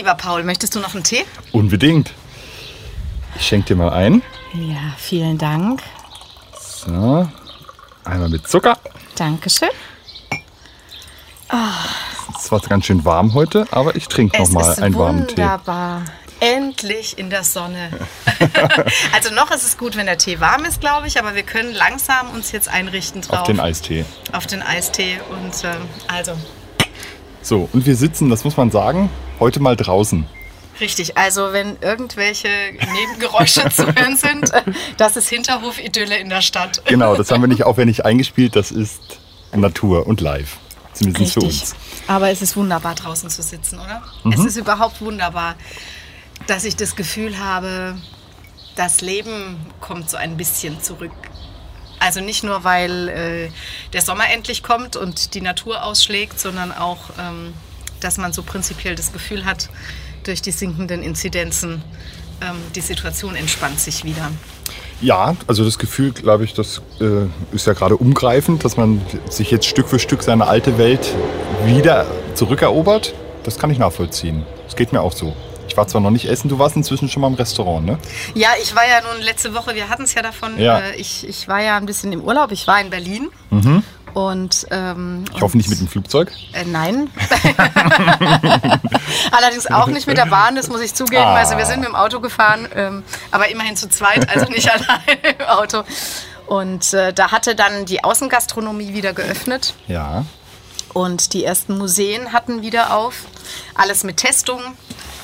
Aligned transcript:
lieber 0.00 0.14
Paul, 0.14 0.44
möchtest 0.44 0.74
du 0.74 0.80
noch 0.80 0.94
einen 0.94 1.04
Tee? 1.04 1.26
Unbedingt. 1.52 2.14
Ich 3.36 3.46
schenke 3.46 3.68
dir 3.68 3.76
mal 3.76 3.92
ein. 3.92 4.22
Ja, 4.54 4.94
vielen 4.96 5.36
Dank. 5.36 5.82
So, 6.58 7.28
einmal 8.04 8.30
mit 8.30 8.48
Zucker. 8.48 8.78
Dankeschön. 9.16 9.68
Es 12.30 12.36
ist 12.38 12.44
zwar 12.46 12.60
ganz 12.60 12.86
schön 12.86 13.04
warm 13.04 13.34
heute, 13.34 13.66
aber 13.72 13.94
ich 13.94 14.08
trinke 14.08 14.38
noch 14.38 14.46
Es 14.46 14.52
mal 14.52 14.74
einen 14.74 14.94
warmen 14.94 15.26
Tee. 15.26 15.36
wunderbar. 15.36 16.02
Endlich 16.40 17.18
in 17.18 17.28
der 17.28 17.44
Sonne. 17.44 17.90
also 19.12 19.34
noch 19.34 19.50
ist 19.50 19.64
es 19.64 19.76
gut, 19.76 19.96
wenn 19.96 20.06
der 20.06 20.16
Tee 20.16 20.40
warm 20.40 20.64
ist, 20.64 20.80
glaube 20.80 21.08
ich, 21.08 21.18
aber 21.18 21.34
wir 21.34 21.42
können 21.42 21.74
langsam 21.74 22.30
uns 22.30 22.52
jetzt 22.52 22.68
einrichten 22.70 23.20
drauf. 23.20 23.40
Auf 23.40 23.46
den 23.46 23.60
Eistee. 23.60 24.06
Auf 24.32 24.46
den 24.46 24.62
Eistee. 24.62 25.20
Und 25.30 25.62
ähm, 25.64 25.82
also, 26.08 26.32
So, 27.42 27.68
und 27.72 27.86
wir 27.86 27.96
sitzen, 27.96 28.30
das 28.30 28.44
muss 28.44 28.56
man 28.56 28.70
sagen, 28.70 29.10
heute 29.38 29.60
mal 29.60 29.76
draußen. 29.76 30.26
richtig. 30.80 31.16
Also 31.16 31.52
wenn 31.52 31.76
irgendwelche 31.80 32.48
Nebengeräusche 32.94 33.68
zu 33.70 33.86
hören 33.86 34.16
sind, 34.16 34.50
das 34.96 35.16
ist 35.16 35.28
Hinterhof-Idylle 35.28 36.18
in 36.18 36.28
der 36.28 36.42
Stadt. 36.42 36.82
Genau, 36.86 37.16
das 37.16 37.30
haben 37.30 37.42
wir 37.42 37.48
nicht 37.48 37.64
aufwendig 37.64 38.04
eingespielt, 38.04 38.56
das 38.56 38.70
ist 38.70 39.00
Natur 39.54 40.06
und 40.06 40.20
live. 40.20 40.58
Zumindest 40.92 41.34
für 41.34 41.42
Richtig. 41.42 41.62
uns. 41.62 41.74
Aber 42.08 42.30
es 42.30 42.42
ist 42.42 42.56
wunderbar, 42.56 42.94
draußen 42.94 43.30
zu 43.30 43.42
sitzen, 43.42 43.78
oder? 43.78 44.02
Mhm. 44.24 44.32
Es 44.32 44.44
ist 44.44 44.56
überhaupt 44.56 45.00
wunderbar, 45.00 45.54
dass 46.46 46.64
ich 46.64 46.76
das 46.76 46.96
Gefühl 46.96 47.38
habe, 47.38 47.96
das 48.76 49.00
Leben 49.00 49.58
kommt 49.80 50.10
so 50.10 50.16
ein 50.16 50.36
bisschen 50.36 50.80
zurück. 50.82 51.12
Also 52.00 52.20
nicht 52.20 52.42
nur, 52.42 52.64
weil 52.64 53.08
äh, 53.08 53.50
der 53.92 54.02
Sommer 54.02 54.24
endlich 54.32 54.62
kommt 54.62 54.96
und 54.96 55.34
die 55.34 55.40
Natur 55.40 55.82
ausschlägt, 55.82 56.38
sondern 56.38 56.72
auch, 56.72 57.10
ähm, 57.18 57.54
dass 58.00 58.18
man 58.18 58.32
so 58.32 58.42
prinzipiell 58.42 58.94
das 58.94 59.12
Gefühl 59.12 59.44
hat, 59.44 59.68
durch 60.24 60.42
die 60.42 60.52
sinkenden 60.52 61.02
Inzidenzen, 61.02 61.82
ähm, 62.40 62.56
die 62.74 62.80
Situation 62.80 63.34
entspannt 63.36 63.80
sich 63.80 64.04
wieder. 64.04 64.30
Ja, 65.00 65.34
also 65.46 65.64
das 65.64 65.78
Gefühl, 65.78 66.12
glaube 66.12 66.44
ich, 66.44 66.52
das 66.52 66.82
äh, 67.00 67.26
ist 67.54 67.66
ja 67.66 67.72
gerade 67.72 67.96
umgreifend, 67.96 68.64
dass 68.64 68.76
man 68.76 69.00
sich 69.30 69.50
jetzt 69.50 69.66
Stück 69.66 69.88
für 69.88 69.98
Stück 69.98 70.22
seine 70.22 70.46
alte 70.46 70.76
Welt 70.76 71.14
wieder 71.64 72.06
zurückerobert. 72.34 73.14
Das 73.44 73.58
kann 73.58 73.70
ich 73.70 73.78
nachvollziehen. 73.78 74.44
Das 74.66 74.76
geht 74.76 74.92
mir 74.92 75.00
auch 75.00 75.12
so. 75.12 75.34
Ich 75.70 75.76
war 75.76 75.86
zwar 75.86 76.00
noch 76.00 76.10
nicht 76.10 76.24
essen, 76.28 76.48
du 76.48 76.58
warst 76.58 76.74
inzwischen 76.74 77.08
schon 77.08 77.20
mal 77.22 77.28
im 77.28 77.34
Restaurant, 77.34 77.86
ne? 77.86 77.96
Ja, 78.34 78.48
ich 78.60 78.74
war 78.74 78.84
ja 78.88 79.00
nun 79.02 79.22
letzte 79.22 79.54
Woche, 79.54 79.76
wir 79.76 79.88
hatten 79.88 80.02
es 80.02 80.14
ja 80.14 80.22
davon, 80.22 80.58
Ja. 80.58 80.80
Äh, 80.80 80.96
ich, 80.96 81.24
ich 81.28 81.46
war 81.46 81.62
ja 81.62 81.76
ein 81.76 81.86
bisschen 81.86 82.12
im 82.12 82.22
Urlaub, 82.22 82.50
ich 82.50 82.66
war 82.66 82.80
in 82.80 82.90
Berlin. 82.90 83.28
Und, 84.12 84.66
ähm, 84.72 85.24
Ich 85.32 85.40
hoffe 85.40 85.56
nicht 85.56 85.70
mit 85.70 85.78
dem 85.78 85.86
Flugzeug. 85.86 86.32
Äh, 86.52 86.64
nein. 86.64 87.08
Allerdings 89.30 89.70
auch 89.70 89.86
nicht 89.86 90.06
mit 90.08 90.16
der 90.16 90.26
Bahn, 90.26 90.56
das 90.56 90.68
muss 90.68 90.80
ich 90.80 90.94
zugeben. 90.94 91.22
Ah. 91.22 91.34
Also 91.36 91.56
wir 91.56 91.66
sind 91.66 91.78
mit 91.80 91.88
dem 91.88 91.94
Auto 91.94 92.18
gefahren, 92.20 92.68
ähm, 92.74 93.02
aber 93.30 93.48
immerhin 93.48 93.76
zu 93.76 93.88
zweit, 93.88 94.28
also 94.28 94.46
nicht 94.50 94.68
alleine 94.70 95.36
im 95.38 95.46
Auto. 95.46 95.84
Und 96.46 96.92
äh, 96.94 97.12
da 97.12 97.30
hatte 97.30 97.54
dann 97.54 97.84
die 97.86 98.02
Außengastronomie 98.02 98.92
wieder 98.92 99.12
geöffnet 99.12 99.74
Ja. 99.86 100.24
und 100.92 101.32
die 101.32 101.44
ersten 101.44 101.78
Museen 101.78 102.32
hatten 102.32 102.62
wieder 102.62 102.96
auf. 102.96 103.14
Alles 103.76 104.02
mit 104.02 104.16
Testung, 104.16 104.60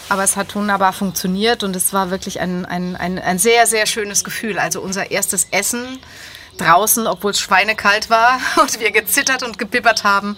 aber 0.09 0.25
es 0.25 0.37
hat 0.37 0.55
wunderbar 0.55 0.93
funktioniert 0.93 1.63
und 1.63 1.75
es 1.75 1.93
war 1.93 2.11
wirklich 2.11 2.41
ein, 2.41 2.65
ein, 2.65 2.97
ein, 2.97 3.19
ein 3.19 3.39
sehr, 3.39 3.67
sehr 3.67 3.87
schönes 3.87 4.25
Gefühl. 4.25 4.59
Also 4.59 4.81
unser 4.81 5.11
erstes 5.11 5.49
Essen 5.51 5.99
draußen, 6.59 7.07
obwohl 7.07 7.33
es 7.33 7.41
schweinekalt 7.41 8.09
war 8.11 8.39
und 8.61 8.81
wir 8.81 8.91
gezittert 8.91 9.43
und 9.43 9.59
gebibbert 9.59 10.05
haben, 10.05 10.37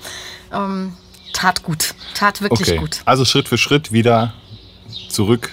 ähm, 0.52 0.96
tat 1.32 1.62
gut, 1.62 1.94
tat 2.14 2.40
wirklich 2.40 2.68
Okay. 2.68 2.78
gut. 2.78 3.00
Also 3.04 3.24
Schritt 3.24 3.48
für 3.48 3.58
Schritt 3.58 3.92
wieder 3.92 4.32
zurück. 5.08 5.50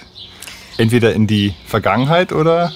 Entweder 0.78 1.14
in 1.14 1.26
die 1.26 1.54
Vergangenheit 1.66 2.32
oder 2.32 2.72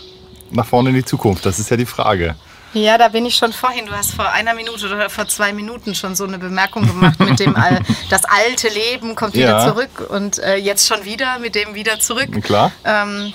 nach 0.50 0.66
vorne 0.66 0.90
in 0.90 0.94
die 0.94 1.04
Zukunft. 1.04 1.44
Das 1.44 1.58
ist 1.58 1.70
ja 1.70 1.76
die 1.76 1.86
Frage. 1.86 2.34
Ja, 2.72 2.98
da 2.98 3.08
bin 3.08 3.26
ich 3.26 3.34
schon 3.36 3.52
vorhin. 3.52 3.86
Du 3.86 3.92
hast 3.92 4.12
vor 4.14 4.30
einer 4.30 4.54
Minute 4.54 4.86
oder 4.86 5.10
vor 5.10 5.26
zwei 5.26 5.52
Minuten 5.52 5.94
schon 5.94 6.14
so 6.14 6.24
eine 6.24 6.38
Bemerkung 6.38 6.86
gemacht 6.86 7.18
mit 7.18 7.40
dem, 7.40 7.56
All, 7.56 7.80
das 8.10 8.22
alte 8.24 8.68
Leben 8.68 9.16
kommt 9.16 9.34
wieder 9.34 9.58
Ja. 9.64 9.66
zurück 9.68 10.08
und 10.08 10.38
äh, 10.38 10.56
jetzt 10.56 10.86
schon 10.86 11.04
wieder 11.04 11.38
mit 11.40 11.54
dem 11.56 11.74
wieder 11.74 11.98
zurück. 11.98 12.30
Klar? 12.42 12.70
Ähm, 12.84 13.32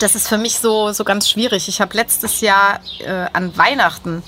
das 0.00 0.14
ist 0.14 0.28
für 0.28 0.38
mich 0.38 0.58
so, 0.58 0.92
so 0.92 1.04
ganz 1.04 1.28
schwierig. 1.28 1.68
Ich 1.68 1.80
habe 1.80 1.94
letztes 1.96 2.40
Jahr 2.40 2.80
äh, 3.00 3.26
an 3.32 3.56
Weihnachten 3.56 4.22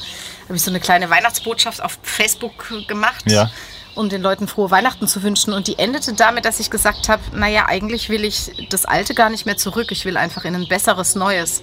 habe 0.44 0.56
ich 0.56 0.62
so 0.62 0.70
eine 0.70 0.80
kleine 0.80 1.10
Weihnachtsbotschaft 1.10 1.82
auf 1.82 1.98
Facebook 2.02 2.72
gemacht, 2.88 3.24
Ja. 3.30 3.50
um 3.94 4.08
den 4.08 4.22
Leuten 4.22 4.48
frohe 4.48 4.70
Weihnachten 4.70 5.06
zu 5.06 5.22
wünschen. 5.22 5.52
Und 5.52 5.66
die 5.66 5.78
endete 5.78 6.14
damit, 6.14 6.46
dass 6.46 6.58
ich 6.58 6.70
gesagt 6.70 7.10
habe, 7.10 7.22
naja, 7.32 7.66
eigentlich 7.68 8.08
will 8.08 8.24
ich 8.24 8.50
das 8.70 8.86
Alte 8.86 9.14
gar 9.14 9.28
nicht 9.28 9.44
mehr 9.44 9.58
zurück. 9.58 9.92
Ich 9.92 10.06
will 10.06 10.16
einfach 10.16 10.44
in 10.46 10.54
ein 10.54 10.66
besseres 10.66 11.14
Neues. 11.16 11.62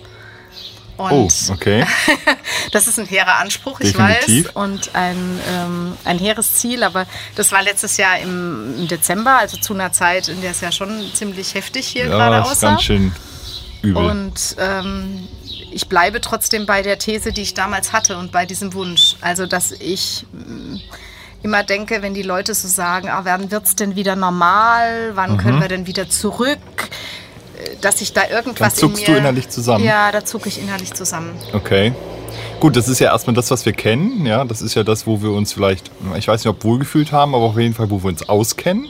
Und 0.98 1.12
Oh, 1.12 1.28
okay. 1.52 1.86
das 2.72 2.88
ist 2.88 2.98
ein 3.00 3.06
hehrer 3.06 3.40
Anspruch, 3.40 3.80
ich 3.82 3.92
Definitiv. 3.92 4.46
weiß, 4.48 4.56
und 4.56 4.96
ein, 4.96 5.40
ähm, 5.50 5.98
ein 6.06 6.18
hehres 6.20 6.54
Ziel. 6.56 6.84
Aber 6.84 7.06
das 7.36 7.52
war 7.52 7.62
letztes 7.62 7.98
Jahr 7.98 8.18
im, 8.20 8.76
im 8.80 8.88
Dezember, 8.88 9.38
also 9.40 9.58
zu 9.58 9.74
einer 9.74 9.92
Zeit, 9.92 10.30
in 10.30 10.42
der 10.42 10.52
es 10.52 10.62
ja 10.62 10.72
schon 10.72 11.04
ziemlich 11.14 11.54
heftig 11.54 11.88
hier 11.88 12.06
gerade 12.06 12.38
Ja, 12.38 12.42
ist 12.44 12.50
aussah. 12.52 12.70
ganz 12.70 12.84
schön 12.84 13.12
übel. 13.82 14.04
Und 14.10 14.56
ähm, 14.58 15.28
ich 15.72 15.90
bleibe 15.90 16.22
trotzdem 16.22 16.66
bei 16.66 16.82
der 16.82 16.98
These, 16.98 17.34
die 17.34 17.42
ich 17.42 17.54
damals 17.54 17.92
hatte 17.92 18.18
und 18.18 18.32
bei 18.32 18.46
diesem 18.46 18.74
Wunsch. 18.74 19.16
Also, 19.20 19.46
dass 19.46 19.72
ich 19.74 20.26
mm, 20.32 20.78
immer 21.44 21.64
denke, 21.64 22.02
wenn 22.02 22.14
die 22.14 22.24
Leute 22.24 22.54
so 22.56 22.70
sagen, 22.70 23.10
ah, 23.10 23.22
wann 23.26 23.52
wird 23.52 23.66
es 23.66 23.76
denn 23.76 23.96
wieder 23.98 24.16
normal, 24.16 25.12
wann 25.16 25.34
Mhm. 25.34 25.38
können 25.38 25.60
wir 25.62 25.68
denn 25.68 25.88
wieder 25.88 26.10
zurück, 26.10 26.58
dass 27.82 28.02
ich 28.02 28.14
da 28.14 28.22
irgendwas 28.30 28.76
Dann 28.76 28.80
zuckst 28.80 29.04
in 29.04 29.14
mir... 29.14 29.16
du 29.16 29.20
innerlich 29.20 29.50
zusammen. 29.50 29.84
Ja, 29.84 30.12
da 30.12 30.24
zucke 30.24 30.50
ich 30.50 30.62
innerlich 30.62 30.94
zusammen. 30.94 31.32
Okay. 31.54 31.94
Gut, 32.60 32.76
das 32.76 32.88
ist 32.88 33.00
ja 33.00 33.12
erstmal 33.12 33.34
das, 33.34 33.52
was 33.52 33.66
wir 33.66 33.74
kennen. 33.74 34.26
Ja, 34.26 34.44
das 34.44 34.62
ist 34.62 34.76
ja 34.76 34.84
das, 34.84 35.06
wo 35.08 35.22
wir 35.22 35.32
uns 35.32 35.54
vielleicht, 35.54 35.92
ich 36.18 36.28
weiß 36.28 36.44
nicht, 36.44 36.50
ob 36.50 36.64
wohlgefühlt 36.64 37.12
haben, 37.12 37.36
aber 37.36 37.46
auf 37.46 37.58
jeden 37.58 37.74
Fall, 37.74 37.90
wo 37.90 38.02
wir 38.04 38.10
uns 38.10 38.28
auskennen. 38.28 38.90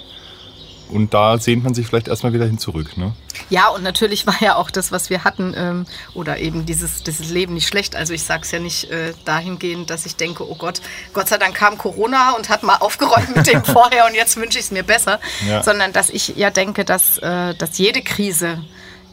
Und 0.89 1.13
da 1.13 1.37
sehnt 1.37 1.63
man 1.63 1.73
sich 1.73 1.87
vielleicht 1.87 2.07
erstmal 2.07 2.33
wieder 2.33 2.45
hin 2.45 2.57
zurück. 2.57 2.97
Ne? 2.97 3.13
Ja, 3.49 3.69
und 3.69 3.83
natürlich 3.83 4.27
war 4.27 4.35
ja 4.41 4.55
auch 4.55 4.69
das, 4.69 4.91
was 4.91 5.09
wir 5.09 5.23
hatten, 5.23 5.53
ähm, 5.57 5.85
oder 6.13 6.37
eben 6.37 6.65
dieses, 6.65 7.03
dieses 7.03 7.29
Leben 7.29 7.53
nicht 7.53 7.67
schlecht. 7.67 7.95
Also 7.95 8.13
ich 8.13 8.23
sage 8.23 8.43
es 8.43 8.51
ja 8.51 8.59
nicht 8.59 8.91
äh, 8.91 9.13
dahingehend, 9.25 9.89
dass 9.89 10.05
ich 10.05 10.15
denke, 10.15 10.49
oh 10.49 10.55
Gott, 10.55 10.81
Gott 11.13 11.27
sei 11.27 11.37
Dank 11.37 11.55
kam 11.55 11.77
Corona 11.77 12.31
und 12.31 12.49
hat 12.49 12.63
mal 12.63 12.77
aufgeräumt 12.79 13.35
mit 13.35 13.47
dem 13.47 13.63
vorher 13.63 14.05
und 14.05 14.15
jetzt 14.15 14.37
wünsche 14.37 14.59
ich 14.59 14.65
es 14.65 14.71
mir 14.71 14.83
besser. 14.83 15.19
Ja. 15.47 15.63
Sondern 15.63 15.93
dass 15.93 16.09
ich 16.09 16.29
ja 16.35 16.49
denke, 16.49 16.85
dass, 16.85 17.17
äh, 17.17 17.55
dass 17.55 17.77
jede 17.77 18.01
Krise 18.01 18.63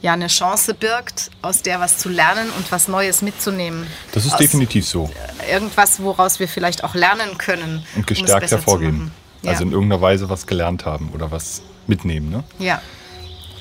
ja 0.03 0.13
eine 0.13 0.27
Chance 0.27 0.75
birgt, 0.75 1.31
aus 1.43 1.63
der 1.63 1.81
was 1.81 1.99
zu 1.99 2.09
lernen 2.09 2.51
und 2.59 2.71
was 2.73 2.89
Neues 2.89 3.23
mitzunehmen. 3.23 3.87
Das 4.13 4.27
ist 4.27 4.33
aus 4.33 4.39
definitiv 4.39 4.87
so. 4.87 5.09
Irgendwas, 5.51 6.03
woraus 6.03 6.41
wir 6.41 6.49
vielleicht 6.49 6.85
auch 6.85 6.95
lernen 6.95 7.39
können. 7.39 7.87
Und 7.95 8.11
um 8.11 8.17
es 8.17 8.21
gestärkt 8.21 8.49
zu 8.49 8.57
hervorgehen. 8.57 9.13
Ja. 9.43 9.51
Also 9.51 9.65
in 9.65 9.73
irgendeiner 9.73 10.01
Weise 10.01 10.29
was 10.29 10.47
gelernt 10.47 10.85
haben 10.87 11.11
oder 11.15 11.31
was 11.31 11.63
mitnehmen. 11.87 12.31
Ne? 12.31 12.45
ja. 12.59 12.81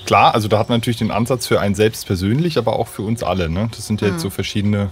Klar, 0.05 0.33
also 0.33 0.47
da 0.47 0.57
hat 0.57 0.67
man 0.67 0.79
natürlich 0.79 0.97
den 0.97 1.11
Ansatz 1.11 1.45
für 1.45 1.59
einen 1.61 1.75
selbst 1.75 2.07
persönlich, 2.07 2.57
aber 2.57 2.73
auch 2.77 2.87
für 2.87 3.03
uns 3.03 3.21
alle. 3.21 3.49
Ne? 3.49 3.69
Das 3.75 3.85
sind 3.85 4.01
ja 4.01 4.07
Hm. 4.07 4.13
jetzt 4.15 4.23
so 4.23 4.29
verschiedene 4.31 4.89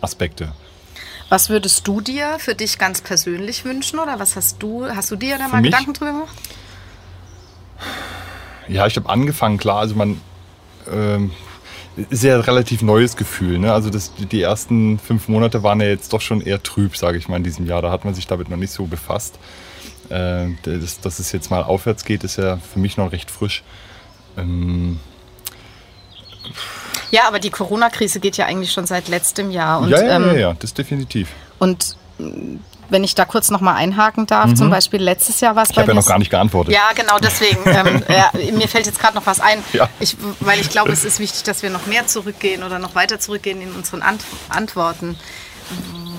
Aspekte. 0.00 0.52
Was 1.28 1.50
würdest 1.50 1.86
du 1.88 2.00
dir 2.00 2.36
für 2.38 2.54
dich 2.54 2.78
ganz 2.78 3.00
persönlich 3.00 3.64
wünschen 3.64 3.98
oder 3.98 4.18
was 4.20 4.36
hast 4.36 4.62
du, 4.62 4.86
hast 4.88 5.10
du 5.10 5.16
dir 5.16 5.38
da 5.38 5.46
Für 5.46 5.50
mal 5.56 5.60
mich? 5.60 5.72
Gedanken 5.72 5.92
drüber 5.92 6.12
gemacht? 6.12 6.36
Ja, 8.68 8.86
ich 8.86 8.96
habe 8.96 9.08
angefangen, 9.08 9.58
klar, 9.58 9.80
also 9.80 9.94
man 9.94 10.20
ähm, 10.90 11.32
ist 12.10 12.22
ja 12.22 12.34
ein 12.36 12.40
relativ 12.40 12.82
neues 12.82 13.16
Gefühl. 13.16 13.58
Ne? 13.58 13.72
Also 13.72 13.90
das, 13.90 14.12
die 14.14 14.40
ersten 14.42 14.98
fünf 14.98 15.28
Monate 15.28 15.62
waren 15.62 15.80
ja 15.80 15.88
jetzt 15.88 16.12
doch 16.12 16.20
schon 16.20 16.40
eher 16.40 16.62
trüb, 16.62 16.96
sage 16.96 17.18
ich 17.18 17.28
mal, 17.28 17.36
in 17.36 17.44
diesem 17.44 17.66
Jahr. 17.66 17.82
Da 17.82 17.90
hat 17.90 18.04
man 18.04 18.14
sich 18.14 18.26
damit 18.26 18.48
noch 18.48 18.56
nicht 18.56 18.72
so 18.72 18.84
befasst. 18.86 19.38
Äh, 20.10 20.48
das, 20.62 21.00
dass 21.00 21.18
es 21.18 21.32
jetzt 21.32 21.50
mal 21.50 21.62
aufwärts 21.62 22.04
geht, 22.04 22.24
ist 22.24 22.36
ja 22.36 22.58
für 22.58 22.78
mich 22.78 22.96
noch 22.96 23.12
recht 23.12 23.30
frisch. 23.30 23.62
Ähm, 24.36 25.00
Ja, 27.10 27.22
aber 27.26 27.38
die 27.38 27.50
Corona-Krise 27.50 28.20
geht 28.20 28.36
ja 28.36 28.46
eigentlich 28.46 28.72
schon 28.72 28.86
seit 28.86 29.08
letztem 29.08 29.50
Jahr. 29.50 29.80
Und, 29.80 29.88
ja, 29.90 30.02
ja, 30.02 30.16
ähm, 30.16 30.26
ja, 30.28 30.32
ja, 30.34 30.54
das 30.58 30.74
definitiv. 30.74 31.28
und 31.58 31.96
mh, 32.18 32.58
wenn 32.90 33.04
ich 33.04 33.14
da 33.14 33.26
kurz 33.26 33.50
noch 33.50 33.60
mal 33.60 33.74
einhaken 33.74 34.24
darf, 34.26 34.54
zum 34.54 34.70
Beispiel 34.70 35.02
letztes 35.02 35.40
Jahr 35.40 35.54
war 35.54 35.64
es 35.64 35.68
Mhm. 35.68 35.72
Ich 35.72 35.78
habe 35.80 35.90
ja 35.90 35.94
noch 35.94 36.06
gar 36.06 36.18
nicht 36.18 36.30
geantwortet. 36.30 36.72
Ja, 36.72 36.88
genau 36.94 37.18
deswegen. 37.18 37.58
ähm, 37.66 38.02
ja, 38.08 38.30
mir 38.52 38.66
fällt 38.66 38.86
jetzt 38.86 38.98
gerade 38.98 39.14
noch 39.14 39.26
was 39.26 39.40
ein, 39.40 39.62
Ja. 39.74 39.90
ich, 40.00 40.16
weil 40.40 40.58
ich 40.58 40.70
glaube, 40.70 40.90
es 40.90 41.04
ist 41.04 41.18
wichtig, 41.20 41.42
dass 41.42 41.62
wir 41.62 41.68
noch 41.68 41.84
mehr 41.84 42.06
zurückgehen 42.06 42.62
oder 42.62 42.78
noch 42.78 42.94
weiter 42.94 43.20
zurückgehen 43.20 43.60
in 43.60 43.72
unseren 43.72 44.00
Ant 44.00 44.22
Antworten. 44.48 45.18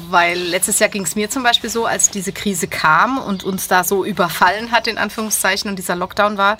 Weil 0.10 0.40
letztes 0.40 0.80
Jahr 0.80 0.90
ging 0.90 1.04
es 1.04 1.16
mir 1.16 1.30
zum 1.30 1.44
Beispiel 1.44 1.70
so, 1.70 1.86
als 1.86 2.10
diese 2.10 2.32
Krise 2.32 2.68
kam 2.68 3.18
und 3.18 3.44
uns 3.44 3.68
da 3.68 3.84
so 3.84 4.04
überfallen 4.06 4.72
hat, 4.72 4.88
in 4.88 4.98
Anführungszeichen, 4.98 5.70
und 5.70 5.78
dieser 5.78 5.96
Lockdown 5.96 6.38
war, 6.38 6.58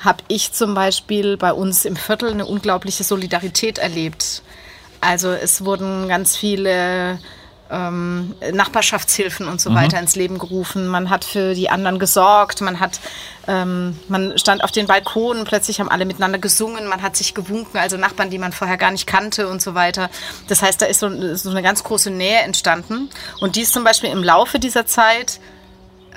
habe 0.00 0.22
ich 0.28 0.52
zum 0.52 0.74
Beispiel 0.74 1.36
bei 1.36 1.52
uns 1.52 1.84
im 1.84 1.96
Viertel 1.96 2.30
eine 2.30 2.46
unglaubliche 2.46 3.04
Solidarität 3.04 3.78
erlebt. 3.78 4.42
Also 5.00 5.30
es 5.30 5.64
wurden 5.64 6.08
ganz 6.08 6.36
viele 6.36 7.18
ähm, 7.70 8.34
Nachbarschaftshilfen 8.52 9.48
und 9.48 9.60
so 9.60 9.70
mhm. 9.70 9.76
weiter 9.76 9.98
ins 9.98 10.16
Leben 10.16 10.38
gerufen. 10.38 10.86
Man 10.86 11.10
hat 11.10 11.24
für 11.24 11.54
die 11.54 11.70
anderen 11.70 11.98
gesorgt. 11.98 12.60
Man 12.60 12.78
hat, 12.78 13.00
ähm, 13.48 13.98
man 14.08 14.36
stand 14.38 14.62
auf 14.62 14.70
den 14.70 14.86
Balkonen. 14.86 15.44
Plötzlich 15.44 15.80
haben 15.80 15.88
alle 15.88 16.04
miteinander 16.04 16.38
gesungen. 16.38 16.86
Man 16.86 17.02
hat 17.02 17.16
sich 17.16 17.34
gewunken, 17.34 17.78
also 17.78 17.96
Nachbarn, 17.96 18.30
die 18.30 18.38
man 18.38 18.52
vorher 18.52 18.76
gar 18.76 18.90
nicht 18.90 19.06
kannte 19.06 19.48
und 19.48 19.62
so 19.62 19.74
weiter. 19.74 20.10
Das 20.48 20.62
heißt, 20.62 20.82
da 20.82 20.86
ist 20.86 21.00
so, 21.00 21.36
so 21.36 21.50
eine 21.50 21.62
ganz 21.62 21.82
große 21.84 22.10
Nähe 22.10 22.40
entstanden. 22.40 23.08
Und 23.40 23.56
die 23.56 23.62
ist 23.62 23.72
zum 23.72 23.84
Beispiel 23.84 24.10
im 24.10 24.22
Laufe 24.22 24.58
dieser 24.58 24.86
Zeit 24.86 25.40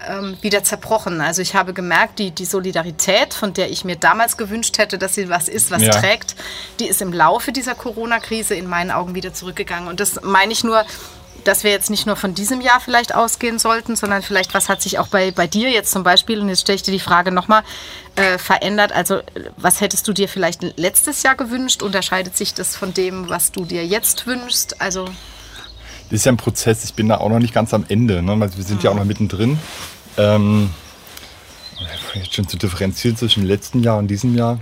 ähm, 0.07 0.37
wieder 0.41 0.63
zerbrochen. 0.63 1.21
Also 1.21 1.41
ich 1.41 1.55
habe 1.55 1.73
gemerkt, 1.73 2.19
die, 2.19 2.31
die 2.31 2.45
Solidarität, 2.45 3.33
von 3.33 3.53
der 3.53 3.71
ich 3.71 3.85
mir 3.85 3.95
damals 3.95 4.37
gewünscht 4.37 4.77
hätte, 4.77 4.97
dass 4.97 5.15
sie 5.15 5.29
was 5.29 5.47
ist, 5.47 5.71
was 5.71 5.81
ja. 5.81 5.91
trägt, 5.91 6.35
die 6.79 6.87
ist 6.87 7.01
im 7.01 7.13
Laufe 7.13 7.51
dieser 7.51 7.73
Corona-Krise 7.73 8.53
in 8.55 8.67
meinen 8.67 8.91
Augen 8.91 9.15
wieder 9.15 9.33
zurückgegangen. 9.33 9.87
Und 9.87 9.99
das 9.99 10.21
meine 10.21 10.51
ich 10.51 10.63
nur, 10.63 10.85
dass 11.47 11.63
wir 11.63 11.71
jetzt 11.71 11.89
nicht 11.89 12.05
nur 12.05 12.15
von 12.15 12.33
diesem 12.33 12.61
Jahr 12.61 12.79
vielleicht 12.79 13.15
ausgehen 13.15 13.57
sollten, 13.57 13.95
sondern 13.95 14.21
vielleicht, 14.21 14.53
was 14.53 14.69
hat 14.69 14.81
sich 14.81 14.99
auch 14.99 15.07
bei, 15.07 15.31
bei 15.31 15.47
dir 15.47 15.69
jetzt 15.69 15.91
zum 15.91 16.03
Beispiel, 16.03 16.39
und 16.39 16.49
jetzt 16.49 16.61
stelle 16.61 16.75
ich 16.75 16.83
dir 16.83 16.91
die 16.91 16.99
Frage 16.99 17.31
nochmal, 17.31 17.63
äh, 18.15 18.37
verändert? 18.37 18.91
Also 18.91 19.21
was 19.55 19.81
hättest 19.81 20.07
du 20.07 20.13
dir 20.13 20.27
vielleicht 20.27 20.61
letztes 20.77 21.23
Jahr 21.23 21.35
gewünscht? 21.35 21.81
Unterscheidet 21.83 22.35
sich 22.35 22.53
das 22.53 22.75
von 22.75 22.93
dem, 22.93 23.29
was 23.29 23.51
du 23.51 23.65
dir 23.65 23.85
jetzt 23.85 24.27
wünschst? 24.27 24.81
Also 24.81 25.05
das 26.09 26.19
ist 26.21 26.25
ja 26.25 26.31
ein 26.31 26.37
Prozess, 26.37 26.85
ich 26.85 26.93
bin 26.93 27.09
da 27.09 27.17
auch 27.17 27.29
noch 27.29 27.39
nicht 27.39 27.53
ganz 27.53 27.73
am 27.73 27.85
Ende. 27.87 28.21
Ne? 28.21 28.37
Also 28.39 28.57
wir 28.57 28.63
sind 28.63 28.77
mhm. 28.77 28.83
ja 28.83 28.91
auch 28.91 28.95
noch 28.95 29.05
mittendrin. 29.05 29.59
Ähm, 30.17 30.69
jetzt 32.13 32.33
schon 32.33 32.47
zu 32.47 32.57
differenzieren 32.57 33.17
zwischen 33.17 33.43
dem 33.43 33.47
letzten 33.47 33.83
Jahr 33.83 33.97
und 33.97 34.07
diesem 34.07 34.35
Jahr. 34.35 34.59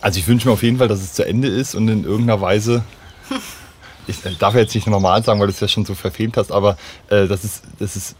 Also 0.00 0.18
ich 0.18 0.26
wünsche 0.26 0.48
mir 0.48 0.52
auf 0.52 0.62
jeden 0.62 0.78
Fall, 0.78 0.88
dass 0.88 1.00
es 1.00 1.14
zu 1.14 1.24
Ende 1.26 1.48
ist 1.48 1.74
und 1.74 1.88
in 1.88 2.04
irgendeiner 2.04 2.40
Weise, 2.40 2.84
ich 4.06 4.38
darf 4.38 4.54
jetzt 4.54 4.74
nicht 4.74 4.86
normal 4.86 5.22
sagen, 5.22 5.40
weil 5.40 5.46
du 5.46 5.52
es 5.52 5.60
ja 5.60 5.68
schon 5.68 5.84
so 5.84 5.94
verfemt 5.94 6.36
hast, 6.36 6.52
aber 6.52 6.76
äh, 7.08 7.26
dass, 7.26 7.44
es, 7.44 7.62
dass 7.78 7.96
es 7.96 8.16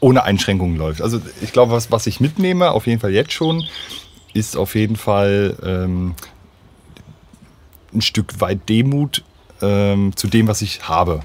ohne 0.00 0.24
Einschränkungen 0.24 0.76
läuft. 0.76 1.02
Also 1.02 1.20
ich 1.40 1.52
glaube, 1.52 1.72
was, 1.72 1.90
was 1.90 2.06
ich 2.06 2.20
mitnehme, 2.20 2.72
auf 2.72 2.86
jeden 2.86 3.00
Fall 3.00 3.12
jetzt 3.12 3.32
schon, 3.32 3.64
ist 4.34 4.56
auf 4.56 4.74
jeden 4.74 4.96
Fall 4.96 5.56
ähm, 5.64 6.14
ein 7.94 8.02
Stück 8.02 8.40
weit 8.40 8.68
Demut 8.68 9.22
ähm, 9.62 10.14
zu 10.16 10.26
dem, 10.26 10.48
was 10.48 10.62
ich 10.62 10.88
habe. 10.88 11.20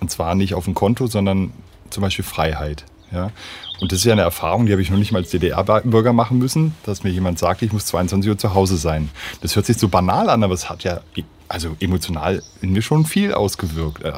Und 0.00 0.10
zwar 0.10 0.34
nicht 0.34 0.54
auf 0.54 0.64
dem 0.64 0.74
Konto, 0.74 1.06
sondern 1.06 1.52
zum 1.90 2.02
Beispiel 2.02 2.24
Freiheit. 2.24 2.84
Ja? 3.12 3.30
Und 3.80 3.92
das 3.92 4.00
ist 4.00 4.04
ja 4.04 4.12
eine 4.12 4.22
Erfahrung, 4.22 4.66
die 4.66 4.72
habe 4.72 4.82
ich 4.82 4.90
noch 4.90 4.98
nicht 4.98 5.12
mal 5.12 5.20
als 5.20 5.30
DDR-Bürger 5.30 6.12
machen 6.12 6.38
müssen, 6.38 6.74
dass 6.84 7.04
mir 7.04 7.10
jemand 7.10 7.38
sagt, 7.38 7.62
ich 7.62 7.72
muss 7.72 7.86
22 7.86 8.30
Uhr 8.30 8.38
zu 8.38 8.54
Hause 8.54 8.76
sein. 8.76 9.10
Das 9.40 9.54
hört 9.54 9.66
sich 9.66 9.78
so 9.78 9.88
banal 9.88 10.28
an, 10.30 10.42
aber 10.42 10.54
es 10.54 10.68
hat 10.68 10.84
ja 10.84 11.00
also 11.48 11.76
emotional 11.80 12.42
in 12.60 12.72
mir 12.72 12.82
schon 12.82 13.04
viel 13.04 13.32
ausgewirkt, 13.32 14.04
äh, 14.04 14.12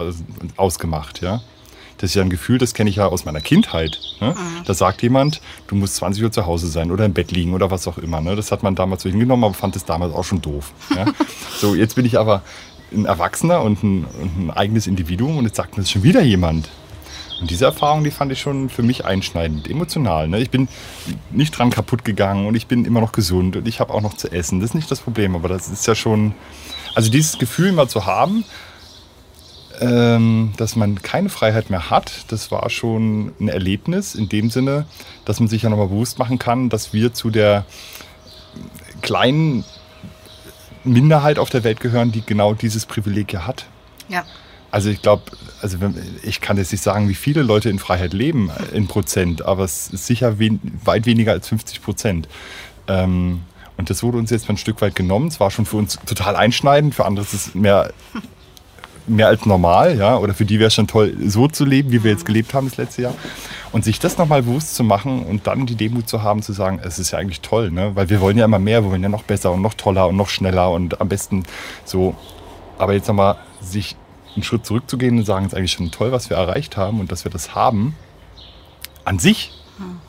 ausgemacht. 0.56 1.20
Ja? 1.22 1.40
Das 1.98 2.10
ist 2.10 2.14
ja 2.14 2.22
ein 2.22 2.30
Gefühl, 2.30 2.58
das 2.58 2.74
kenne 2.74 2.90
ich 2.90 2.96
ja 2.96 3.06
aus 3.06 3.24
meiner 3.24 3.40
Kindheit. 3.40 4.00
Ne? 4.20 4.30
Mhm. 4.30 4.64
Da 4.64 4.74
sagt 4.74 5.02
jemand, 5.02 5.40
du 5.68 5.74
musst 5.74 5.96
20 5.96 6.24
Uhr 6.24 6.32
zu 6.32 6.46
Hause 6.46 6.68
sein 6.68 6.90
oder 6.90 7.04
im 7.04 7.12
Bett 7.12 7.30
liegen 7.30 7.54
oder 7.54 7.70
was 7.70 7.86
auch 7.86 7.98
immer. 7.98 8.20
Ne? 8.20 8.36
Das 8.36 8.50
hat 8.52 8.62
man 8.62 8.74
damals 8.74 9.02
so 9.02 9.08
hingenommen, 9.10 9.44
aber 9.44 9.54
fand 9.54 9.76
es 9.76 9.84
damals 9.84 10.14
auch 10.14 10.24
schon 10.24 10.40
doof. 10.40 10.72
Ja? 10.94 11.06
so, 11.58 11.74
jetzt 11.74 11.96
bin 11.96 12.04
ich 12.04 12.18
aber 12.18 12.42
ein 12.92 13.04
Erwachsener 13.04 13.62
und 13.62 13.82
ein, 13.82 14.04
und 14.04 14.38
ein 14.38 14.50
eigenes 14.50 14.86
Individuum 14.86 15.38
und 15.38 15.44
jetzt 15.44 15.56
sagt 15.56 15.76
mir 15.76 15.82
das 15.82 15.90
schon 15.90 16.02
wieder 16.02 16.22
jemand. 16.22 16.68
Und 17.40 17.50
diese 17.50 17.64
Erfahrung, 17.64 18.04
die 18.04 18.10
fand 18.10 18.32
ich 18.32 18.40
schon 18.40 18.68
für 18.68 18.82
mich 18.82 19.04
einschneidend, 19.04 19.68
emotional. 19.68 20.28
Ne? 20.28 20.40
Ich 20.40 20.50
bin 20.50 20.68
nicht 21.30 21.56
dran 21.56 21.70
kaputt 21.70 22.04
gegangen 22.04 22.46
und 22.46 22.54
ich 22.54 22.66
bin 22.66 22.84
immer 22.84 23.00
noch 23.00 23.12
gesund 23.12 23.56
und 23.56 23.66
ich 23.66 23.80
habe 23.80 23.94
auch 23.94 24.02
noch 24.02 24.14
zu 24.14 24.30
essen. 24.30 24.60
Das 24.60 24.70
ist 24.70 24.74
nicht 24.74 24.90
das 24.90 25.00
Problem, 25.00 25.34
aber 25.34 25.48
das 25.48 25.68
ist 25.68 25.86
ja 25.86 25.94
schon, 25.94 26.34
also 26.94 27.10
dieses 27.10 27.38
Gefühl 27.38 27.72
mal 27.72 27.88
zu 27.88 28.06
haben, 28.06 28.44
ähm, 29.80 30.52
dass 30.56 30.76
man 30.76 31.00
keine 31.02 31.28
Freiheit 31.28 31.70
mehr 31.70 31.90
hat, 31.90 32.24
das 32.28 32.50
war 32.50 32.68
schon 32.70 33.32
ein 33.40 33.48
Erlebnis 33.48 34.14
in 34.14 34.28
dem 34.28 34.50
Sinne, 34.50 34.86
dass 35.24 35.40
man 35.40 35.48
sich 35.48 35.62
ja 35.62 35.70
nochmal 35.70 35.88
bewusst 35.88 36.18
machen 36.18 36.38
kann, 36.38 36.68
dass 36.68 36.92
wir 36.92 37.14
zu 37.14 37.30
der 37.30 37.64
kleinen 39.00 39.64
Minderheit 40.84 41.38
auf 41.38 41.50
der 41.50 41.64
Welt 41.64 41.80
gehören, 41.80 42.12
die 42.12 42.22
genau 42.22 42.54
dieses 42.54 42.86
Privileg 42.86 43.32
ja 43.32 43.46
hat. 43.46 43.66
Ja. 44.08 44.24
Also 44.70 44.88
ich 44.90 45.02
glaube, 45.02 45.22
also 45.62 45.78
ich 46.22 46.40
kann 46.40 46.56
jetzt 46.56 46.72
nicht 46.72 46.82
sagen, 46.82 47.08
wie 47.08 47.14
viele 47.14 47.42
Leute 47.42 47.70
in 47.70 47.78
Freiheit 47.78 48.12
leben 48.12 48.50
in 48.72 48.86
Prozent, 48.86 49.42
aber 49.42 49.64
es 49.64 49.88
ist 49.88 50.06
sicher 50.06 50.38
wen, 50.38 50.60
weit 50.84 51.06
weniger 51.06 51.32
als 51.32 51.48
50 51.48 51.82
Prozent. 51.82 52.28
Ähm, 52.86 53.42
und 53.80 53.88
das 53.88 54.02
wurde 54.02 54.18
uns 54.18 54.30
jetzt 54.30 54.48
ein 54.50 54.58
Stück 54.58 54.82
weit 54.82 54.94
genommen. 54.94 55.28
Es 55.28 55.40
war 55.40 55.50
schon 55.50 55.64
für 55.64 55.78
uns 55.78 55.98
total 56.04 56.36
einschneidend, 56.36 56.94
für 56.94 57.06
andere 57.06 57.24
ist 57.24 57.32
es 57.32 57.54
mehr, 57.54 57.92
mehr 59.06 59.28
als 59.28 59.46
normal, 59.46 59.96
ja. 59.96 60.18
Oder 60.18 60.34
für 60.34 60.44
die 60.44 60.58
wäre 60.58 60.68
es 60.68 60.74
schon 60.74 60.86
toll, 60.86 61.16
so 61.26 61.48
zu 61.48 61.64
leben, 61.64 61.90
wie 61.90 62.04
wir 62.04 62.10
jetzt 62.10 62.26
gelebt 62.26 62.52
haben 62.52 62.68
das 62.68 62.76
letzte 62.76 63.02
Jahr. 63.02 63.14
Und 63.72 63.84
sich 63.84 63.98
das 63.98 64.18
nochmal 64.18 64.42
bewusst 64.42 64.74
zu 64.74 64.84
machen 64.84 65.24
und 65.24 65.46
dann 65.46 65.64
die 65.64 65.76
Demut 65.76 66.10
zu 66.10 66.22
haben, 66.22 66.42
zu 66.42 66.52
sagen, 66.52 66.78
es 66.84 66.98
ist 66.98 67.12
ja 67.12 67.18
eigentlich 67.18 67.40
toll, 67.40 67.70
ne? 67.70 67.96
Weil 67.96 68.10
wir 68.10 68.20
wollen 68.20 68.36
ja 68.36 68.44
immer 68.44 68.58
mehr, 68.58 68.84
wir 68.84 68.90
wollen 68.90 69.02
ja 69.02 69.08
noch 69.08 69.22
besser 69.22 69.50
und 69.50 69.62
noch 69.62 69.74
toller 69.74 70.08
und 70.08 70.16
noch 70.16 70.28
schneller 70.28 70.70
und 70.70 71.00
am 71.00 71.08
besten 71.08 71.44
so. 71.86 72.14
Aber 72.76 72.92
jetzt 72.92 73.08
nochmal 73.08 73.36
sich 73.62 73.96
einen 74.34 74.42
Schritt 74.42 74.66
zurückzugehen 74.66 75.16
und 75.16 75.24
sagen, 75.24 75.46
es 75.46 75.52
ist 75.52 75.58
eigentlich 75.58 75.72
schon 75.72 75.90
toll, 75.90 76.12
was 76.12 76.28
wir 76.28 76.36
erreicht 76.36 76.76
haben 76.76 77.00
und 77.00 77.10
dass 77.10 77.24
wir 77.24 77.30
das 77.30 77.54
haben, 77.54 77.94
an 79.06 79.18
sich, 79.18 79.52
hm. 79.78 80.00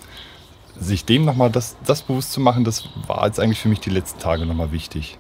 Sich 0.81 1.05
dem 1.05 1.25
nochmal 1.25 1.51
das, 1.51 1.75
das 1.85 2.01
bewusst 2.01 2.33
zu 2.33 2.41
machen, 2.41 2.63
das 2.63 2.85
war 3.07 3.25
jetzt 3.25 3.39
eigentlich 3.39 3.59
für 3.59 3.69
mich 3.69 3.79
die 3.79 3.91
letzten 3.91 4.19
Tage 4.19 4.45
nochmal 4.45 4.71
wichtig. 4.71 5.17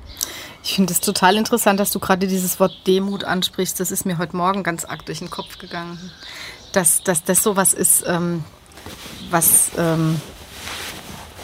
Ich 0.63 0.75
finde 0.75 0.93
es 0.93 0.99
total 0.99 1.37
interessant, 1.37 1.79
dass 1.79 1.91
du 1.91 1.99
gerade 1.99 2.27
dieses 2.27 2.59
Wort 2.59 2.75
Demut 2.85 3.23
ansprichst. 3.23 3.79
Das 3.79 3.91
ist 3.91 4.05
mir 4.05 4.17
heute 4.17 4.35
Morgen 4.35 4.63
ganz 4.63 4.85
arg 4.85 5.05
durch 5.05 5.19
den 5.19 5.29
Kopf 5.29 5.57
gegangen. 5.57 5.97
Dass, 6.71 7.01
dass 7.03 7.23
das 7.23 7.43
sowas 7.43 7.73
ist, 7.73 8.03
ähm, 8.07 8.43
was, 9.29 9.71
ähm, 9.77 10.21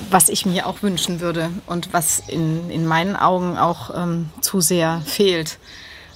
was 0.10 0.30
ich 0.30 0.46
mir 0.46 0.68
auch 0.68 0.82
wünschen 0.84 1.20
würde 1.20 1.50
und 1.66 1.94
was 1.94 2.20
in, 2.28 2.70
in 2.70 2.86
meinen 2.86 3.16
Augen 3.16 3.58
auch 3.58 3.92
ähm, 3.96 4.30
zu 4.42 4.62
sehr 4.62 5.02
fehlt. 5.06 5.58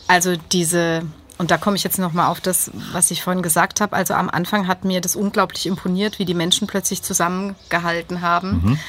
Also 0.07 0.36
diese, 0.51 1.03
und 1.41 1.49
da 1.49 1.57
komme 1.57 1.75
ich 1.75 1.83
jetzt 1.83 1.97
nochmal 1.97 2.27
auf 2.27 2.39
das, 2.39 2.69
was 2.93 3.10
ich 3.10 3.24
vorhin 3.24 3.41
gesagt 3.41 3.81
habe. 3.81 3.95
Also 3.95 4.13
am 4.13 4.29
Anfang 4.29 4.67
hat 4.67 4.86
mir 4.86 5.01
das 5.01 5.15
unglaublich 5.15 5.65
imponiert, 5.65 6.19
wie 6.19 6.25
die 6.25 6.36
Menschen 6.36 6.67
plötzlich 6.67 7.01
zusammengehalten 7.01 8.21
haben 8.21 8.51
mhm. 8.51 8.79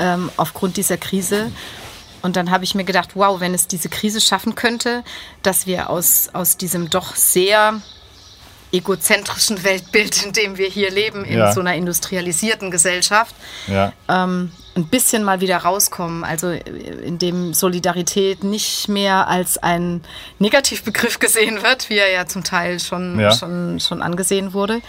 ähm, 0.00 0.30
aufgrund 0.36 0.76
dieser 0.76 0.98
Krise. 0.98 1.50
Und 2.20 2.36
dann 2.36 2.50
habe 2.50 2.62
ich 2.62 2.74
mir 2.74 2.84
gedacht, 2.84 3.12
wow, 3.14 3.40
wenn 3.40 3.54
es 3.54 3.68
diese 3.68 3.88
Krise 3.88 4.20
schaffen 4.20 4.54
könnte, 4.54 5.02
dass 5.40 5.66
wir 5.66 5.88
aus, 5.88 6.28
aus 6.34 6.58
diesem 6.58 6.90
doch 6.90 7.16
sehr 7.16 7.80
egozentrischen 8.74 9.62
Weltbild, 9.62 10.24
in 10.24 10.32
dem 10.32 10.58
wir 10.58 10.68
hier 10.68 10.90
leben, 10.90 11.24
in 11.24 11.38
ja. 11.38 11.52
so 11.52 11.60
einer 11.60 11.74
industrialisierten 11.74 12.70
Gesellschaft, 12.70 13.34
ja. 13.68 13.92
ähm, 14.08 14.50
ein 14.74 14.86
bisschen 14.88 15.22
mal 15.22 15.40
wieder 15.40 15.58
rauskommen. 15.58 16.24
Also 16.24 16.50
in 16.50 17.18
dem 17.18 17.54
Solidarität 17.54 18.42
nicht 18.42 18.88
mehr 18.88 19.28
als 19.28 19.58
ein 19.58 20.02
Negativbegriff 20.38 21.18
gesehen 21.20 21.62
wird, 21.62 21.88
wie 21.88 21.98
er 21.98 22.10
ja 22.10 22.26
zum 22.26 22.42
Teil 22.42 22.80
schon, 22.80 23.18
ja. 23.18 23.32
schon, 23.32 23.78
schon 23.78 24.02
angesehen 24.02 24.52
wurde, 24.52 24.80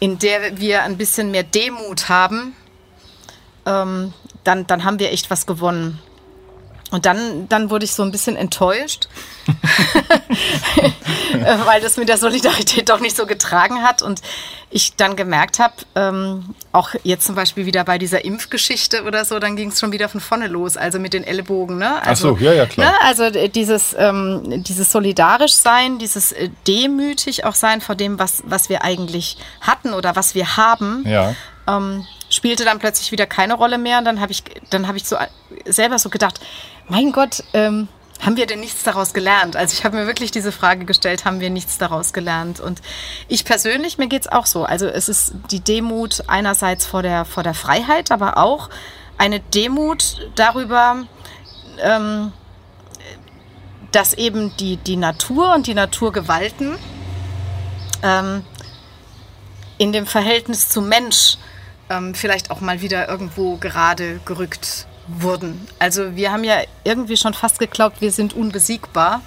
in 0.00 0.18
der 0.18 0.58
wir 0.58 0.82
ein 0.82 0.96
bisschen 0.96 1.30
mehr 1.30 1.44
Demut 1.44 2.08
haben, 2.08 2.54
ähm, 3.66 4.12
dann, 4.42 4.66
dann 4.66 4.84
haben 4.84 4.98
wir 4.98 5.12
echt 5.12 5.30
was 5.30 5.46
gewonnen. 5.46 6.00
Und 6.94 7.06
dann, 7.06 7.48
dann 7.48 7.70
wurde 7.70 7.86
ich 7.86 7.92
so 7.92 8.04
ein 8.04 8.12
bisschen 8.12 8.36
enttäuscht, 8.36 9.08
weil 11.66 11.80
das 11.80 11.96
mit 11.96 12.08
der 12.08 12.18
Solidarität 12.18 12.88
doch 12.88 13.00
nicht 13.00 13.16
so 13.16 13.26
getragen 13.26 13.82
hat. 13.82 14.00
Und 14.00 14.22
ich 14.70 14.94
dann 14.94 15.16
gemerkt 15.16 15.58
habe, 15.58 15.74
ähm, 15.96 16.54
auch 16.70 16.90
jetzt 17.02 17.26
zum 17.26 17.34
Beispiel 17.34 17.66
wieder 17.66 17.82
bei 17.82 17.98
dieser 17.98 18.24
Impfgeschichte 18.24 19.02
oder 19.02 19.24
so, 19.24 19.40
dann 19.40 19.56
ging 19.56 19.70
es 19.70 19.80
schon 19.80 19.90
wieder 19.90 20.08
von 20.08 20.20
vorne 20.20 20.46
los, 20.46 20.76
also 20.76 21.00
mit 21.00 21.14
den 21.14 21.24
Ellenbogen. 21.24 21.78
Ne? 21.78 22.00
Also, 22.00 22.34
Ach 22.34 22.38
so, 22.38 22.44
ja, 22.44 22.52
ja, 22.52 22.66
klar. 22.66 22.92
Ne? 22.92 22.96
Also 23.02 23.48
dieses, 23.48 23.96
ähm, 23.98 24.62
dieses 24.62 24.92
solidarisch 24.92 25.54
sein, 25.54 25.98
dieses 25.98 26.30
äh, 26.30 26.48
demütig 26.68 27.44
auch 27.44 27.56
sein 27.56 27.80
vor 27.80 27.96
dem, 27.96 28.20
was, 28.20 28.44
was 28.46 28.68
wir 28.68 28.84
eigentlich 28.84 29.36
hatten 29.60 29.94
oder 29.94 30.14
was 30.14 30.36
wir 30.36 30.56
haben. 30.56 31.02
Ja. 31.08 31.34
Ähm, 31.66 32.06
spielte 32.30 32.64
dann 32.64 32.78
plötzlich 32.78 33.12
wieder 33.12 33.26
keine 33.26 33.54
Rolle 33.54 33.78
mehr. 33.78 33.98
Und 33.98 34.04
dann 34.04 34.20
habe 34.20 34.32
ich, 34.32 34.42
dann 34.70 34.86
habe 34.86 34.98
ich 34.98 35.04
so 35.04 35.16
selber 35.64 35.98
so 35.98 36.10
gedacht, 36.10 36.40
mein 36.88 37.12
Gott, 37.12 37.44
ähm, 37.52 37.88
haben 38.20 38.36
wir 38.36 38.46
denn 38.46 38.60
nichts 38.60 38.82
daraus 38.84 39.12
gelernt? 39.12 39.56
Also 39.56 39.74
ich 39.74 39.84
habe 39.84 39.96
mir 39.96 40.06
wirklich 40.06 40.30
diese 40.30 40.52
Frage 40.52 40.84
gestellt, 40.84 41.24
haben 41.24 41.40
wir 41.40 41.50
nichts 41.50 41.78
daraus 41.78 42.12
gelernt? 42.12 42.60
Und 42.60 42.80
ich 43.28 43.44
persönlich, 43.44 43.98
mir 43.98 44.06
geht 44.06 44.22
es 44.22 44.32
auch 44.32 44.46
so. 44.46 44.64
Also 44.64 44.86
es 44.86 45.08
ist 45.08 45.34
die 45.50 45.60
Demut 45.60 46.24
einerseits 46.26 46.86
vor 46.86 47.02
der, 47.02 47.24
vor 47.24 47.42
der 47.42 47.54
Freiheit, 47.54 48.10
aber 48.10 48.38
auch 48.38 48.70
eine 49.18 49.40
Demut 49.40 50.30
darüber, 50.36 51.04
ähm, 51.82 52.32
dass 53.92 54.14
eben 54.14 54.56
die, 54.56 54.76
die 54.76 54.96
Natur 54.96 55.54
und 55.54 55.66
die 55.66 55.74
Naturgewalten 55.74 56.76
ähm, 58.02 58.44
in 59.76 59.92
dem 59.92 60.06
Verhältnis 60.06 60.68
zum 60.68 60.88
Mensch 60.88 61.36
ähm, 61.90 62.14
vielleicht 62.14 62.50
auch 62.50 62.60
mal 62.60 62.80
wieder 62.80 63.08
irgendwo 63.08 63.56
gerade 63.56 64.20
gerückt 64.24 64.86
wurden. 65.08 65.66
Also 65.78 66.16
wir 66.16 66.32
haben 66.32 66.44
ja 66.44 66.56
irgendwie 66.84 67.16
schon 67.16 67.34
fast 67.34 67.58
geglaubt, 67.58 68.00
wir 68.00 68.10
sind 68.12 68.32
unbesiegbar. 68.34 69.20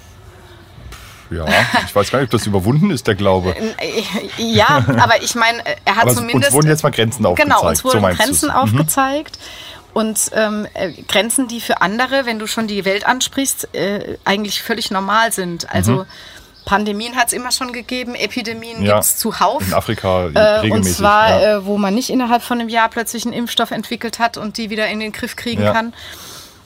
Ja, 1.30 1.44
ich 1.86 1.94
weiß 1.94 2.10
gar 2.10 2.20
nicht, 2.20 2.28
ob 2.28 2.30
das 2.32 2.46
überwunden 2.46 2.90
ist, 2.90 3.06
der 3.06 3.14
Glaube. 3.14 3.54
Äh, 3.56 4.02
ja, 4.38 4.82
aber 4.98 5.22
ich 5.22 5.34
meine, 5.34 5.62
er 5.84 5.96
hat 5.96 6.04
Aber 6.04 6.14
zumindest. 6.14 6.46
uns 6.46 6.54
wurden 6.54 6.68
jetzt 6.68 6.82
mal 6.82 6.90
Grenzen 6.90 7.26
aufgezeigt. 7.26 7.54
Genau, 7.58 7.68
uns 7.68 7.84
wurden 7.84 8.00
so 8.00 8.06
Grenzen 8.16 8.48
du's. 8.48 8.56
aufgezeigt. 8.56 9.38
Und 9.92 10.30
ähm, 10.34 10.66
äh, 10.74 10.92
Grenzen, 11.08 11.48
die 11.48 11.60
für 11.60 11.82
andere, 11.82 12.24
wenn 12.24 12.38
du 12.38 12.46
schon 12.46 12.66
die 12.66 12.84
Welt 12.84 13.06
ansprichst, 13.06 13.74
äh, 13.74 14.16
eigentlich 14.24 14.62
völlig 14.62 14.90
normal 14.90 15.32
sind. 15.32 15.68
Also 15.70 15.92
Mhm. 15.92 16.04
Pandemien 16.68 17.16
hat 17.16 17.28
es 17.28 17.32
immer 17.32 17.50
schon 17.50 17.72
gegeben, 17.72 18.14
Epidemien 18.14 18.82
Ja, 18.82 18.92
gibt 18.94 19.04
es 19.04 19.16
zuhauf. 19.16 19.66
In 19.66 19.72
Afrika 19.72 20.26
Äh, 20.26 20.38
regelmäßig. 20.60 20.72
und 20.72 20.84
zwar, 20.84 21.30
ja. 21.30 21.56
äh, 21.56 21.64
wo 21.64 21.78
man 21.78 21.94
nicht 21.94 22.10
innerhalb 22.10 22.42
von 22.42 22.60
einem 22.60 22.68
Jahr 22.68 22.90
plötzlich 22.90 23.24
einen 23.24 23.32
Impfstoff 23.32 23.70
entwickelt 23.70 24.18
hat 24.18 24.36
und 24.36 24.58
die 24.58 24.68
wieder 24.68 24.86
in 24.88 25.00
den 25.00 25.12
Griff 25.12 25.34
kriegen 25.34 25.62
Ja. 25.62 25.72
kann. 25.72 25.94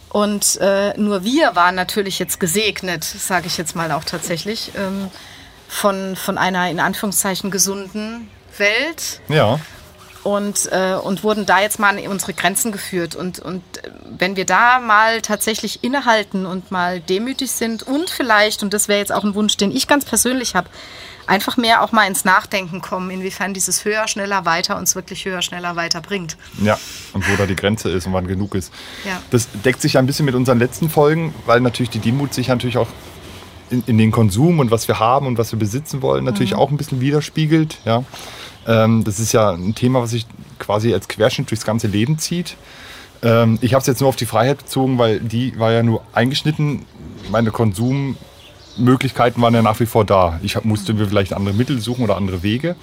Und 0.08 0.56
äh, 0.60 0.92
nur 0.98 1.22
wir 1.22 1.54
waren 1.54 1.76
natürlich 1.76 2.18
jetzt 2.18 2.40
gesegnet, 2.40 3.04
sage 3.04 3.46
ich 3.46 3.56
jetzt 3.58 3.76
mal 3.76 3.92
auch 3.92 4.02
tatsächlich, 4.04 4.72
ähm, 4.76 5.08
von, 5.68 6.16
von 6.16 6.36
einer 6.36 6.68
in 6.68 6.80
Anführungszeichen 6.80 7.50
gesunden 7.52 8.28
Welt 8.58 9.20
ja. 9.28 9.58
Und, 10.22 10.70
äh, 10.70 10.94
und 10.94 11.24
wurden 11.24 11.46
da 11.46 11.60
jetzt 11.60 11.78
mal 11.78 11.96
an 11.96 12.06
unsere 12.06 12.32
Grenzen 12.32 12.72
geführt. 12.72 13.14
Und, 13.14 13.40
und 13.40 13.62
äh, 13.78 13.90
wenn 14.18 14.36
wir 14.36 14.46
da 14.46 14.78
mal 14.78 15.20
tatsächlich 15.20 15.82
innehalten 15.82 16.46
und 16.46 16.70
mal 16.70 17.00
demütig 17.00 17.50
sind 17.50 17.82
und 17.82 18.10
vielleicht, 18.10 18.62
und 18.62 18.72
das 18.72 18.88
wäre 18.88 19.00
jetzt 19.00 19.12
auch 19.12 19.24
ein 19.24 19.34
Wunsch, 19.34 19.56
den 19.56 19.74
ich 19.74 19.88
ganz 19.88 20.04
persönlich 20.04 20.54
habe, 20.54 20.68
einfach 21.26 21.56
mehr 21.56 21.82
auch 21.82 21.92
mal 21.92 22.06
ins 22.06 22.24
Nachdenken 22.24 22.80
kommen, 22.80 23.10
inwiefern 23.10 23.54
dieses 23.54 23.84
höher, 23.84 24.08
schneller, 24.08 24.44
weiter 24.44 24.76
uns 24.76 24.94
wirklich 24.94 25.24
höher, 25.24 25.42
schneller, 25.42 25.76
weiter 25.76 26.00
bringt. 26.00 26.36
Ja, 26.62 26.78
und 27.12 27.28
wo 27.28 27.36
da 27.36 27.46
die 27.46 27.56
Grenze 27.56 27.90
ist 27.90 28.06
und 28.06 28.12
wann 28.12 28.26
genug 28.26 28.54
ist. 28.54 28.72
Ja. 29.04 29.20
Das 29.30 29.48
deckt 29.64 29.80
sich 29.80 29.94
ja 29.94 30.00
ein 30.00 30.06
bisschen 30.06 30.26
mit 30.26 30.34
unseren 30.34 30.58
letzten 30.58 30.90
Folgen, 30.90 31.34
weil 31.46 31.60
natürlich 31.60 31.90
die 31.90 32.00
Demut 32.00 32.34
sich 32.34 32.48
natürlich 32.48 32.78
auch 32.78 32.88
in, 33.70 33.82
in 33.86 33.98
den 33.98 34.10
Konsum 34.10 34.58
und 34.58 34.70
was 34.70 34.88
wir 34.88 34.98
haben 34.98 35.26
und 35.26 35.38
was 35.38 35.52
wir 35.52 35.58
besitzen 35.58 36.02
wollen, 36.02 36.24
natürlich 36.24 36.54
auch 36.54 36.70
ein 36.70 36.76
bisschen 36.76 37.00
widerspiegelt. 37.00 37.78
Ja. 37.84 38.04
Ähm, 38.66 39.04
das 39.04 39.18
ist 39.18 39.32
ja 39.32 39.50
ein 39.50 39.74
Thema, 39.74 40.02
was 40.02 40.10
sich 40.10 40.26
quasi 40.58 40.92
als 40.94 41.08
Querschnitt 41.08 41.50
durchs 41.50 41.64
ganze 41.64 41.86
Leben 41.86 42.18
zieht. 42.18 42.56
Ähm, 43.22 43.58
ich 43.60 43.74
habe 43.74 43.80
es 43.80 43.86
jetzt 43.86 44.00
nur 44.00 44.08
auf 44.08 44.16
die 44.16 44.26
Freiheit 44.26 44.58
bezogen, 44.58 44.98
weil 44.98 45.20
die 45.20 45.58
war 45.58 45.72
ja 45.72 45.82
nur 45.82 46.02
eingeschnitten. 46.12 46.84
Meine 47.30 47.50
Konsummöglichkeiten 47.50 49.42
waren 49.42 49.54
ja 49.54 49.62
nach 49.62 49.80
wie 49.80 49.86
vor 49.86 50.04
da. 50.04 50.38
Ich 50.42 50.62
musste 50.64 50.94
mir 50.94 51.06
vielleicht 51.08 51.32
andere 51.32 51.54
Mittel 51.54 51.80
suchen 51.80 52.04
oder 52.04 52.16
andere 52.16 52.42
Wege. 52.42 52.76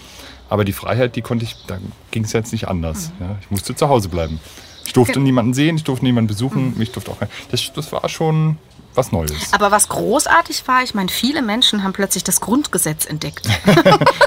Aber 0.50 0.65
die 0.65 0.74
Freiheit, 0.74 1.15
die 1.15 1.21
konnte 1.21 1.45
ich, 1.45 1.55
da 1.67 1.77
ging 2.12 2.24
es 2.24 2.33
jetzt 2.33 2.51
nicht 2.51 2.67
anders. 2.67 3.12
Ja. 3.19 3.38
Ich 3.41 3.51
musste 3.51 3.75
zu 3.75 3.88
Hause 3.88 4.09
bleiben. 4.09 4.39
Ich 4.86 4.93
durfte 4.93 5.13
Ge- 5.13 5.24
niemanden 5.24 5.53
sehen, 5.53 5.75
ich 5.75 5.83
durfte 5.83 6.03
niemanden 6.03 6.27
besuchen, 6.27 6.75
ich 6.79 6.91
durfte 6.91 7.12
auch 7.12 7.19
kein, 7.19 7.29
das, 7.51 7.71
das 7.74 7.91
war 7.91 8.09
schon 8.09 8.57
was 8.96 9.12
Neues. 9.12 9.31
Aber 9.53 9.72
was 9.72 9.88
großartig 9.89 10.67
war, 10.67 10.84
ich 10.84 10.93
meine, 10.93 11.10
viele 11.10 11.41
Menschen 11.41 11.84
haben 11.84 11.93
plötzlich 11.93 12.24
das 12.24 12.41
Grundgesetz 12.41 13.05
entdeckt. 13.05 13.46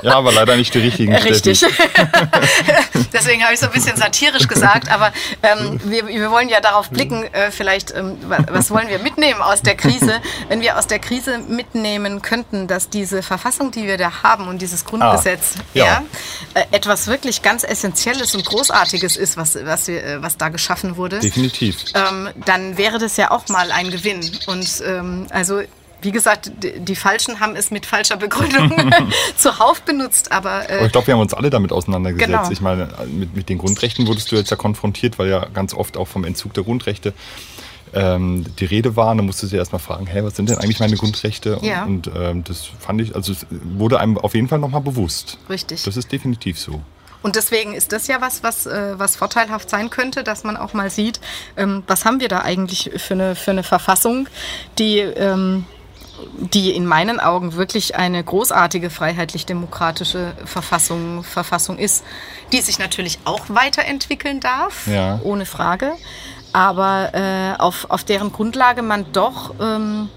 Ja, 0.02 0.14
aber 0.16 0.32
leider 0.32 0.56
nicht 0.56 0.74
die 0.74 0.80
richtigen 0.80 1.14
Richtig. 1.14 1.64
Deswegen 3.12 3.42
habe 3.44 3.54
ich 3.54 3.60
so 3.60 3.66
ein 3.66 3.72
bisschen 3.72 3.96
satirisch 3.96 4.48
gesagt, 4.48 4.90
aber 4.90 5.12
ähm, 5.42 5.80
wir, 5.84 6.06
wir 6.08 6.30
wollen 6.30 6.48
ja 6.48 6.60
darauf 6.60 6.90
blicken, 6.90 7.22
äh, 7.32 7.50
vielleicht, 7.50 7.92
ähm, 7.94 8.16
wa- 8.28 8.44
was 8.50 8.70
wollen 8.70 8.88
wir 8.88 8.98
mitnehmen 8.98 9.40
aus 9.40 9.62
der 9.62 9.76
Krise? 9.76 10.20
Wenn 10.48 10.60
wir 10.60 10.78
aus 10.78 10.86
der 10.86 10.98
Krise 10.98 11.38
mitnehmen 11.38 12.20
könnten, 12.22 12.66
dass 12.66 12.88
diese 12.88 13.22
Verfassung, 13.22 13.70
die 13.70 13.84
wir 13.86 13.96
da 13.96 14.22
haben 14.22 14.48
und 14.48 14.60
dieses 14.60 14.84
Grundgesetz, 14.84 15.54
Ah, 15.58 15.62
ja. 15.74 15.84
ja. 15.84 16.02
äh, 16.54 16.64
etwas 16.72 17.06
wirklich 17.06 17.42
ganz 17.42 17.62
Essentielles 17.64 18.34
und 18.34 18.44
Großartiges 18.44 19.16
ist, 19.16 19.36
was, 19.36 19.56
was, 19.64 19.86
wir, 19.86 20.02
äh, 20.04 20.22
was 20.22 20.36
da 20.36 20.48
geschaffen 20.48 20.96
wurde, 20.96 21.20
Definitiv. 21.20 21.76
ähm, 21.94 22.28
dann 22.44 22.76
wäre 22.76 22.98
das 22.98 23.16
ja 23.16 23.30
auch 23.30 23.46
mal 23.48 23.70
ein 23.72 23.90
Gewinn. 23.90 24.20
Und 24.46 24.51
ähm, 24.86 25.26
also, 25.30 25.60
wie 26.00 26.10
gesagt, 26.12 26.50
die, 26.62 26.96
Falschen 26.96 27.38
haben 27.40 27.54
es 27.54 27.70
mit 27.70 27.86
falscher 27.86 28.16
Begründung 28.16 28.72
zuhauf 29.36 29.82
benutzt, 29.82 30.32
aber 30.32 30.50
Aber 30.50 30.70
äh, 30.70 30.86
ich 30.86 30.92
glaube, 30.92 31.06
wir 31.06 31.14
haben 31.14 31.20
uns 31.20 31.34
alle 31.34 31.50
damit 31.50 31.72
auseinandergesetzt. 31.72 32.28
Genau. 32.28 32.50
Ich 32.50 32.60
meine, 32.60 32.88
mit, 33.06 33.36
mit 33.36 33.48
den 33.48 33.58
Grundrechten 33.58 34.06
wurdest 34.06 34.32
du 34.32 34.36
jetzt 34.36 34.50
ja 34.50 34.56
konfrontiert, 34.56 35.18
weil 35.18 35.28
ja 35.28 35.46
ganz 35.54 35.74
oft 35.74 35.96
auch 35.96 36.08
vom 36.08 36.24
Entzug 36.24 36.54
der 36.54 36.64
Grundrechte 36.64 37.12
ähm, 37.94 38.44
die 38.58 38.64
Rede 38.64 38.96
war. 38.96 39.10
Und 39.10 39.18
dann 39.18 39.26
musstest 39.26 39.52
du 39.52 39.56
dir 39.56 39.60
erstmal 39.60 39.80
fragen, 39.80 40.06
hey, 40.06 40.24
was 40.24 40.36
sind 40.36 40.48
denn 40.48 40.58
eigentlich 40.58 40.80
meine 40.80 40.96
Grundrechte? 40.96 41.56
Und, 41.56 41.64
Ja. 41.64 41.84
und 41.84 42.10
ähm, 42.16 42.42
das 42.44 42.64
fand 42.80 43.00
ich, 43.00 43.14
also 43.14 43.32
es 43.32 43.46
wurde 43.50 44.00
einem 44.00 44.18
auf 44.18 44.34
jeden 44.34 44.48
Fall 44.48 44.58
nochmal 44.58 44.80
bewusst. 44.80 45.38
richtig. 45.48 45.82
Das 45.84 45.96
ist 45.96 46.10
definitiv 46.10 46.58
so. 46.58 46.80
Und 47.22 47.36
deswegen 47.36 47.72
ist 47.74 47.92
das 47.92 48.06
ja 48.08 48.20
was, 48.20 48.42
was, 48.42 48.66
äh, 48.66 48.98
was 48.98 49.16
vorteilhaft 49.16 49.70
sein 49.70 49.90
könnte, 49.90 50.24
dass 50.24 50.44
man 50.44 50.56
auch 50.56 50.72
mal 50.74 50.90
sieht, 50.90 51.20
ähm, 51.56 51.84
was 51.86 52.04
haben 52.04 52.20
wir 52.20 52.28
da 52.28 52.40
eigentlich 52.40 52.90
für 52.96 53.14
eine, 53.14 53.34
für 53.36 53.52
eine 53.52 53.62
Verfassung, 53.62 54.28
die, 54.78 54.98
ähm, 54.98 55.64
die 56.36 56.70
in 56.72 56.86
meinen 56.86 57.20
Augen 57.20 57.54
wirklich 57.54 57.96
eine 57.96 58.22
großartige 58.22 58.90
freiheitlich-demokratische 58.90 60.32
Verfassung, 60.44 61.24
Verfassung 61.24 61.78
ist, 61.78 62.04
die 62.52 62.60
sich 62.60 62.78
natürlich 62.78 63.18
auch 63.24 63.40
weiterentwickeln 63.48 64.40
darf, 64.40 64.86
Ja. 64.86 65.20
ohne 65.24 65.46
Frage, 65.46 65.92
aber 66.52 67.10
äh, 67.14 67.60
auf, 67.60 67.86
auf 67.90 68.04
deren 68.04 68.30
Grundlage 68.32 68.82
man 68.82 69.06
doch 69.12 69.54
ähm, 69.60 70.10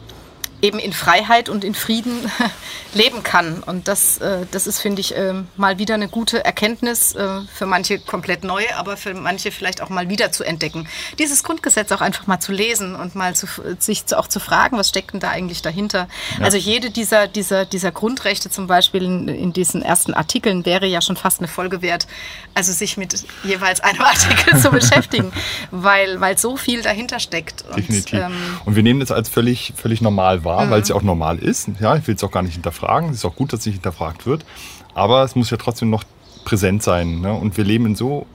eben 0.61 0.79
in 0.79 0.93
Freiheit 0.93 1.49
und 1.49 1.63
in 1.63 1.75
Frieden 1.75 2.31
leben 2.93 3.23
kann. 3.23 3.61
Und 3.63 3.87
das, 3.87 4.17
äh, 4.19 4.45
das 4.51 4.67
ist, 4.67 4.79
finde 4.79 5.01
ich, 5.01 5.15
ähm, 5.15 5.47
mal 5.57 5.77
wieder 5.77 5.95
eine 5.95 6.07
gute 6.07 6.43
Erkenntnis, 6.43 7.13
äh, 7.15 7.41
für 7.53 7.65
manche 7.65 7.99
komplett 7.99 8.43
neu, 8.43 8.63
aber 8.77 8.97
für 8.97 9.13
manche 9.13 9.51
vielleicht 9.51 9.81
auch 9.81 9.89
mal 9.89 10.09
wieder 10.09 10.31
zu 10.31 10.43
entdecken. 10.43 10.87
Dieses 11.19 11.43
Grundgesetz 11.43 11.91
auch 11.91 12.01
einfach 12.01 12.27
mal 12.27 12.39
zu 12.39 12.51
lesen 12.51 12.95
und 12.95 13.15
mal 13.15 13.35
zu, 13.35 13.47
sich 13.79 14.05
zu, 14.05 14.17
auch 14.17 14.27
zu 14.27 14.39
fragen, 14.39 14.77
was 14.77 14.89
steckt 14.89 15.13
denn 15.13 15.19
da 15.19 15.29
eigentlich 15.29 15.61
dahinter. 15.61 16.07
Also 16.39 16.57
jede 16.57 16.89
dieser, 16.89 17.27
dieser, 17.27 17.65
dieser 17.65 17.91
Grundrechte 17.91 18.49
zum 18.49 18.67
Beispiel 18.67 19.03
in, 19.03 19.27
in 19.27 19.53
diesen 19.53 19.81
ersten 19.81 20.13
Artikeln 20.13 20.65
wäre 20.65 20.85
ja 20.85 21.01
schon 21.01 21.17
fast 21.17 21.39
eine 21.39 21.47
Folge 21.47 21.81
wert, 21.81 22.07
also 22.53 22.71
sich 22.71 22.97
mit 22.97 23.25
jeweils 23.43 23.81
einem 23.81 24.01
Artikel 24.05 24.59
zu 24.59 24.71
beschäftigen, 24.71 25.33
weil, 25.71 26.21
weil 26.21 26.37
so 26.37 26.55
viel 26.55 26.81
dahinter 26.81 27.19
steckt. 27.19 27.65
Und, 27.67 27.77
Definitiv. 27.77 28.19
ähm, 28.19 28.35
und 28.63 28.75
wir 28.75 28.83
nehmen 28.83 29.01
das 29.01 29.11
als 29.11 29.27
völlig, 29.29 29.73
völlig 29.75 30.01
normal 30.01 30.44
wahr, 30.45 30.69
weil 30.69 30.81
es 30.81 30.89
ja 30.89 30.95
auch 30.95 31.01
normal 31.01 31.39
ist. 31.39 31.69
Ja, 31.79 31.95
ich 31.95 32.07
will 32.07 32.15
es 32.15 32.23
auch 32.23 32.31
gar 32.31 32.43
nicht 32.43 32.53
hinterfragen. 32.53 33.09
Es 33.09 33.17
ist 33.17 33.25
auch 33.25 33.35
gut, 33.35 33.51
dass 33.51 33.61
es 33.61 33.65
nicht 33.65 33.75
hinterfragt 33.75 34.25
wird. 34.25 34.45
Aber 34.93 35.23
es 35.23 35.35
muss 35.35 35.49
ja 35.49 35.57
trotzdem 35.57 35.89
noch 35.89 36.03
präsent 36.45 36.83
sein. 36.83 37.19
Ne? 37.21 37.33
Und 37.33 37.57
wir 37.57 37.63
leben 37.65 37.85
in 37.87 37.95
so 37.95 38.25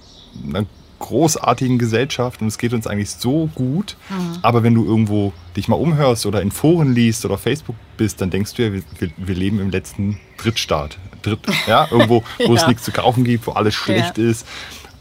einer 0.46 0.66
großartigen 0.98 1.78
Gesellschaft 1.78 2.42
und 2.42 2.48
es 2.48 2.58
geht 2.58 2.74
uns 2.74 2.86
eigentlich 2.86 3.10
so 3.10 3.48
gut. 3.54 3.96
Aber 4.42 4.62
wenn 4.62 4.74
du 4.74 4.84
irgendwo 4.84 5.32
dich 5.56 5.66
mal 5.66 5.76
umhörst 5.76 6.26
oder 6.26 6.42
in 6.42 6.50
Foren 6.50 6.94
liest 6.94 7.24
oder 7.24 7.34
auf 7.34 7.40
Facebook 7.40 7.76
bist, 7.96 8.20
dann 8.20 8.28
denkst 8.30 8.52
du 8.54 8.64
ja, 8.64 8.72
wir, 8.72 9.10
wir, 9.16 9.34
leben 9.34 9.60
im 9.60 9.70
letzten 9.70 10.20
Drittstaat. 10.36 10.98
Dritt, 11.22 11.40
ja, 11.66 11.88
irgendwo, 11.90 12.22
wo 12.46 12.54
es 12.54 12.62
Ja. 12.62 12.68
nichts 12.68 12.82
zu 12.84 12.92
kaufen 12.92 13.24
gibt, 13.24 13.46
wo 13.46 13.52
alles 13.52 13.74
schlecht 13.74 14.18
Ja. 14.18 14.24
ist. 14.24 14.46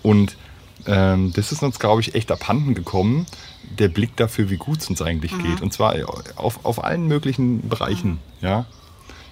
Und 0.01 0.37
ähm, 0.87 1.33
das 1.35 1.51
ist 1.51 1.61
uns, 1.63 1.79
glaube 1.79 1.99
ich, 1.99 2.15
echt 2.15 2.31
abhanden 2.31 2.73
gekommen, 2.75 3.25
der 3.79 3.87
Blick 3.87 4.15
dafür, 4.15 4.49
wie 4.49 4.57
gut 4.57 4.79
es 4.79 4.89
uns 4.89 5.01
eigentlich 5.01 5.31
geht. 5.39 5.61
Und 5.61 5.73
zwar 5.73 5.95
auf, 6.35 6.65
auf 6.65 6.83
allen 6.83 7.07
möglichen 7.07 7.67
Bereichen. 7.67 8.19
Ja? 8.41 8.65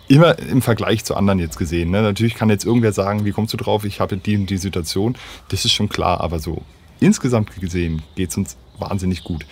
Immer 0.07 0.39
im 0.39 0.61
Vergleich 0.61 1.03
zu 1.03 1.15
anderen 1.15 1.39
jetzt 1.39 1.57
gesehen. 1.57 1.91
Ne? 1.91 2.01
Natürlich 2.01 2.35
kann 2.35 2.49
jetzt 2.49 2.65
irgendwer 2.65 2.93
sagen, 2.93 3.25
wie 3.25 3.31
kommst 3.31 3.53
du 3.53 3.57
drauf, 3.57 3.83
ich 3.83 3.99
habe 3.99 4.17
die 4.17 4.37
und 4.37 4.49
die 4.49 4.57
Situation. 4.57 5.17
Das 5.49 5.65
ist 5.65 5.73
schon 5.73 5.89
klar, 5.89 6.21
aber 6.21 6.39
so 6.39 6.63
insgesamt 6.99 7.55
gesehen 7.59 8.01
geht 8.15 8.31
es 8.31 8.37
uns 8.37 8.57
wahnsinnig 8.79 9.23
gut. 9.23 9.45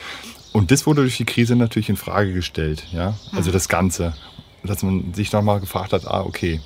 Und 0.52 0.72
das 0.72 0.86
wurde 0.86 1.02
durch 1.02 1.18
die 1.18 1.26
Krise 1.26 1.56
natürlich 1.56 1.90
in 1.90 1.98
Frage 1.98 2.34
gestellt. 2.34 2.88
Ja? 2.92 3.16
Also 3.36 3.52
das 3.52 3.68
Ganze. 3.68 4.16
Dass 4.64 4.82
man 4.82 5.14
sich 5.14 5.32
nochmal 5.32 5.60
gefragt 5.60 5.94
hat, 5.94 6.08
ah, 6.08 6.22
okay, 6.22 6.60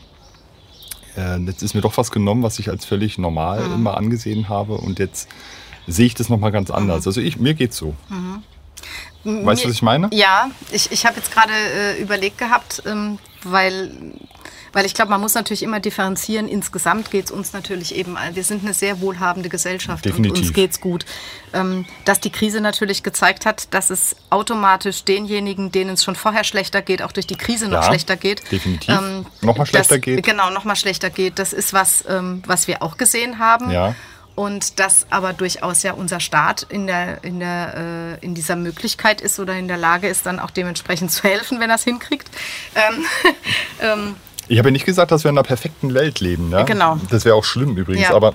äh, 1.17 1.37
jetzt 1.39 1.63
ist 1.63 1.73
mir 1.73 1.81
doch 1.81 1.97
was 1.97 2.11
genommen, 2.11 2.43
was 2.43 2.59
ich 2.59 2.69
als 2.69 2.85
völlig 2.85 3.17
normal 3.17 3.63
immer 3.73 3.97
angesehen 3.97 4.47
habe. 4.47 4.75
Und 4.75 4.99
jetzt 4.99 5.27
sehe 5.89 6.05
ich 6.05 6.15
das 6.15 6.29
nochmal 6.29 6.51
ganz 6.51 6.71
anders. 6.71 7.05
Also 7.07 7.19
ich, 7.21 7.37
mir 7.37 7.53
geht's 7.53 7.77
so. 7.77 7.95
Weißt 9.23 9.63
du, 9.63 9.67
was 9.67 9.75
ich 9.75 9.81
meine? 9.81 10.09
Ja, 10.13 10.49
ich, 10.71 10.91
ich 10.91 11.05
habe 11.05 11.17
jetzt 11.17 11.31
gerade 11.33 11.51
äh, 11.53 12.01
überlegt 12.01 12.37
gehabt, 12.37 12.81
ähm, 12.85 13.19
weil, 13.43 13.91
weil 14.71 14.85
ich 14.85 14.93
glaube, 14.93 15.11
man 15.11 15.19
muss 15.19 15.33
natürlich 15.33 15.61
immer 15.61 15.81
differenzieren. 15.81 16.47
Insgesamt 16.47 17.11
geht 17.11 17.25
es 17.25 17.31
uns 17.31 17.51
natürlich 17.51 17.93
eben, 17.95 18.15
all- 18.15 18.35
wir 18.35 18.45
sind 18.45 18.63
eine 18.63 18.73
sehr 18.73 19.01
wohlhabende 19.01 19.49
Gesellschaft 19.49 20.05
und 20.05 20.11
Definitiv. 20.13 20.45
uns 20.45 20.53
geht's 20.53 20.79
gut. 20.79 21.05
Ähm, 21.51 21.85
dass 22.05 22.21
die 22.21 22.29
Krise 22.29 22.61
natürlich 22.61 23.03
gezeigt 23.03 23.45
hat, 23.45 23.73
dass 23.73 23.89
es 23.89 24.15
automatisch 24.29 25.03
denjenigen, 25.03 25.69
denen 25.73 25.91
es 25.91 26.03
schon 26.05 26.15
vorher 26.15 26.45
schlechter 26.45 26.81
geht, 26.81 27.01
auch 27.01 27.11
durch 27.11 27.27
die 27.27 27.35
Krise 27.37 27.65
noch 27.67 27.81
Ja, 27.81 27.83
schlechter 27.83 28.15
geht. 28.15 28.49
definitiv. 28.49 28.95
Noch 29.41 29.57
mal 29.57 29.65
schlechter 29.65 29.95
das, 29.95 30.01
geht. 30.05 30.23
Genau, 30.25 30.49
noch 30.49 30.63
mal 30.63 30.77
schlechter 30.77 31.09
geht. 31.09 31.39
Das 31.39 31.51
ist 31.51 31.73
was, 31.73 32.05
ähm, 32.07 32.41
was 32.45 32.69
wir 32.69 32.81
auch 32.83 32.95
gesehen 32.95 33.37
haben. 33.39 33.69
Ja. 33.69 33.95
Und 34.39 34.79
dass 34.79 35.05
aber 35.09 35.33
durchaus 35.33 35.83
ja 35.83 35.91
unser 35.91 36.21
Staat 36.21 36.65
in, 36.69 36.87
der, 36.87 37.25
in, 37.25 37.41
der, 37.41 38.17
äh, 38.21 38.25
in 38.25 38.35
dieser 38.35 38.55
Möglichkeit 38.55 39.19
ist 39.19 39.37
oder 39.37 39.57
in 39.57 39.67
der 39.67 39.75
Lage 39.75 40.07
ist, 40.07 40.25
dann 40.25 40.39
auch 40.39 40.49
dementsprechend 40.49 41.11
zu 41.11 41.23
helfen, 41.23 41.59
wenn 41.59 41.69
er 41.69 41.75
es 41.75 41.83
hinkriegt. 41.83 42.31
Ähm, 42.73 43.05
ähm, 43.81 44.15
Ich 44.47 44.57
habe 44.57 44.69
ja 44.69 44.71
nicht 44.71 44.85
gesagt, 44.85 45.11
dass 45.11 45.25
wir 45.25 45.29
in 45.29 45.37
einer 45.37 45.43
perfekten 45.45 45.93
Welt 45.93 46.21
leben. 46.21 46.47
Ne? 46.47 46.63
Genau. 46.63 46.97
Das 47.09 47.25
wäre 47.25 47.35
auch 47.35 47.43
schlimm 47.43 47.75
übrigens. 47.75 48.07
Ja. 48.07 48.15
Aber 48.15 48.33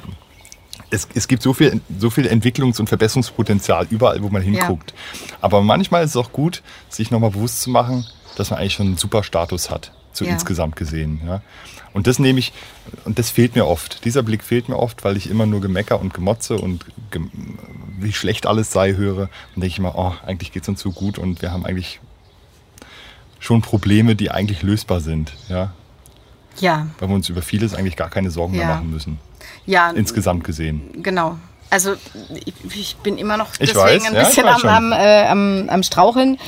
es, 0.90 1.08
es 1.14 1.26
gibt 1.26 1.42
so 1.42 1.54
viel, 1.54 1.80
so 1.98 2.10
viel 2.10 2.26
Entwicklungs- 2.26 2.78
und 2.80 2.88
Verbesserungspotenzial 2.88 3.86
überall, 3.88 4.22
wo 4.22 4.28
man 4.28 4.42
hinguckt. 4.42 4.92
Aber 5.40 5.62
manchmal 5.62 6.04
ist 6.04 6.10
es 6.10 6.16
auch 6.18 6.32
gut, 6.32 6.62
sich 6.90 7.12
nochmal 7.12 7.30
bewusst 7.30 7.62
zu 7.62 7.70
machen, 7.70 8.04
dass 8.36 8.50
man 8.50 8.58
eigentlich 8.58 8.74
schon 8.74 8.88
einen 8.88 8.98
super 8.98 9.22
Status 9.22 9.70
hat, 9.70 9.90
so 10.16 10.24
Ja. 10.24 10.32
insgesamt 10.32 10.76
gesehen. 10.76 11.20
Ja. 11.26 11.42
Und 11.92 12.06
das 12.06 12.18
nehme 12.18 12.38
ich, 12.38 12.52
und 13.04 13.18
das 13.18 13.30
fehlt 13.30 13.54
mir 13.54 13.66
oft. 13.66 14.04
Dieser 14.04 14.22
Blick 14.22 14.42
fehlt 14.42 14.68
mir 14.68 14.78
oft, 14.78 15.04
weil 15.04 15.16
ich 15.16 15.28
immer 15.30 15.46
nur 15.46 15.60
Gemecker 15.60 16.00
und 16.00 16.12
Gemotze 16.14 16.56
und 16.56 16.84
gem 17.10 17.30
wie 18.00 18.12
schlecht 18.12 18.46
alles 18.46 18.72
sei 18.72 18.94
höre. 18.94 19.22
Und 19.54 19.62
denke 19.62 19.66
ich 19.68 19.78
immer, 19.78 19.96
oh, 19.96 20.12
eigentlich 20.26 20.52
geht 20.52 20.62
es 20.64 20.68
uns 20.68 20.80
so 20.80 20.90
gut 20.90 21.18
und 21.18 21.40
wir 21.42 21.52
haben 21.52 21.64
eigentlich 21.64 22.00
schon 23.38 23.62
Probleme, 23.62 24.16
die 24.16 24.30
eigentlich 24.30 24.62
lösbar 24.62 25.00
sind. 25.00 25.32
Ja. 25.48 25.72
Ja, 26.60 26.86
Weil 27.00 27.08
wir 27.08 27.14
uns 27.16 27.28
über 27.28 27.42
vieles 27.42 27.74
eigentlich 27.74 27.96
gar 27.96 28.10
keine 28.10 28.30
Sorgen 28.30 28.52
mehr 28.56 28.62
Ja. 28.62 28.74
machen 28.76 28.90
müssen. 28.90 29.18
ja, 29.66 29.90
Insgesamt 29.90 30.44
gesehen. 30.44 31.02
genau. 31.02 31.36
Also 31.70 31.94
ich, 32.44 32.54
ich 32.72 32.96
bin 32.98 33.18
immer 33.18 33.36
noch 33.36 33.56
deswegen 33.56 33.78
weiß, 33.80 34.04
ein 34.06 34.14
bisschen 34.14 34.46
am, 34.46 34.62
am, 34.64 34.92
äh, 34.92 35.26
am, 35.26 35.68
am 35.68 35.82
Straucheln, 35.82 36.38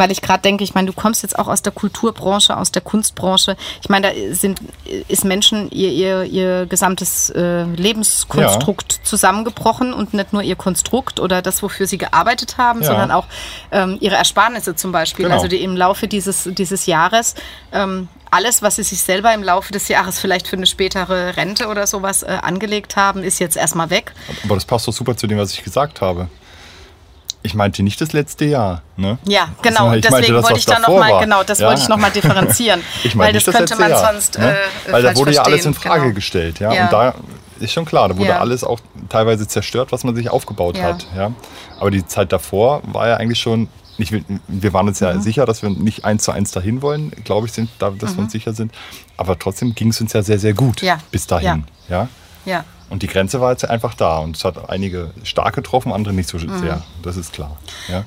weil 0.00 0.10
ich 0.10 0.22
gerade 0.22 0.40
denke, 0.40 0.64
ich 0.64 0.74
meine, 0.74 0.86
du 0.86 0.94
kommst 0.94 1.22
jetzt 1.22 1.38
auch 1.38 1.46
aus 1.46 1.60
der 1.60 1.72
Kulturbranche, 1.72 2.56
aus 2.56 2.72
der 2.72 2.80
Kunstbranche. 2.80 3.54
Ich 3.82 3.90
meine, 3.90 4.08
da 4.08 4.34
sind, 4.34 4.60
ist 5.08 5.26
Menschen 5.26 5.70
ihr, 5.70 5.92
ihr, 5.92 6.24
ihr 6.24 6.66
gesamtes 6.66 7.28
äh, 7.30 7.64
Lebenskonstrukt 7.64 9.00
zusammengebrochen 9.04 9.92
und 9.92 10.14
nicht 10.14 10.32
nur 10.32 10.42
ihr 10.42 10.56
Konstrukt 10.56 11.20
oder 11.20 11.42
das, 11.42 11.62
wofür 11.62 11.86
sie 11.86 11.98
gearbeitet 11.98 12.56
haben, 12.56 12.80
Ja. 12.80 12.86
sondern 12.88 13.10
auch 13.10 13.26
ähm, 13.72 13.98
ihre 14.00 14.16
Ersparnisse 14.16 14.74
zum 14.74 14.90
Beispiel. 14.90 15.26
Genau. 15.26 15.36
Also 15.36 15.48
die 15.48 15.62
im 15.62 15.76
Laufe 15.76 16.08
dieses, 16.08 16.48
dieses 16.50 16.86
Jahres 16.86 17.34
ähm, 17.72 18.08
alles, 18.30 18.62
was 18.62 18.76
sie 18.76 18.84
sich 18.84 19.02
selber 19.02 19.34
im 19.34 19.42
Laufe 19.42 19.72
des 19.72 19.88
Jahres 19.88 20.18
vielleicht 20.18 20.46
für 20.48 20.56
eine 20.56 20.66
spätere 20.66 21.36
Rente 21.36 21.66
oder 21.66 21.86
sowas 21.86 22.22
äh, 22.22 22.38
angelegt 22.40 22.96
haben, 22.96 23.22
ist 23.22 23.38
jetzt 23.38 23.56
erstmal 23.56 23.90
weg. 23.90 24.12
Aber 24.44 24.54
das 24.54 24.64
passt 24.64 24.88
doch 24.88 24.92
super 24.92 25.16
zu 25.16 25.26
dem, 25.26 25.36
was 25.36 25.52
ich 25.52 25.62
gesagt 25.62 26.00
habe. 26.00 26.28
Ich 27.42 27.54
meinte 27.54 27.82
nicht 27.82 28.00
das 28.00 28.12
letzte 28.12 28.44
Jahr. 28.44 28.82
Ne? 28.96 29.18
Ja, 29.24 29.48
genau. 29.62 29.78
Sondern 29.90 29.98
ich 29.98 30.04
meinte 30.10 30.18
Deswegen 30.20 30.34
das, 30.34 30.44
wollte 30.44 30.58
ich 30.58 30.66
da 30.66 30.78
nochmal, 30.78 31.20
genau, 31.20 31.42
das 31.42 31.58
Ja. 31.58 31.68
wollte 31.68 31.80
ich 31.82 31.88
nochmal 31.88 32.10
differenzieren. 32.14 32.82
Ich 33.02 33.12
weil 33.16 33.28
meine 33.28 33.38
das 33.38 33.46
nicht 33.46 33.56
könnte 33.56 33.74
letzte 33.74 33.80
man 33.80 33.90
Jahr, 33.90 34.12
sonst 34.12 34.38
ne? 34.38 34.56
äh, 34.88 34.92
Weil 34.92 35.02
da 35.02 35.16
wurde 35.16 35.32
ja 35.32 35.42
alles 35.42 35.64
in 35.64 35.74
Frage 35.74 36.02
genau. 36.02 36.14
gestellt. 36.14 36.58
Ja? 36.60 36.72
Ja. 36.72 36.84
Und 36.84 36.92
da 36.92 37.14
ist 37.60 37.72
schon 37.72 37.84
klar, 37.86 38.08
da 38.10 38.16
wurde 38.18 38.30
Ja. 38.30 38.40
alles 38.40 38.62
auch 38.62 38.80
teilweise 39.08 39.48
zerstört, 39.48 39.90
was 39.92 40.04
man 40.04 40.14
sich 40.14 40.28
aufgebaut 40.30 40.80
hat. 40.82 41.06
Ja? 41.16 41.32
Aber 41.78 41.90
die 41.90 42.06
Zeit 42.06 42.32
davor 42.32 42.82
war 42.84 43.08
ja 43.08 43.16
eigentlich 43.16 43.40
schon. 43.40 43.68
Nicht, 43.98 44.14
wir 44.48 44.72
waren 44.72 44.88
uns 44.88 44.98
ja 45.00 45.12
Mhm. 45.12 45.20
sicher, 45.20 45.44
dass 45.44 45.62
wir 45.62 45.68
nicht 45.68 46.06
eins 46.06 46.22
zu 46.24 46.32
eins 46.32 46.52
dahin 46.52 46.80
wollen, 46.80 47.10
glaube 47.24 47.46
ich, 47.46 47.52
sind, 47.52 47.68
da, 47.78 47.90
dass 47.90 48.16
wir 48.16 48.22
uns 48.22 48.32
sicher 48.32 48.54
sind. 48.54 48.72
Aber 49.18 49.38
trotzdem 49.38 49.74
ging 49.74 49.88
es 49.90 50.00
uns 50.00 50.14
ja 50.14 50.22
sehr, 50.22 50.38
sehr 50.38 50.54
gut 50.54 50.82
Mhm. 50.82 50.88
Bis 51.10 51.26
dahin. 51.26 51.64
Ja. 51.88 52.08
Ja. 52.46 52.64
Und 52.90 53.02
die 53.02 53.06
Grenze 53.06 53.40
war 53.40 53.52
jetzt 53.52 53.64
einfach 53.68 53.94
da. 53.94 54.18
Und 54.18 54.36
es 54.36 54.44
hat 54.44 54.68
einige 54.68 55.12
stark 55.22 55.54
getroffen, 55.54 55.92
andere 55.92 56.12
nicht 56.12 56.28
so 56.28 56.36
Mhm. 56.36 56.58
sehr. 56.58 56.82
Das 57.02 57.16
ist 57.16 57.32
klar. 57.32 57.56
Ja. 57.88 58.04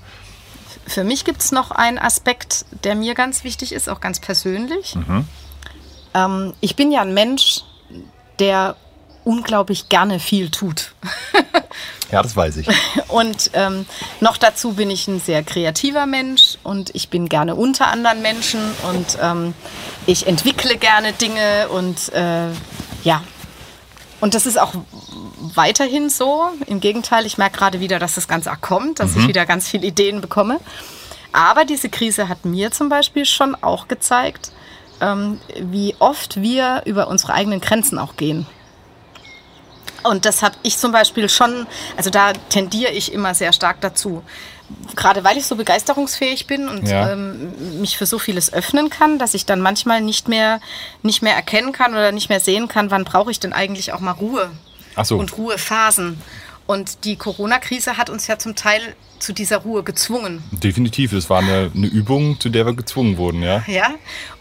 Für 0.86 1.04
mich 1.04 1.24
gibt 1.24 1.42
es 1.42 1.52
noch 1.52 1.72
einen 1.72 1.98
Aspekt, 1.98 2.66
der 2.84 2.94
mir 2.96 3.16
ganz 3.16 3.44
wichtig 3.44 3.72
ist, 3.72 3.90
auch 3.90 4.02
ganz 4.02 4.20
persönlich. 4.20 4.96
Mhm. 4.96 5.28
Ähm, 6.14 6.54
ich 6.60 6.76
bin 6.76 6.92
ja 6.92 7.02
ein 7.02 7.14
Mensch, 7.14 7.62
der 8.40 8.76
unglaublich 9.24 9.88
gerne 9.88 10.20
viel 10.20 10.50
tut. 10.50 10.94
ja, 12.12 12.22
das 12.22 12.36
weiß 12.36 12.58
ich. 12.58 12.68
Und 13.08 13.52
ähm, 13.54 13.86
noch 14.20 14.38
dazu 14.38 14.74
bin 14.74 14.90
ich 14.90 15.08
ein 15.08 15.22
sehr 15.22 15.44
kreativer 15.44 16.06
Mensch 16.06 16.58
und 16.64 16.94
ich 16.94 17.08
bin 17.08 17.30
gerne 17.30 17.56
unter 17.56 17.88
anderen 17.88 18.22
Menschen 18.22 18.60
und 18.92 19.18
ähm, 19.22 19.54
ich 20.06 20.28
entwickle 20.28 20.76
gerne 20.78 21.14
Dinge 21.14 21.70
und 21.70 22.12
äh, 22.14 22.50
ja. 23.06 23.24
Und 24.24 24.36
das 24.36 24.46
ist 24.46 24.58
auch 24.58 24.72
weiterhin 25.54 26.10
so. 26.10 26.46
Im 26.68 26.80
Gegenteil, 26.80 27.26
ich 27.26 27.38
merke 27.38 27.58
gerade 27.58 27.82
wieder, 27.82 28.00
dass 28.00 28.16
das 28.16 28.30
ganz 28.30 28.48
arg 28.48 28.62
kommt, 28.62 29.02
dass 29.02 29.18
ich 29.18 29.28
wieder 29.28 29.46
ganz 29.46 29.68
viele 29.68 29.86
Ideen 29.86 30.22
bekomme. 30.22 30.62
Aber 31.34 31.66
diese 31.66 31.90
Krise 31.90 32.30
hat 32.30 32.46
mir 32.46 32.72
zum 32.72 32.88
Beispiel 32.88 33.26
schon 33.26 33.54
auch 33.56 33.90
gezeigt, 33.90 34.54
ähm, 35.02 35.42
wie 35.60 35.98
oft 36.00 36.42
wir 36.42 36.84
über 36.86 37.10
unsere 37.10 37.34
eigenen 37.34 37.60
Grenzen 37.60 38.00
auch 38.00 38.16
gehen. 38.16 38.46
Und 40.04 40.24
das 40.24 40.42
habe 40.42 40.56
ich 40.64 40.78
zum 40.78 40.94
Beispiel 40.94 41.28
schon, 41.28 41.68
also 41.98 42.10
da 42.10 42.32
tendiere 42.48 42.94
ich 42.94 43.12
immer 43.12 43.34
sehr 43.34 43.52
stark 43.52 43.82
dazu. 43.82 44.24
Gerade 44.96 45.24
weil 45.24 45.38
ich 45.38 45.46
so 45.46 45.56
begeisterungsfähig 45.56 46.48
bin 46.48 46.68
und 46.70 46.88
Ja. 46.88 47.12
ähm, 47.12 47.80
mich 47.82 47.98
für 47.98 48.06
so 48.06 48.18
vieles 48.20 48.52
öffnen 48.54 48.90
kann, 48.90 49.20
dass 49.20 49.34
ich 49.34 49.46
dann 49.46 49.60
manchmal 49.62 50.02
nicht 50.02 50.28
mehr, 50.28 50.60
nicht 51.02 51.22
mehr 51.22 51.36
erkennen 51.36 51.72
kann 51.72 51.92
oder 51.94 52.12
nicht 52.12 52.30
mehr 52.30 52.40
sehen 52.40 52.68
kann, 52.68 52.92
wann 52.92 53.04
brauche 53.04 53.32
ich 53.32 53.40
denn 53.40 53.54
eigentlich 53.54 53.94
auch 53.94 54.00
mal 54.00 54.12
Ruhe 54.12 54.52
so. 55.04 55.18
und 55.18 55.38
Ruhephasen. 55.38 56.22
Und 56.66 57.04
die 57.06 57.18
Corona-Krise 57.18 57.98
hat 57.98 58.10
uns 58.10 58.28
ja 58.28 58.38
zum 58.40 58.56
Teil 58.56 58.82
zu 59.24 59.34
dieser 59.34 59.58
Ruhe 59.58 59.84
gezwungen. 59.84 60.44
Definitiv, 60.52 61.12
das 61.12 61.30
war 61.30 61.40
eine, 61.40 61.72
eine 61.74 61.88
Übung, 61.88 62.40
zu 62.40 62.50
der 62.50 62.66
wir 62.66 62.74
gezwungen 62.74 63.18
wurden, 63.18 63.42
ja. 63.42 63.64
Ja, 63.68 63.92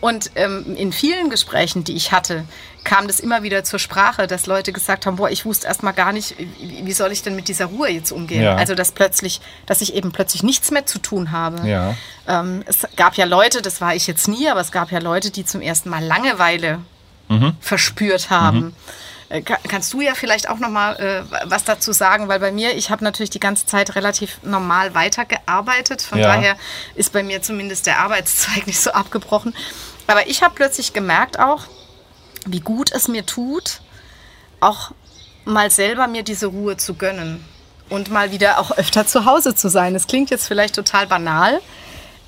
und 0.01 0.31
ähm, 0.35 0.77
in 0.77 0.93
vielen 0.93 1.31
Gesprächen, 1.31 1.85
die 1.85 1.95
ich 1.95 2.13
hatte, 2.13 2.45
kam 2.85 3.07
das 3.07 3.21
immer 3.21 3.43
wieder 3.45 3.63
zur 3.63 3.79
Sprache, 3.79 4.27
dass 4.27 4.47
Leute 4.47 4.73
gesagt 4.73 5.07
haben, 5.07 5.17
boah, 5.17 5.31
ich 5.31 5.45
wusste 5.45 5.69
erst 5.69 5.83
mal 5.85 5.93
gar 5.93 6.13
nicht, 6.13 6.35
wie 6.59 6.93
soll 6.93 7.13
ich 7.13 7.23
denn 7.23 7.37
mit 7.37 7.47
dieser 7.49 7.67
Ruhe 7.67 7.89
jetzt 7.91 8.11
umgehen? 8.11 8.43
Ja. 8.43 8.57
Also, 8.57 8.75
dass 8.75 8.91
plötzlich, 8.91 9.41
dass 9.67 9.81
ich 9.83 9.95
eben 9.95 10.11
plötzlich 10.11 10.43
nichts 10.43 10.71
mehr 10.73 10.85
zu 10.85 10.99
tun 10.99 11.31
habe. 11.31 11.67
Ja. 11.69 11.95
Ähm, 12.27 12.65
es 12.67 12.87
gab 12.97 13.15
ja 13.15 13.25
Leute, 13.25 13.63
das 13.63 13.81
war 13.81 13.95
ich 13.95 14.07
jetzt 14.09 14.27
nie, 14.27 14.49
aber 14.49 14.61
es 14.61 14.73
gab 14.73 14.91
ja 14.91 14.99
Leute, 14.99 15.31
die 15.31 15.45
zum 15.45 15.61
ersten 15.61 15.89
Mal 15.91 16.05
Langeweile 16.05 16.81
Mhm. 17.29 17.53
verspürt 17.61 18.31
haben. 18.31 18.75
Ka- 18.75 18.77
Kannst 19.69 19.93
du 19.95 20.01
ja 20.03 20.15
vielleicht 20.15 20.49
auch 20.51 20.59
noch 20.59 20.69
mal 20.69 20.95
äh, 20.97 21.23
was 21.45 21.65
dazu 21.65 21.93
sagen, 21.93 22.29
weil 22.29 22.39
bei 22.39 22.53
mir, 22.53 22.75
ich 22.77 22.91
habe 22.91 23.03
natürlich 23.03 23.31
die 23.31 23.41
ganze 23.41 23.65
Zeit 23.65 23.95
relativ 23.95 24.39
normal 24.43 24.95
weitergearbeitet. 24.95 26.03
Von 26.03 26.19
Ja. 26.19 26.27
daher 26.35 26.57
ist 26.95 27.13
bei 27.13 27.23
mir 27.23 27.41
zumindest 27.41 27.87
der 27.87 28.01
Arbeitszweig 28.01 28.67
nicht 28.67 28.81
so 28.81 28.93
abgebrochen. 28.93 29.55
Aber 30.07 30.27
ich 30.29 30.43
habe 30.43 30.55
plötzlich 30.55 30.93
gemerkt 30.93 31.39
auch, 31.39 31.65
wie 32.47 32.61
gut 32.61 32.93
es 32.93 33.09
mir 33.09 33.25
tut, 33.25 33.81
auch 34.61 34.91
mal 35.45 35.71
selber 35.71 36.07
mir 36.09 36.23
diese 36.25 36.47
Ruhe 36.47 36.77
zu 36.77 36.95
gönnen 36.95 37.43
und 37.89 38.11
mal 38.11 38.33
wieder 38.33 38.59
auch 38.59 38.71
öfter 38.77 39.07
zu 39.07 39.25
Hause 39.25 39.55
zu 39.55 39.71
sein. 39.71 39.95
Das 39.95 40.07
klingt 40.07 40.31
jetzt 40.31 40.47
vielleicht 40.47 40.75
total 40.75 41.07
banal, 41.07 41.61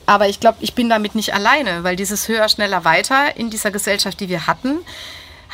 aber 0.07 0.29
ich 0.29 0.41
glaube, 0.41 0.59
ich 0.61 0.75
bin 0.75 0.89
damit 0.89 1.15
nicht 1.15 1.35
alleine, 1.35 1.85
weil 1.85 1.97
dieses 1.97 2.29
höher, 2.29 2.49
schneller, 2.49 2.85
weiter 2.85 3.37
in 3.37 3.51
dieser 3.51 3.71
Gesellschaft, 3.71 4.21
die 4.21 4.29
wir 4.29 4.47
hatten, 4.47 4.79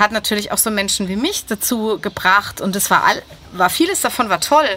hat 0.00 0.12
natürlich 0.12 0.50
auch 0.50 0.58
so 0.58 0.70
Menschen 0.70 1.08
wie 1.08 1.16
mich 1.16 1.46
dazu 1.46 1.98
gebracht 2.00 2.60
und 2.60 2.74
es 2.74 2.90
war, 2.90 3.04
all, 3.04 3.22
war 3.52 3.70
vieles 3.70 4.00
davon 4.00 4.28
war 4.30 4.40
toll, 4.40 4.68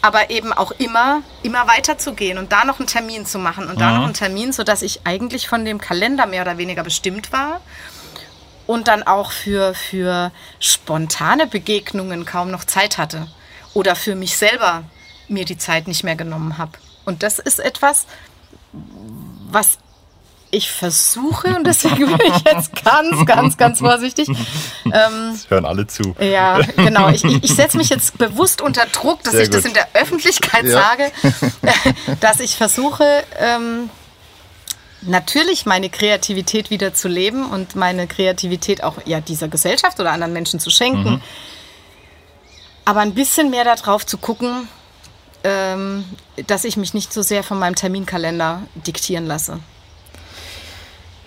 aber 0.00 0.30
eben 0.30 0.52
auch 0.52 0.72
immer, 0.72 1.22
immer 1.42 1.66
weiterzugehen 1.68 2.38
und 2.38 2.52
da 2.52 2.64
noch 2.64 2.78
einen 2.78 2.88
Termin 2.88 3.26
zu 3.26 3.38
machen 3.38 3.68
und 3.68 3.80
da 3.80 3.92
noch 3.92 4.04
einen 4.04 4.14
Termin, 4.14 4.52
sodass 4.52 4.82
ich 4.82 5.00
eigentlich 5.04 5.48
von 5.48 5.64
dem 5.64 5.80
Kalender 5.80 6.26
mehr 6.26 6.42
oder 6.42 6.58
weniger 6.58 6.82
bestimmt 6.82 7.32
war 7.32 7.60
und 8.66 8.88
dann 8.88 9.02
auch 9.02 9.32
für, 9.32 9.74
für 9.74 10.32
spontane 10.58 11.46
Begegnungen 11.46 12.24
kaum 12.24 12.50
noch 12.50 12.64
Zeit 12.64 12.98
hatte 12.98 13.28
oder 13.74 13.94
für 13.94 14.14
mich 14.14 14.36
selber 14.36 14.84
mir 15.28 15.44
die 15.44 15.58
Zeit 15.58 15.88
nicht 15.88 16.04
mehr 16.04 16.16
genommen 16.16 16.58
habe. 16.58 16.72
Und 17.04 17.22
das 17.22 17.38
ist 17.38 17.58
etwas, 17.58 18.06
was 18.72 19.78
ich 20.54 20.70
versuche, 20.70 21.56
und 21.56 21.66
deswegen 21.66 21.96
bin 22.16 22.26
ich 22.26 22.44
jetzt 22.44 22.84
ganz, 22.84 23.24
ganz, 23.26 23.56
ganz 23.56 23.78
vorsichtig. 23.78 24.28
Das 24.84 25.48
hören 25.48 25.64
alle 25.64 25.86
zu. 25.86 26.14
Ja, 26.20 26.60
genau. 26.76 27.08
Ich, 27.08 27.24
ich, 27.24 27.42
ich 27.42 27.54
setze 27.54 27.78
mich 27.78 27.88
jetzt 27.88 28.18
bewusst 28.18 28.60
unter 28.60 28.84
Druck, 28.86 29.24
dass 29.24 29.32
Sehr 29.32 29.44
ich 29.44 29.50
das 29.50 29.62
gut. 29.62 29.68
in 29.68 29.74
der 29.74 29.88
Öffentlichkeit 29.94 30.66
Ja. 30.66 30.72
sage, 30.72 31.10
dass 32.20 32.40
ich 32.40 32.56
versuche, 32.56 33.24
ähm, 33.38 33.88
natürlich 35.00 35.64
meine 35.64 35.88
Kreativität 35.88 36.68
wieder 36.68 36.92
zu 36.92 37.08
leben 37.08 37.50
und 37.50 37.74
meine 37.74 38.06
Kreativität 38.06 38.84
auch 38.84 38.96
ja, 39.06 39.20
dieser 39.20 39.48
Gesellschaft 39.48 39.98
oder 40.00 40.12
anderen 40.12 40.34
Menschen 40.34 40.60
zu 40.60 40.68
schenken. 40.68 41.14
Mhm. 41.14 41.22
Aber 42.84 43.00
ein 43.00 43.14
bisschen 43.14 43.48
mehr 43.48 43.64
darauf 43.64 44.04
zu 44.04 44.18
gucken, 44.18 44.68
ähm, 45.44 46.04
dass 46.46 46.64
ich 46.64 46.76
mich 46.76 46.92
nicht 46.92 47.10
so 47.10 47.22
sehr 47.22 47.42
von 47.42 47.58
meinem 47.58 47.74
Terminkalender 47.74 48.62
diktieren 48.74 49.26
lasse. 49.26 49.60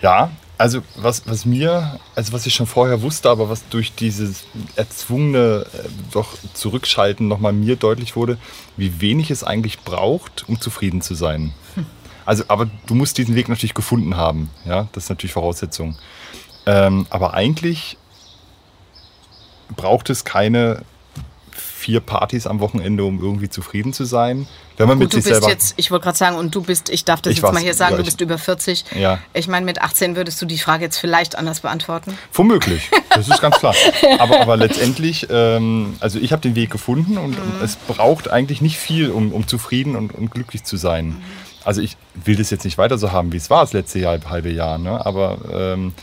Ja, 0.02 0.30
also 0.58 0.80
was, 0.94 1.26
was 1.26 1.44
mir, 1.44 2.00
also 2.14 2.32
was 2.32 2.46
ich 2.46 2.54
schon 2.54 2.66
vorher 2.66 3.02
wusste, 3.02 3.28
aber 3.28 3.48
was 3.50 3.68
durch 3.68 3.94
dieses 3.94 4.44
erzwungene 4.74 5.66
äh, 5.72 5.88
doch 6.12 6.36
Zurückschalten 6.54 7.28
nochmal 7.28 7.52
mir 7.52 7.76
deutlich 7.76 8.16
wurde, 8.16 8.38
wie 8.76 9.00
wenig 9.00 9.30
es 9.30 9.44
eigentlich 9.44 9.80
braucht, 9.80 10.48
um 10.48 10.60
zufrieden 10.60 11.02
zu 11.02 11.14
sein. 11.14 11.52
Also, 12.24 12.42
aber 12.48 12.68
du 12.86 12.96
musst 12.96 13.18
diesen 13.18 13.36
Weg 13.36 13.48
natürlich 13.48 13.74
gefunden 13.74 14.16
haben, 14.16 14.50
ja, 14.64 14.88
das 14.90 15.04
ist 15.04 15.10
natürlich 15.10 15.32
Voraussetzung. 15.32 15.96
Ähm, 16.66 17.06
aber 17.08 17.34
eigentlich 17.34 17.96
braucht 19.76 20.10
es 20.10 20.24
keine 20.24 20.82
vier 21.86 22.00
Partys 22.00 22.48
am 22.48 22.58
Wochenende, 22.58 23.04
um 23.04 23.22
irgendwie 23.22 23.48
zufrieden 23.48 23.92
zu 23.92 24.04
sein. 24.04 24.48
Wenn 24.76 24.88
man 24.88 24.98
mit 24.98 25.06
Gut, 25.10 25.12
du 25.12 25.16
sich 25.22 25.30
bist 25.30 25.40
selber 25.42 25.48
jetzt, 25.52 25.74
ich 25.76 25.92
wollte 25.92 26.02
gerade 26.02 26.18
sagen, 26.18 26.36
und 26.36 26.52
du 26.52 26.60
bist, 26.60 26.88
ich 26.90 27.04
darf 27.04 27.20
das 27.22 27.30
Ich 27.32 27.40
jetzt 27.40 27.52
mal 27.52 27.62
hier 27.62 27.74
sagen, 27.74 27.92
ja, 27.92 27.96
du 27.98 28.02
ich- 28.02 28.06
bist 28.06 28.20
über 28.20 28.38
40. 28.38 28.84
Ja. 28.98 29.20
Ich 29.34 29.46
meine, 29.46 29.64
mit 29.64 29.80
18 29.80 30.16
würdest 30.16 30.42
du 30.42 30.46
die 30.46 30.58
Frage 30.58 30.82
jetzt 30.82 30.98
vielleicht 30.98 31.38
anders 31.38 31.60
beantworten. 31.60 32.18
Womöglich, 32.32 32.90
das 33.10 33.28
ist 33.28 33.40
ganz 33.40 33.58
klar. 33.60 33.72
Aber, 34.18 34.40
aber 34.40 34.56
letztendlich, 34.56 35.28
ähm, 35.30 35.94
also 36.00 36.18
ich 36.18 36.32
habe 36.32 36.42
den 36.42 36.56
Weg 36.56 36.70
gefunden 36.70 37.18
und, 37.18 37.30
Mhm. 37.38 37.52
und 37.52 37.62
es 37.62 37.76
braucht 37.76 38.28
eigentlich 38.32 38.60
nicht 38.60 38.78
viel, 38.78 39.10
um, 39.10 39.30
um 39.32 39.46
zufrieden 39.46 39.94
und, 39.94 40.12
und 40.12 40.32
glücklich 40.32 40.64
zu 40.64 40.76
sein. 40.76 41.22
Also 41.64 41.82
ich 41.82 41.96
will 42.16 42.34
das 42.34 42.50
jetzt 42.50 42.64
nicht 42.64 42.78
weiter 42.78 42.98
so 42.98 43.12
haben, 43.12 43.32
wie 43.32 43.36
es 43.36 43.48
war 43.48 43.60
das 43.60 43.72
letzte 43.74 44.00
Jahr, 44.00 44.18
halbe 44.28 44.50
Jahr, 44.50 44.78
ne? 44.78 45.06
aber 45.06 45.38
ähm, 45.52 45.94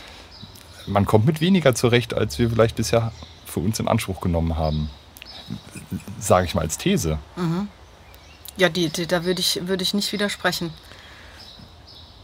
man 0.86 1.04
kommt 1.04 1.26
mit 1.26 1.42
weniger 1.42 1.74
zurecht, 1.74 2.14
als 2.14 2.38
wir 2.38 2.48
vielleicht 2.48 2.76
bisher 2.76 3.12
für 3.44 3.60
uns 3.60 3.78
in 3.80 3.86
Anspruch 3.86 4.22
genommen 4.22 4.56
haben. 4.56 4.88
Sage 6.18 6.46
ich 6.46 6.54
mal 6.54 6.62
als 6.62 6.78
These. 6.78 7.18
Mhm. 7.36 7.68
Ja, 8.56 8.68
die, 8.68 8.88
die, 8.88 9.06
da 9.06 9.24
würde 9.24 9.40
ich, 9.40 9.60
würd 9.66 9.82
ich 9.82 9.94
nicht 9.94 10.12
widersprechen. 10.12 10.72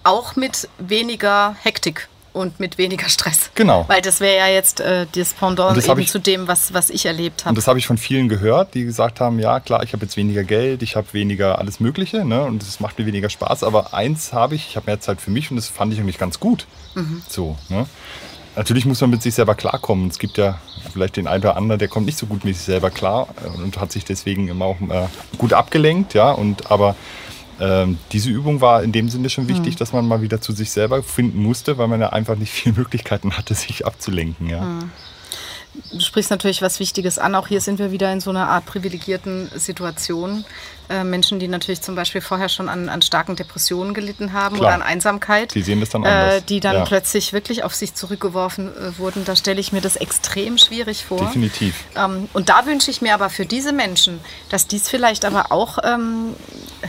Auch 0.05 0.37
mit 0.37 0.69
weniger 0.79 1.57
Hektik 1.63 2.09
und 2.33 2.61
mit 2.61 2.79
weniger 2.79 3.09
Stress. 3.09 3.51
Genau. 3.55 3.85
Weil 3.89 4.03
das 4.03 4.21
wäre 4.21 4.37
ja 4.37 4.47
jetzt 4.47 4.81
äh, 4.81 5.07
das 5.13 5.35
Pendant 5.35 5.77
das 5.77 5.89
eben 5.89 6.01
ich, 6.01 6.09
zu 6.11 6.19
dem, 6.19 6.47
was, 6.49 6.73
was 6.73 6.91
ich 6.91 7.07
erlebt 7.07 7.43
habe. 7.43 7.51
Und 7.51 7.59
das 7.59 7.67
habe 7.67 7.79
ich 7.79 7.87
von 7.87 7.99
vielen 7.99 8.29
gehört, 8.29 8.75
die 8.75 8.85
gesagt 8.85 9.21
haben, 9.21 9.39
ja 9.39 9.61
klar, 9.61 9.83
ich 9.83 9.93
habe 9.93 10.05
jetzt 10.05 10.17
weniger 10.17 10.45
Geld, 10.45 10.83
ich 10.83 10.97
habe 10.97 11.13
weniger 11.13 11.59
alles 11.59 11.81
Mögliche 11.81 12.25
ne, 12.25 12.43
und 12.45 12.63
es 12.63 12.81
macht 12.81 12.99
mir 12.99 13.07
weniger 13.07 13.31
Spaß. 13.31 13.65
Aber 13.65 13.95
eins 13.95 14.33
habe 14.33 14.55
ich, 14.55 14.69
ich 14.69 14.77
habe 14.77 14.87
mehr 14.87 15.01
Zeit 15.01 15.21
für 15.21 15.31
mich 15.31 15.51
und 15.51 15.57
das 15.57 15.69
fand 15.69 15.93
ich 15.93 16.01
eigentlich 16.01 16.19
ganz 16.19 16.39
gut. 16.39 16.67
Mhm. 16.95 17.23
So, 17.29 17.57
ne? 17.69 17.87
Natürlich 18.57 18.85
muss 18.85 19.01
man 19.01 19.11
mit 19.11 19.23
sich 19.23 19.35
selber 19.35 19.55
klarkommen. 19.55 20.09
Es 20.09 20.19
gibt 20.19 20.37
ja 20.37 20.61
vielleicht 20.93 21.17
den 21.17 21.27
einen 21.27 21.43
oder 21.43 21.57
anderen, 21.57 21.79
der 21.79 21.89
kommt 21.89 22.07
nicht 22.07 22.19
so 22.19 22.27
gut 22.27 22.45
mit 22.45 22.57
sich 22.57 22.65
selber 22.65 22.91
klar 22.91 23.29
äh, 23.45 23.63
und 23.63 23.81
hat 23.81 23.93
sich 23.93 24.05
deswegen 24.05 24.49
immer 24.49 24.65
auch 24.65 24.81
äh, 24.81 25.07
gut 25.39 25.53
abgelenkt, 25.53 26.15
ja. 26.15 26.33
Und 26.33 26.71
aber 26.71 26.97
ähm, 27.61 27.99
diese 28.13 28.31
Übung 28.31 28.61
war 28.61 28.83
in 28.83 28.91
dem 28.91 29.09
Sinne 29.09 29.29
schon 29.29 29.47
wichtig, 29.47 29.75
mhm. 29.75 29.79
dass 29.79 29.93
man 29.93 30.09
mal 30.09 30.23
wieder 30.23 30.41
zu 30.41 30.53
sich 30.53 30.71
selber 30.71 31.03
finden 31.03 31.43
musste, 31.43 31.79
weil 31.79 31.89
man 31.89 32.01
ja 32.01 32.11
einfach 32.11 32.37
nicht 32.37 32.51
viele 32.51 32.75
Möglichkeiten 32.77 33.37
hatte, 33.37 33.55
sich 33.55 33.87
abzulenken. 33.87 34.49
Ja. 34.49 34.63
Mhm. 34.63 34.91
Du 35.93 36.01
sprichst 36.01 36.31
natürlich 36.31 36.63
was 36.63 36.81
Wichtiges 36.81 37.19
an. 37.19 37.35
Auch 37.35 37.47
hier 37.47 37.61
sind 37.61 37.79
wir 37.79 37.93
wieder 37.93 38.13
in 38.13 38.21
so 38.21 38.31
einer 38.31 38.49
Art 38.49 38.67
privilegierten 38.67 39.49
Situation. 39.55 40.45
Äh, 40.91 41.05
Menschen, 41.05 41.39
die 41.39 41.47
natürlich 41.47 41.83
zum 41.83 41.95
Beispiel 41.95 42.21
vorher 42.21 42.49
schon 42.49 42.69
an, 42.69 42.89
an 42.89 43.01
starken 43.01 43.37
Depressionen 43.37 43.95
gelitten 43.95 44.33
haben 44.33 44.57
Klar. 44.57 44.71
oder 44.71 44.75
an 44.75 44.83
Einsamkeit, 44.83 45.55
die 45.55 45.63
sehen 45.63 45.79
das 45.79 45.91
dann 45.91 46.05
anders. 46.05 46.39
Äh, 46.39 46.43
die 46.43 46.59
dann 46.59 46.75
ja. 46.75 46.85
plötzlich 46.85 47.33
wirklich 47.33 47.63
auf 47.63 47.77
sich 47.77 47.95
zurückgeworfen 47.95 48.67
äh, 48.69 48.99
wurden. 48.99 49.25
Da 49.25 49.37
stelle 49.37 49.61
ich 49.61 49.71
mir 49.71 49.81
das 49.81 49.95
extrem 49.95 50.59
schwierig 50.59 51.05
vor. 51.05 51.21
Definitiv. 51.21 51.77
Ähm, 51.95 52.29
und 52.33 52.49
da 52.49 52.67
wünsche 52.67 52.91
ich 52.91 53.03
mir 53.03 53.15
aber 53.15 53.31
für 53.31 53.47
diese 53.47 53.73
Menschen, 53.73 54.19
dass 54.49 54.67
dies 54.67 54.89
vielleicht 54.89 55.25
aber 55.25 55.53
auch, 55.53 55.79
ähm, 55.85 56.35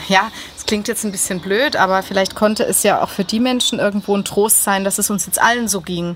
ja, 0.07 0.31
es 0.57 0.65
klingt 0.65 0.87
jetzt 0.87 1.03
ein 1.05 1.11
bisschen 1.11 1.39
blöd, 1.39 1.75
aber 1.75 2.01
vielleicht 2.01 2.33
konnte 2.33 2.63
es 2.63 2.81
ja 2.81 3.03
auch 3.03 3.09
für 3.09 3.23
die 3.23 3.39
Menschen 3.39 3.77
irgendwo 3.77 4.17
ein 4.17 4.25
Trost 4.25 4.63
sein, 4.63 4.83
dass 4.83 4.97
es 4.97 5.11
uns 5.11 5.27
jetzt 5.27 5.39
allen 5.39 5.67
so 5.67 5.81
ging. 5.81 6.15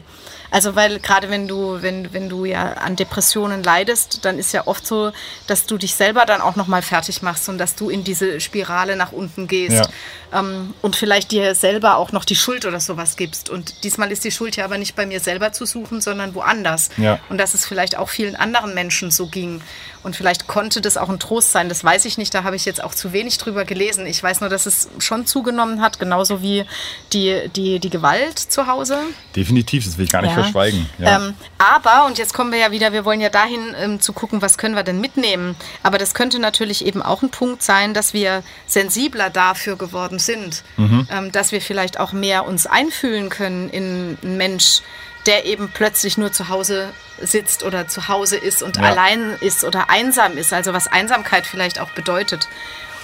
Also 0.56 0.76
weil 0.76 1.00
gerade 1.00 1.30
wenn 1.30 1.50
du, 1.50 1.82
wenn, 1.82 2.14
wenn 2.14 2.30
du 2.30 2.46
ja 2.46 2.76
an 2.76 2.96
Depressionen 2.96 3.62
leidest, 3.62 4.24
dann 4.24 4.40
ist 4.40 4.54
ja 4.54 4.68
oft 4.68 4.88
so, 4.88 5.12
dass 5.48 5.66
du 5.66 5.78
dich 5.78 5.96
selber 5.96 6.26
dann 6.26 6.40
auch 6.40 6.56
nochmal 6.56 6.82
fertig 6.82 7.22
machst 7.22 7.50
und 7.50 7.58
dass 7.58 7.75
du 7.76 7.90
in 7.90 8.04
diese 8.04 8.40
Spirale 8.40 8.96
nach 8.96 9.12
unten 9.12 9.48
gehst. 9.48 9.90
Ja. 10.32 10.40
Ähm, 10.40 10.74
und 10.82 10.96
vielleicht 10.96 11.32
dir 11.32 11.56
selber 11.56 11.98
auch 11.98 12.12
noch 12.12 12.26
die 12.26 12.36
Schuld 12.36 12.66
oder 12.66 12.80
sowas 12.80 13.16
gibst. 13.18 13.50
Und 13.50 13.84
diesmal 13.84 14.12
ist 14.12 14.24
die 14.24 14.32
Schuld 14.32 14.56
ja 14.56 14.66
aber 14.66 14.78
nicht 14.78 14.96
bei 14.96 15.06
mir 15.06 15.20
selber 15.20 15.52
zu 15.52 15.66
suchen, 15.66 16.02
sondern 16.02 16.36
woanders. 16.36 16.90
Ja. 16.98 17.20
Und 17.30 17.38
dass 17.38 17.54
es 17.54 17.66
vielleicht 17.66 17.98
auch 17.98 18.10
vielen 18.10 18.36
anderen 18.36 18.74
Menschen 18.74 19.12
so 19.12 19.28
ging. 19.28 19.62
Und 20.06 20.16
vielleicht 20.16 20.46
konnte 20.46 20.82
das 20.82 20.98
auch 20.98 21.10
ein 21.10 21.20
Trost 21.20 21.52
sein, 21.52 21.68
das 21.68 21.84
weiß 21.84 22.06
ich 22.06 22.20
nicht, 22.20 22.32
da 22.36 22.44
habe 22.44 22.56
ich 22.56 22.64
jetzt 22.66 22.84
auch 22.84 22.94
zu 22.94 23.12
wenig 23.12 23.40
drüber 23.40 23.66
gelesen. 23.66 24.06
Ich 24.06 24.22
weiß 24.22 24.40
nur, 24.40 24.52
dass 24.52 24.68
es 24.68 24.88
schon 25.00 25.26
zugenommen 25.26 25.82
hat, 25.82 25.98
genauso 25.98 26.44
wie 26.44 26.64
die, 27.12 27.50
die, 27.56 27.80
die 27.80 27.90
Gewalt 27.90 28.38
zu 28.38 28.68
Hause. 28.68 29.00
Definitiv, 29.36 29.84
das 29.84 29.98
will 29.98 30.06
ich 30.06 30.12
gar 30.12 30.22
nicht 30.22 30.36
ja. 30.36 30.44
verschweigen. 30.44 30.88
Ja. 31.00 31.16
Ähm, 31.16 31.34
aber, 31.58 32.06
und 32.06 32.20
jetzt 32.20 32.36
kommen 32.36 32.52
wir 32.52 32.60
ja 32.60 32.70
wieder, 32.70 32.94
wir 32.94 33.04
wollen 33.04 33.20
ja 33.20 33.30
dahin 33.30 33.76
ähm, 33.80 34.00
zu 34.00 34.14
gucken, 34.14 34.44
was 34.44 34.60
können 34.60 34.76
wir 34.76 34.84
denn 34.84 35.02
mitnehmen. 35.02 35.56
Aber 35.82 35.98
das 35.98 36.14
könnte 36.14 36.38
natürlich 36.38 36.86
eben 36.86 37.02
auch 37.02 37.24
ein 37.24 37.32
Punkt 37.32 37.64
sein, 37.64 37.96
dass 37.96 38.14
wir 38.14 38.44
sensibler 38.68 39.32
dafür 39.32 39.76
geworden 39.76 40.20
sind, 40.20 40.64
mhm. 40.78 41.08
ähm, 41.12 41.32
dass 41.32 41.52
wir 41.52 41.62
vielleicht 41.62 42.00
auch 42.00 42.14
mehr 42.14 42.46
uns 42.46 42.68
einfühlen 42.68 43.30
können 43.30 43.72
in 43.72 44.20
einen 44.22 44.38
Mensch, 44.38 44.84
der 45.26 45.46
eben 45.46 45.70
plötzlich 45.74 46.18
nur 46.18 46.32
zu 46.32 46.50
Hause 46.50 46.90
sitzt 47.20 47.64
oder 47.64 47.88
zu 47.88 48.08
Hause 48.08 48.38
ist 48.38 48.62
und 48.62 48.78
ja. 48.78 48.84
allein 48.84 49.32
ist 49.40 49.64
oder 49.64 49.90
einsam 49.90 50.38
ist, 50.38 50.54
also 50.54 50.74
was 50.74 50.88
Einsamkeit 50.88 51.48
vielleicht 51.48 51.80
auch 51.80 51.90
bedeutet. 51.92 52.48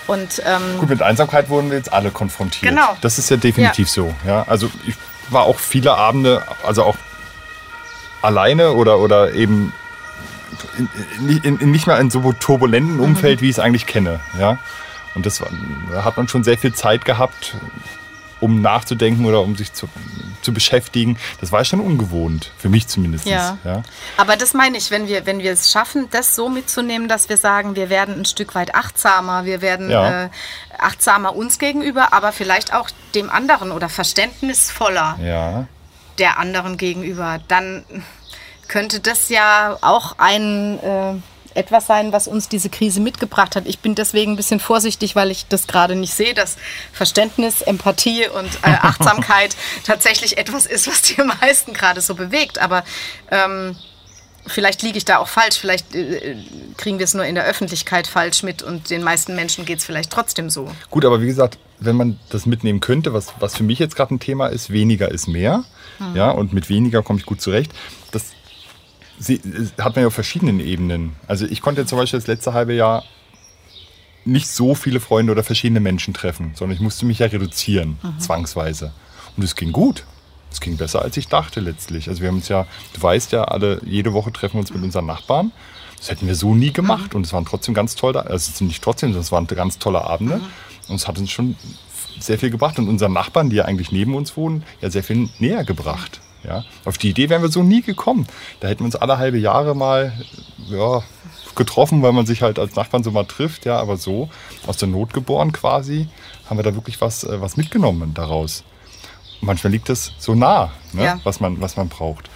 Und, 0.08 0.42
ähm, 0.46 0.78
Gut, 0.80 0.90
mit 0.90 1.02
Einsamkeit 1.02 1.50
wurden 1.50 1.70
wir 1.70 1.78
jetzt 1.78 1.94
alle 1.94 2.12
konfrontiert. 2.12 2.70
Genau. 2.70 2.98
Das 3.02 3.18
ist 3.18 3.30
ja 3.30 3.38
definitiv 3.38 3.88
ja. 3.88 3.94
so. 3.94 4.16
Ja? 4.26 4.46
Also 4.48 4.70
ich 4.86 4.96
war 5.30 5.44
auch 5.44 5.60
viele 5.60 5.94
Abende, 5.96 6.44
also 6.64 6.84
auch 6.84 6.98
alleine 8.22 8.74
oder, 8.74 9.00
oder 9.00 9.34
eben 9.34 9.74
in, 10.78 11.38
in, 11.44 11.60
in 11.60 11.72
nicht 11.72 11.88
mehr 11.88 12.00
in 12.00 12.10
so 12.10 12.34
turbulenten 12.34 12.96
mhm. 12.96 13.04
Umfeld, 13.04 13.40
mhm. 13.40 13.46
wie 13.46 13.50
ich 13.50 13.58
es 13.58 13.60
eigentlich 13.60 13.86
kenne. 13.86 14.20
Ja? 14.40 14.58
Und 15.14 15.26
das 15.26 15.42
war, 15.42 15.50
da 15.92 16.04
hat 16.04 16.18
man 16.18 16.28
schon 16.28 16.44
sehr 16.44 16.58
viel 16.58 16.74
Zeit 16.74 17.06
gehabt, 17.06 17.56
um 18.40 18.62
nachzudenken 18.62 19.26
oder 19.26 19.42
um 19.42 19.56
sich 19.56 19.74
zu, 19.74 19.88
zu 20.42 20.54
beschäftigen. 20.54 21.18
Das 21.40 21.52
war 21.52 21.64
schon 21.66 21.80
ungewohnt, 21.80 22.52
für 22.58 22.70
mich 22.70 22.88
zumindest. 22.88 23.26
Ja. 23.26 23.58
ja. 23.64 23.84
Aber 24.18 24.36
das 24.36 24.54
meine 24.54 24.78
ich, 24.78 24.92
wenn 24.92 25.08
wir, 25.08 25.26
wenn 25.26 25.40
wir 25.40 25.52
es 25.52 25.72
schaffen, 25.72 26.08
das 26.12 26.36
so 26.36 26.50
mitzunehmen, 26.50 27.08
dass 27.08 27.30
wir 27.30 27.38
sagen, 27.38 27.76
wir 27.76 27.90
werden 27.90 28.20
ein 28.20 28.26
Stück 28.26 28.56
weit 28.56 28.76
achtsamer, 28.76 29.46
wir 29.46 29.62
werden 29.62 29.90
ja. 29.90 30.26
äh, 30.26 30.30
achtsamer 30.78 31.36
uns 31.36 31.60
gegenüber, 31.60 32.14
aber 32.14 32.32
vielleicht 32.32 32.74
auch 32.74 32.90
dem 33.16 33.30
anderen 33.30 33.72
oder 33.72 33.90
verständnisvoller 33.90 35.18
ja. 35.22 35.68
der 36.18 36.40
anderen 36.40 36.78
gegenüber, 36.78 37.40
dann 37.48 37.86
könnte 38.68 39.02
das 39.02 39.30
ja 39.30 39.78
auch 39.82 40.16
ein 40.18 40.80
äh, 40.80 41.22
etwas 41.56 41.88
sein, 41.88 42.12
was 42.12 42.28
uns 42.28 42.50
diese 42.50 42.70
Krise 42.70 43.02
mitgebracht 43.02 43.56
hat. 43.56 43.66
Ich 43.68 43.80
bin 43.80 43.96
deswegen 43.96 44.34
ein 44.34 44.36
bisschen 44.38 44.60
vorsichtig, 44.60 45.16
weil 45.16 45.32
ich 45.32 45.48
das 45.48 45.68
gerade 45.68 45.96
nicht 45.96 46.14
sehe, 46.14 46.34
dass 46.34 46.58
Verständnis, 46.94 47.62
Empathie 47.62 48.28
und 48.28 48.48
äh, 48.64 48.70
Achtsamkeit 48.82 49.56
tatsächlich 49.84 50.38
etwas 50.38 50.66
ist, 50.66 50.88
was 50.88 51.02
die 51.02 51.22
meisten 51.42 51.74
gerade 51.74 52.02
so 52.02 52.16
bewegt. 52.16 52.60
Aber 52.60 52.84
ähm, 53.30 53.76
vielleicht 54.48 54.82
liege 54.82 54.98
ich 54.98 55.06
da 55.06 55.18
auch 55.18 55.28
falsch, 55.28 55.60
vielleicht 55.60 55.96
äh, 55.96 56.36
kriegen 56.78 57.00
wir 57.00 57.04
es 57.04 57.14
nur 57.14 57.26
in 57.26 57.36
der 57.36 57.46
Öffentlichkeit 57.46 58.08
falsch 58.08 58.44
mit 58.44 58.64
und 58.64 58.90
den 58.90 59.04
meisten 59.04 59.36
Menschen 59.36 59.66
geht 59.66 59.80
es 59.80 59.86
vielleicht 59.86 60.12
trotzdem 60.12 60.50
so. 60.50 60.70
Gut, 60.90 61.06
aber 61.06 61.22
wie 61.22 61.28
gesagt, 61.28 61.58
wenn 61.80 61.96
man 61.96 62.20
das 62.30 62.46
mitnehmen 62.46 62.80
könnte, 62.80 63.14
was, 63.14 63.34
was 63.40 63.56
für 63.56 63.64
mich 63.64 63.80
jetzt 63.80 63.96
gerade 63.96 64.14
ein 64.16 64.20
Thema 64.20 64.48
ist, 64.48 64.72
weniger 64.72 65.10
ist 65.10 65.28
mehr. 65.28 65.64
Hm. 65.98 66.16
Ja, 66.16 66.32
und 66.32 66.54
mit 66.54 66.70
weniger 66.70 67.04
komme 67.04 67.20
ich 67.20 67.26
gut 67.26 67.42
zurecht. 67.42 67.72
Das 68.12 68.26
sie, 69.22 69.40
hat 69.78 69.96
man 69.96 70.04
ja 70.04 70.08
auf 70.08 70.14
verschiedenen 70.14 70.60
Ebenen. 70.60 71.16
Also 71.28 71.46
ich 71.46 71.62
konnte 71.62 71.86
zum 71.86 71.98
Beispiel 71.98 72.20
das 72.20 72.28
letzte 72.28 72.54
halbe 72.54 72.74
Jahr 72.74 73.04
nicht 74.26 74.48
so 74.48 74.76
viele 74.76 75.00
Freunde 75.00 75.32
oder 75.32 75.44
verschiedene 75.44 75.80
Menschen 75.80 76.14
treffen, 76.14 76.52
sondern 76.56 76.76
ich 76.76 76.82
musste 76.82 77.06
mich 77.06 77.20
ja 77.20 77.28
reduzieren, 77.28 77.98
mhm. 78.02 78.20
zwangsweise. 78.20 78.92
Und 79.38 79.44
es 79.44 79.56
ging 79.56 79.72
gut. 79.72 80.06
Es 80.52 80.60
ging 80.60 80.76
besser, 80.76 81.02
als 81.02 81.16
ich 81.16 81.30
dachte 81.30 81.62
letztlich. 81.62 82.10
Also 82.10 82.22
wir 82.22 82.28
haben 82.28 82.36
uns 82.36 82.50
ja, 82.50 82.68
du 82.94 83.02
weißt 83.02 83.32
ja, 83.32 83.46
alle 83.46 83.80
jede 83.86 84.12
Woche 84.12 84.34
treffen 84.34 84.56
wir 84.56 84.62
uns 84.62 84.74
mit 84.74 84.84
unseren 84.84 85.06
Nachbarn. 85.06 85.54
Das 85.98 86.10
hätten 86.10 86.28
wir 86.28 86.36
so 86.36 86.54
nie 86.56 86.74
gemacht 86.74 87.14
mhm. 87.14 87.18
und 87.18 87.26
es 87.26 87.32
waren 87.32 87.46
trotzdem 87.46 87.74
ganz 87.74 87.96
tolle, 87.96 88.26
also 88.26 88.66
nicht 88.66 88.84
trotzdem, 88.84 89.10
sondern 89.10 89.22
es 89.22 89.32
waren 89.32 89.48
ganz 89.48 89.80
tolle 89.80 90.04
Abende 90.04 90.38
mhm. 90.38 90.44
und 90.90 90.96
es 90.96 91.08
hat 91.08 91.18
uns 91.18 91.32
schon 91.32 91.56
sehr 92.20 92.38
viel 92.38 92.50
gebracht 92.50 92.78
und 92.80 92.90
unseren 92.90 93.14
Nachbarn, 93.14 93.50
die 93.50 93.58
ja 93.58 93.66
eigentlich 93.66 93.92
neben 93.92 94.14
uns 94.14 94.36
wohnen, 94.36 94.64
ja 94.82 94.90
sehr 94.90 95.04
viel 95.04 95.30
näher 95.40 95.64
gebracht. 95.64 96.20
Ja? 96.44 96.64
Auf 96.86 96.98
die 96.98 97.10
Idee 97.10 97.30
wären 97.30 97.42
wir 97.42 97.50
so 97.50 97.64
nie 97.64 97.82
gekommen. 97.82 98.28
Da 98.60 98.68
hätten 98.68 98.82
wir 98.82 98.86
uns 98.86 98.96
alle 98.96 99.18
halbe 99.18 99.38
Jahre 99.38 99.76
mal 99.76 100.14
ja, 100.70 101.04
getroffen, 101.56 102.02
weil 102.02 102.14
man 102.14 102.26
sich 102.26 102.42
halt 102.42 102.60
als 102.60 102.76
Nachbarn 102.76 103.04
so 103.04 103.12
mal 103.12 103.26
trifft. 103.26 103.66
Ja, 103.66 103.80
aber 103.80 103.98
so 103.98 104.30
aus 104.68 104.78
der 104.78 104.88
Not 104.88 105.14
geboren 105.14 105.52
quasi 105.52 106.08
haben 106.50 106.58
wir 106.58 106.64
da 106.64 106.76
wirklich 106.76 107.00
was, 107.02 107.24
äh, 107.24 107.42
was 107.42 107.58
mitgenommen 107.58 108.14
daraus. 108.14 108.64
Und 109.42 109.48
manchmal 109.48 109.72
liegt 109.72 109.90
das 109.90 110.14
so 110.18 110.36
nah, 110.36 110.72
ne? 110.94 111.04
ja. 111.04 111.20
was, 111.24 111.40
man, 111.40 111.62
was 111.62 111.78
man 111.78 111.90
braucht. 111.90 112.30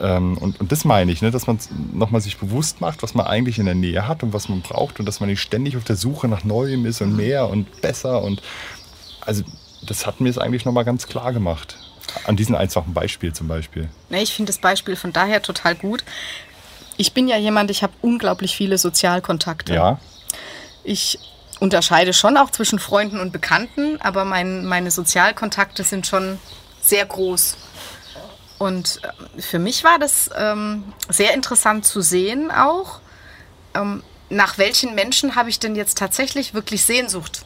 Ähm, 0.00 0.36
und, 0.38 0.60
und 0.60 0.72
das 0.72 0.84
meine 0.84 1.12
ich, 1.12 1.22
ne? 1.22 1.30
dass 1.30 1.46
man 1.46 1.58
nochmal 1.92 2.20
sich 2.20 2.36
bewusst 2.36 2.80
macht, 2.80 3.02
was 3.02 3.14
man 3.14 3.26
eigentlich 3.26 3.58
in 3.58 3.66
der 3.66 3.74
Nähe 3.74 4.08
hat 4.08 4.22
und 4.22 4.32
was 4.32 4.48
man 4.48 4.60
braucht 4.60 4.98
und 4.98 5.06
dass 5.06 5.20
man 5.20 5.28
nicht 5.28 5.40
ständig 5.40 5.76
auf 5.76 5.84
der 5.84 5.96
Suche 5.96 6.28
nach 6.28 6.44
Neuem 6.44 6.84
ist 6.86 7.00
und 7.00 7.10
mhm. 7.10 7.16
mehr 7.16 7.48
und 7.48 7.80
besser. 7.80 8.22
Und 8.22 8.42
also 9.20 9.44
das 9.82 10.06
hat 10.06 10.20
mir 10.20 10.28
es 10.28 10.38
eigentlich 10.38 10.64
nochmal 10.64 10.84
ganz 10.84 11.06
klar 11.06 11.32
gemacht. 11.32 11.78
An 12.24 12.36
diesem 12.36 12.54
einfachen 12.54 12.94
Beispiel 12.94 13.32
zum 13.32 13.48
Beispiel. 13.48 13.88
Nee, 14.08 14.22
ich 14.22 14.34
finde 14.34 14.50
das 14.50 14.58
Beispiel 14.58 14.96
von 14.96 15.12
daher 15.12 15.42
total 15.42 15.74
gut. 15.74 16.04
Ich 16.96 17.12
bin 17.12 17.28
ja 17.28 17.36
jemand, 17.36 17.70
ich 17.70 17.82
habe 17.82 17.92
unglaublich 18.02 18.56
viele 18.56 18.78
Sozialkontakte. 18.78 19.74
Ja. 19.74 19.98
Ich 20.84 21.18
unterscheide 21.60 22.12
schon 22.12 22.36
auch 22.36 22.50
zwischen 22.50 22.78
Freunden 22.78 23.20
und 23.20 23.32
Bekannten, 23.32 24.00
aber 24.00 24.24
mein, 24.24 24.64
meine 24.64 24.90
Sozialkontakte 24.90 25.82
sind 25.82 26.06
schon 26.06 26.38
sehr 26.80 27.06
groß. 27.06 27.56
Und 28.58 29.00
äh, 29.02 29.40
für 29.40 29.58
mich 29.58 29.84
war 29.84 29.98
das 29.98 30.30
ähm, 30.36 30.92
sehr 31.08 31.34
interessant 31.34 31.84
zu 31.84 32.00
sehen 32.00 32.50
auch, 32.50 33.00
ähm, 33.74 34.02
nach 34.30 34.58
welchen 34.58 34.94
Menschen 34.94 35.36
habe 35.36 35.50
ich 35.50 35.58
denn 35.58 35.76
jetzt 35.76 35.98
tatsächlich 35.98 36.54
wirklich 36.54 36.84
Sehnsucht. 36.84 37.44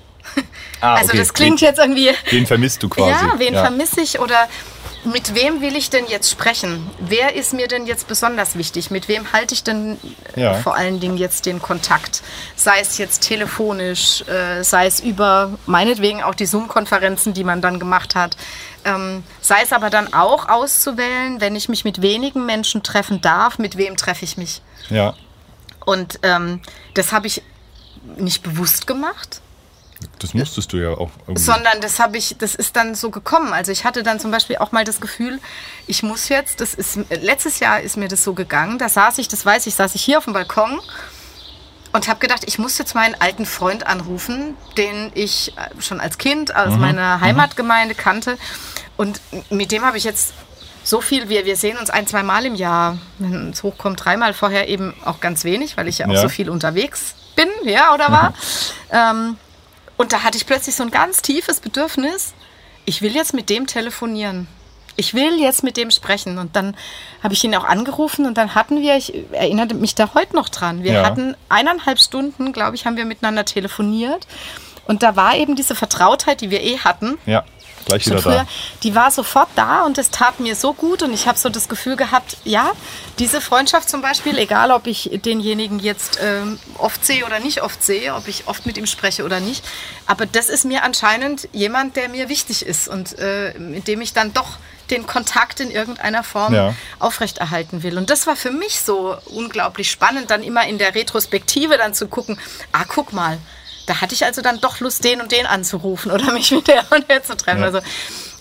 Ah, 0.80 0.94
also 0.94 1.08
okay. 1.08 1.18
das 1.18 1.34
klingt 1.34 1.60
wen, 1.60 1.66
jetzt 1.66 1.78
irgendwie. 1.78 2.10
Wen 2.30 2.46
vermisst 2.46 2.82
du 2.84 2.88
quasi? 2.88 3.10
Ja, 3.10 3.34
wen 3.38 3.54
ja. 3.54 3.62
vermisse 3.62 4.00
ich 4.00 4.20
oder 4.20 4.48
mit 5.04 5.34
wem 5.34 5.60
will 5.60 5.76
ich 5.76 5.90
denn 5.90 6.06
jetzt 6.06 6.30
sprechen? 6.30 6.88
Wer 7.00 7.34
ist 7.34 7.52
mir 7.52 7.68
denn 7.68 7.86
jetzt 7.86 8.08
besonders 8.08 8.56
wichtig? 8.56 8.90
Mit 8.90 9.08
wem 9.08 9.32
halte 9.32 9.54
ich 9.54 9.62
denn 9.64 9.96
äh, 10.36 10.42
Ja. 10.42 10.54
vor 10.54 10.74
allen 10.74 11.00
Dingen 11.00 11.16
jetzt 11.16 11.46
den 11.46 11.60
Kontakt? 11.60 12.22
Sei 12.56 12.80
es 12.80 12.98
jetzt 12.98 13.22
telefonisch, 13.22 14.22
äh, 14.28 14.62
sei 14.62 14.86
es 14.86 15.00
über 15.00 15.58
meinetwegen 15.66 16.22
auch 16.22 16.34
die 16.34 16.46
Zoom-Konferenzen, 16.46 17.32
die 17.32 17.44
man 17.44 17.60
dann 17.60 17.78
gemacht 17.78 18.14
hat. 18.14 18.36
Ähm, 18.84 19.22
sei 19.40 19.62
es 19.62 19.72
aber 19.72 19.90
dann 19.90 20.12
auch 20.12 20.48
auszuwählen, 20.48 21.40
wenn 21.40 21.56
ich 21.56 21.68
mich 21.68 21.84
mit 21.84 22.02
wenigen 22.02 22.46
Menschen 22.46 22.82
treffen 22.82 23.20
darf, 23.20 23.58
mit 23.58 23.76
wem 23.76 23.96
treffe 23.96 24.24
ich 24.24 24.36
mich? 24.36 24.62
Ja. 24.90 25.14
Und 25.84 26.20
ähm, 26.22 26.60
das 26.94 27.12
habe 27.12 27.26
ich 27.26 27.42
nicht 28.16 28.42
bewusst 28.42 28.86
gemacht, 28.86 29.40
Das 30.20 30.32
musstest 30.34 30.72
du 30.72 30.76
ja 30.76 30.90
auch 30.90 31.10
irgendwie. 31.26 31.42
sondern 31.42 31.80
das 31.80 31.98
habe 31.98 32.16
ich, 32.18 32.36
das 32.38 32.54
ist 32.54 32.76
dann 32.76 32.94
so 32.94 33.10
gekommen. 33.10 33.52
Also 33.52 33.72
ich 33.72 33.84
hatte 33.84 34.02
dann 34.02 34.20
zum 34.20 34.30
Beispiel 34.30 34.56
auch 34.58 34.70
mal 34.72 34.84
das 34.84 35.00
Gefühl, 35.00 35.40
ich 35.86 36.02
muss 36.02 36.28
jetzt, 36.28 36.60
das 36.60 36.74
ist 36.74 36.98
letztes 37.10 37.58
Jahr 37.60 37.80
ist 37.80 37.96
mir 37.96 38.08
das 38.08 38.22
so 38.22 38.32
gegangen. 38.34 38.78
Da 38.78 38.88
saß 38.88 39.18
ich, 39.18 39.28
das 39.28 39.44
weiß 39.44 39.66
ich, 39.66 39.74
saß 39.74 39.94
ich 39.96 40.02
hier 40.04 40.18
auf 40.18 40.24
dem 40.24 40.32
Balkon 40.34 40.80
und 41.92 42.06
habe 42.08 42.20
gedacht, 42.20 42.42
ich 42.46 42.58
muss 42.58 42.78
jetzt 42.78 42.94
meinen 42.94 43.16
alten 43.20 43.44
Freund 43.46 43.86
anrufen, 43.86 44.56
den 44.76 45.10
ich 45.14 45.56
äh, 45.56 45.80
schon 45.82 46.00
als 46.00 46.18
Kind 46.18 46.54
aus 46.54 46.76
meiner 46.76 47.20
Heimatgemeinde 47.20 47.94
kannte. 47.94 48.38
Und 48.96 49.20
mit 49.50 49.72
dem 49.72 49.84
habe 49.84 49.96
ich 49.98 50.04
jetzt 50.04 50.32
so 50.84 51.00
viel, 51.00 51.28
wir, 51.28 51.44
wir 51.44 51.56
sehen 51.56 51.76
uns 51.76 51.90
ein, 51.90 52.06
zwei 52.06 52.22
Mal 52.22 52.46
im 52.46 52.54
Jahr, 52.54 52.98
wenn 53.18 53.50
es 53.50 53.62
hochkommt, 53.62 54.04
dreimal 54.04 54.32
vorher 54.32 54.68
eben 54.68 54.94
auch 55.04 55.20
ganz 55.20 55.44
wenig, 55.44 55.76
weil 55.76 55.88
ich 55.88 55.98
ja 55.98 56.06
auch 56.06 56.12
Ja. 56.12 56.22
so 56.22 56.28
viel 56.28 56.48
unterwegs 56.50 57.14
bin, 57.36 57.48
ja, 57.64 57.92
oder 57.94 58.10
war. 58.12 58.34
Ähm, 58.90 59.36
und 59.98 60.12
da 60.14 60.22
hatte 60.22 60.38
ich 60.38 60.46
plötzlich 60.46 60.74
so 60.74 60.82
ein 60.84 60.90
ganz 60.90 61.20
tiefes 61.20 61.60
Bedürfnis, 61.60 62.32
ich 62.86 63.02
will 63.02 63.14
jetzt 63.14 63.34
mit 63.34 63.50
dem 63.50 63.66
telefonieren. 63.66 64.48
Ich 64.96 65.14
will 65.14 65.38
jetzt 65.38 65.62
mit 65.62 65.76
dem 65.76 65.90
sprechen. 65.92 66.38
Und 66.38 66.56
dann 66.56 66.74
habe 67.22 67.34
ich 67.34 67.44
ihn 67.44 67.54
auch 67.54 67.64
angerufen 67.64 68.26
und 68.26 68.36
dann 68.38 68.54
hatten 68.56 68.80
wir, 68.80 68.96
ich 68.96 69.12
erinnerte 69.32 69.74
mich 69.74 69.94
da 69.94 70.12
heute 70.14 70.34
noch 70.34 70.48
dran, 70.48 70.82
wir 70.82 70.94
Ja. 70.94 71.04
hatten 71.04 71.36
eineinhalb 71.48 72.00
Stunden, 72.00 72.52
glaube 72.52 72.74
ich, 72.74 72.84
haben 72.86 72.96
wir 72.96 73.04
miteinander 73.04 73.44
telefoniert. 73.44 74.26
Und 74.86 75.02
da 75.02 75.14
war 75.16 75.36
eben 75.36 75.54
diese 75.54 75.74
Vertrautheit, 75.74 76.40
die 76.40 76.50
wir 76.50 76.62
eh 76.62 76.78
hatten, 76.78 77.18
ja, 77.26 77.44
gleich 77.88 78.06
wieder 78.06 78.22
früher, 78.22 78.34
da. 78.34 78.46
die 78.82 78.94
war 78.94 79.10
sofort 79.10 79.48
da 79.56 79.82
und 79.84 79.98
es 79.98 80.10
tat 80.10 80.40
mir 80.40 80.54
so 80.54 80.72
gut 80.72 81.02
und 81.02 81.12
ich 81.12 81.26
habe 81.26 81.38
so 81.38 81.48
das 81.48 81.68
Gefühl 81.68 81.96
gehabt, 81.96 82.36
ja, 82.44 82.70
diese 83.18 83.40
Freundschaft 83.40 83.90
zum 83.90 84.00
Beispiel, 84.02 84.38
egal 84.38 84.70
ob 84.70 84.86
ich 84.86 85.10
denjenigen 85.24 85.78
jetzt 85.80 86.18
ähm, 86.22 86.58
oft 86.78 87.04
sehe 87.04 87.24
oder 87.26 87.40
nicht 87.40 87.62
oft 87.62 87.82
sehe, 87.82 88.14
ob 88.14 88.28
ich 88.28 88.46
oft 88.46 88.66
mit 88.66 88.78
ihm 88.78 88.86
spreche 88.86 89.24
oder 89.24 89.40
nicht, 89.40 89.64
aber 90.06 90.26
das 90.26 90.48
ist 90.48 90.64
mir 90.64 90.84
anscheinend 90.84 91.48
jemand, 91.52 91.96
der 91.96 92.08
mir 92.08 92.28
wichtig 92.28 92.64
ist 92.64 92.88
und 92.88 93.18
äh, 93.18 93.54
mit 93.58 93.88
dem 93.88 94.00
ich 94.00 94.12
dann 94.12 94.32
doch 94.32 94.58
den 94.90 95.06
Kontakt 95.06 95.60
in 95.60 95.70
irgendeiner 95.70 96.24
Form 96.24 96.54
Ja. 96.54 96.74
aufrechterhalten 96.98 97.82
will. 97.82 97.98
Und 97.98 98.08
das 98.08 98.26
war 98.26 98.36
für 98.36 98.50
mich 98.50 98.80
so 98.80 99.16
unglaublich 99.26 99.90
spannend, 99.90 100.30
dann 100.30 100.42
immer 100.42 100.66
in 100.66 100.78
der 100.78 100.94
Retrospektive 100.94 101.76
dann 101.76 101.92
zu 101.92 102.08
gucken, 102.08 102.38
ah, 102.72 102.84
guck 102.88 103.12
mal, 103.12 103.38
da 103.88 104.00
hatte 104.00 104.14
ich 104.14 104.24
also 104.24 104.42
dann 104.42 104.60
doch 104.60 104.80
Lust, 104.80 105.02
den 105.04 105.20
und 105.20 105.32
den 105.32 105.46
anzurufen 105.46 106.10
oder 106.12 106.32
mich 106.32 106.50
mit 106.50 106.68
der 106.68 106.84
und 106.90 107.08
der 107.08 107.22
zu 107.22 107.36
treffen. 107.36 107.60
Ja. 107.60 107.66
Also, 107.66 107.80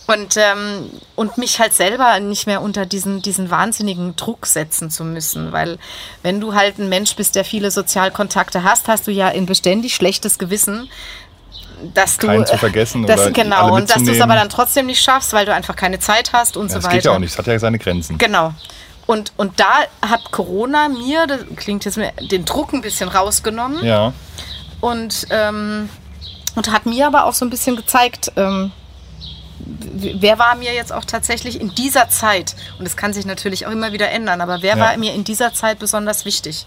und, 0.08 0.38
ähm, 0.38 0.90
und 1.16 1.38
mich 1.38 1.60
halt 1.60 1.74
selber 1.74 2.20
nicht 2.22 2.48
mehr 2.48 2.62
unter 2.62 2.86
diesen, 2.86 3.22
diesen 3.22 3.52
wahnsinnigen 3.52 4.16
Druck 4.16 4.46
setzen 4.46 4.90
zu 4.90 5.04
müssen. 5.04 5.52
Weil 5.52 5.80
wenn 6.24 6.40
du 6.40 6.54
halt 6.54 6.80
ein 6.80 6.88
Mensch 6.88 7.16
bist, 7.18 7.36
der 7.36 7.44
viele 7.44 7.72
Sozialkontakte 7.72 8.64
hast, 8.64 8.88
hast 8.88 9.08
du 9.08 9.12
ja 9.12 9.28
ein 9.28 9.46
beständig 9.46 9.96
schlechtes 9.96 10.38
Gewissen, 10.38 10.90
dass 11.94 12.18
du. 12.18 12.28
Keinen 12.28 12.46
zu 12.46 12.58
vergessen 12.58 13.06
dass, 13.06 13.20
oder 13.20 13.32
Genau, 13.32 13.76
und 13.76 13.90
dass 13.90 14.04
du 14.04 14.12
es 14.12 14.22
aber 14.22 14.36
dann 14.36 14.50
trotzdem 14.50 14.86
nicht 14.86 15.02
schaffst, 15.02 15.34
weil 15.34 15.46
du 15.46 15.54
einfach 15.54 15.76
keine 15.76 16.00
Zeit 16.00 16.32
hast 16.32 16.56
und 16.56 16.68
Ja, 16.68 16.70
so 16.70 16.76
das 16.76 16.86
weiter. 16.86 16.96
geht 16.96 17.06
ja 17.06 17.12
auch 17.12 17.20
nicht, 17.20 17.34
es 17.34 17.38
hat 17.38 17.48
ja 17.48 17.60
seine 17.60 17.78
Grenzen. 17.78 18.18
Genau. 18.18 18.54
Und, 19.08 19.32
und 19.38 19.60
da 19.60 19.84
hat 20.02 20.32
Corona 20.32 20.90
mir, 20.90 21.28
das 21.28 21.40
klingt 21.56 21.86
jetzt 21.86 21.98
mir, 21.98 22.12
den 22.32 22.46
Druck 22.46 22.74
ein 22.74 22.82
bisschen 22.82 23.08
rausgenommen 23.10 23.84
Ja, 23.84 24.14
und, 24.82 25.28
ähm, 25.30 25.90
und 26.56 26.72
hat 26.72 26.86
mir 26.86 27.08
aber 27.08 27.26
auch 27.26 27.34
so 27.34 27.46
ein 27.46 27.50
bisschen 27.50 27.76
gezeigt, 27.76 28.32
ähm, 28.36 28.72
wer 29.60 30.38
war 30.40 30.56
mir 30.56 30.74
jetzt 30.74 30.94
auch 30.94 31.06
tatsächlich 31.06 31.60
in 31.60 31.74
dieser 31.76 32.10
Zeit, 32.10 32.56
und 32.78 32.86
das 32.86 32.96
kann 32.96 33.14
sich 33.14 33.26
natürlich 33.26 33.66
auch 33.66 33.72
immer 33.72 33.92
wieder 33.92 34.10
ändern, 34.12 34.42
aber 34.42 34.62
wer 34.62 34.78
Ja. 34.78 34.84
war 34.86 34.98
mir 34.98 35.14
in 35.14 35.24
dieser 35.24 35.54
Zeit 35.54 35.80
besonders 35.80 36.26
wichtig? 36.26 36.66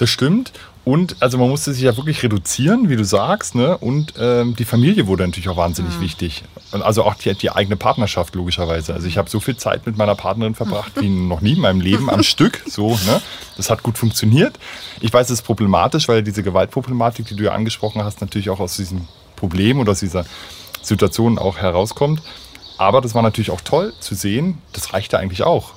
Das 0.00 0.08
stimmt. 0.08 0.52
Und 0.82 1.16
also 1.20 1.36
man 1.36 1.50
musste 1.50 1.74
sich 1.74 1.82
ja 1.82 1.94
wirklich 1.96 2.22
reduzieren, 2.22 2.88
wie 2.88 2.96
du 2.96 3.04
sagst, 3.04 3.54
ne? 3.54 3.76
Und 3.76 4.14
ähm, 4.18 4.56
die 4.56 4.64
Familie 4.64 5.06
wurde 5.06 5.24
natürlich 5.26 5.50
auch 5.50 5.58
wahnsinnig 5.58 5.96
Mhm. 5.98 6.00
wichtig. 6.00 6.42
Und 6.72 6.80
also 6.80 7.04
auch 7.04 7.14
die, 7.14 7.34
die 7.34 7.50
eigene 7.50 7.76
Partnerschaft, 7.76 8.34
logischerweise. 8.34 8.94
Also 8.94 9.06
ich 9.06 9.18
habe 9.18 9.28
so 9.28 9.40
viel 9.40 9.58
Zeit 9.58 9.84
mit 9.84 9.98
meiner 9.98 10.14
Partnerin 10.14 10.54
verbracht 10.54 10.92
wie 10.98 11.08
noch 11.28 11.42
nie 11.42 11.52
in 11.52 11.60
meinem 11.60 11.82
Leben 11.82 12.08
am 12.08 12.22
Stück. 12.22 12.62
So, 12.66 12.92
ne? 13.06 13.20
Das 13.58 13.68
hat 13.68 13.82
gut 13.82 13.98
funktioniert. 13.98 14.58
Ich 15.02 15.12
weiß, 15.12 15.26
es 15.28 15.40
ist 15.40 15.42
problematisch, 15.42 16.08
weil 16.08 16.22
diese 16.22 16.42
Gewaltproblematik, 16.42 17.26
die 17.26 17.36
du 17.36 17.44
ja 17.44 17.52
angesprochen 17.52 18.02
hast, 18.02 18.22
natürlich 18.22 18.48
auch 18.48 18.58
aus 18.60 18.76
diesem 18.76 19.06
Problem 19.36 19.80
oder 19.80 19.92
aus 19.92 20.00
dieser 20.00 20.24
Situation 20.80 21.38
auch 21.38 21.58
herauskommt. 21.58 22.22
Aber 22.78 23.02
das 23.02 23.14
war 23.14 23.20
natürlich 23.20 23.50
auch 23.50 23.60
toll 23.60 23.92
zu 24.00 24.14
sehen, 24.14 24.56
das 24.72 24.94
reichte 24.94 25.18
eigentlich 25.18 25.42
auch 25.42 25.74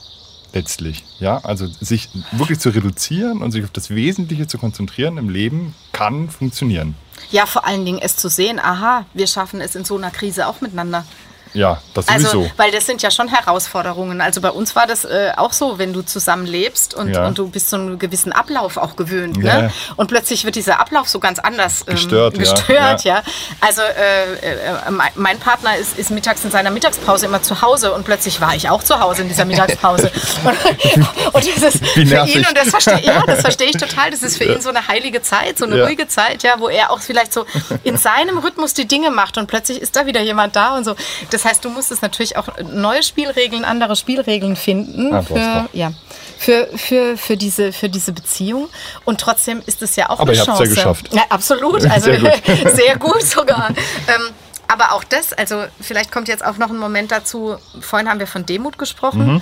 letztlich. 0.53 1.03
Ja, 1.19 1.39
also 1.43 1.67
sich 1.67 2.09
wirklich 2.31 2.59
zu 2.59 2.69
reduzieren 2.69 3.41
und 3.41 3.51
sich 3.51 3.63
auf 3.63 3.71
das 3.71 3.89
Wesentliche 3.89 4.47
zu 4.47 4.57
konzentrieren 4.57 5.17
im 5.17 5.29
Leben 5.29 5.75
kann 5.91 6.29
funktionieren. 6.29 6.95
Ja, 7.31 7.45
vor 7.45 7.65
allen 7.65 7.85
Dingen 7.85 7.99
es 8.01 8.15
zu 8.15 8.29
sehen, 8.29 8.59
aha, 8.59 9.05
wir 9.13 9.27
schaffen 9.27 9.61
es 9.61 9.75
in 9.75 9.85
so 9.85 9.97
einer 9.97 10.11
Krise 10.11 10.47
auch 10.47 10.61
miteinander. 10.61 11.05
Ja, 11.53 11.81
das 11.93 12.07
sowieso. 12.07 12.27
Also, 12.41 12.51
weil 12.57 12.71
das 12.71 12.85
sind 12.85 13.01
ja 13.01 13.11
schon 13.11 13.27
Herausforderungen. 13.27 14.21
Also 14.21 14.41
bei 14.41 14.49
uns 14.51 14.75
war 14.75 14.87
das 14.87 15.05
äh, 15.05 15.31
auch 15.37 15.53
so, 15.53 15.77
wenn 15.77 15.93
du 15.93 16.01
zusammen 16.01 16.45
lebst 16.45 16.93
und, 16.93 17.13
Ja. 17.13 17.27
und 17.27 17.37
du 17.37 17.47
bist 17.49 17.69
so 17.69 17.75
einen 17.77 17.99
gewissen 17.99 18.31
Ablauf 18.33 18.77
auch 18.77 18.95
gewöhnt. 18.95 19.37
Ja. 19.37 19.61
Ne? 19.63 19.73
Und 19.95 20.07
plötzlich 20.07 20.45
wird 20.45 20.55
dieser 20.55 20.79
Ablauf 20.79 21.07
so 21.09 21.19
ganz 21.19 21.39
anders 21.39 21.81
ähm, 21.87 21.93
Gestört, 21.95 22.33
ja. 22.37 22.39
gestört 22.39 23.03
Ja. 23.03 23.15
ja. 23.17 23.23
Also 23.61 23.81
äh, 23.81 24.33
äh, 24.53 24.91
mein- 24.91 25.11
mein 25.15 25.39
Partner 25.39 25.77
ist, 25.77 25.97
ist 25.99 26.09
mittags 26.11 26.43
in 26.43 26.51
seiner 26.51 26.71
Mittagspause 26.71 27.25
immer 27.27 27.41
zu 27.41 27.61
Hause 27.61 27.93
und 27.93 28.03
plötzlich 28.03 28.41
war 28.41 28.55
ich 28.55 28.69
auch 28.69 28.81
zu 28.83 28.99
Hause 28.99 29.21
in 29.21 29.27
dieser 29.29 29.45
Mittagspause. 29.45 30.11
und, 30.43 31.33
und 31.33 31.35
das 31.63 31.75
ist 31.75 31.95
Wie 31.95 32.05
für 32.05 32.25
ihn, 32.25 32.45
und 32.47 32.57
das 32.57 32.69
verstehe 32.69 33.01
ja, 33.01 33.23
das 33.25 33.41
verstehe 33.41 33.67
ich 33.67 33.77
total, 33.77 34.11
das 34.11 34.23
ist 34.23 34.37
für 34.37 34.45
ihn 34.45 34.61
so 34.61 34.69
eine 34.69 34.87
heilige 34.87 35.21
Zeit, 35.21 35.57
so 35.57 35.65
eine 35.65 35.83
ruhige 35.83 36.07
Zeit, 36.07 36.43
ja, 36.43 36.55
wo 36.59 36.69
er 36.69 36.91
auch 36.91 36.99
vielleicht 36.99 37.33
so 37.33 37.45
in 37.83 37.97
seinem 37.97 38.37
Rhythmus 38.39 38.73
die 38.73 38.87
Dinge 38.87 39.11
macht 39.11 39.37
und 39.37 39.47
plötzlich 39.47 39.81
ist 39.81 39.95
da 39.95 40.05
wieder 40.05 40.21
jemand 40.21 40.55
da 40.55 40.75
und 40.75 40.83
so. 40.85 40.95
Das 41.29 41.42
heißt, 41.45 41.63
du 41.65 41.69
musstest 41.69 42.01
natürlich 42.01 42.38
auch 42.38 42.47
neue 42.71 43.03
Spielregeln, 43.03 43.65
andere 43.65 43.95
Spielregeln 43.95 44.56
finden 44.56 45.13
Ah, 45.13 45.21
für, 45.21 45.69
ja, 45.73 45.91
für, 46.38 46.67
für, 46.75 47.17
für, 47.17 47.38
diese, 47.38 47.71
für 47.73 47.89
diese 47.89 48.12
Beziehung. 48.13 48.69
Und 49.06 49.21
trotzdem 49.21 49.62
ist 49.65 49.82
es 49.82 49.95
ja 49.95 50.10
auch 50.10 50.19
Aber 50.19 50.32
eine 50.32 50.34
ihr 50.34 50.39
habt's 50.45 50.47
ja 50.60 50.65
Chance. 50.65 50.75
geschafft. 50.75 51.10
Ja, 51.13 51.23
absolut. 51.29 51.84
Also 51.89 52.12
Sehr 52.12 52.19
gut. 52.19 52.41
sehr 52.75 52.95
gut 52.97 53.21
sogar. 53.23 53.69
ähm, 53.69 54.29
aber 54.67 54.93
auch 54.93 55.03
das, 55.03 55.34
also 55.34 55.63
vielleicht 55.82 56.12
kommt 56.12 56.27
jetzt 56.27 56.43
auch 56.43 56.58
noch 56.58 56.69
ein 56.69 56.77
Moment 56.77 57.12
dazu. 57.12 57.58
Vorhin 57.82 58.10
haben 58.10 58.19
wir 58.19 58.27
von 58.27 58.45
Demut 58.45 58.77
gesprochen. 58.77 59.34
Mhm. 59.36 59.41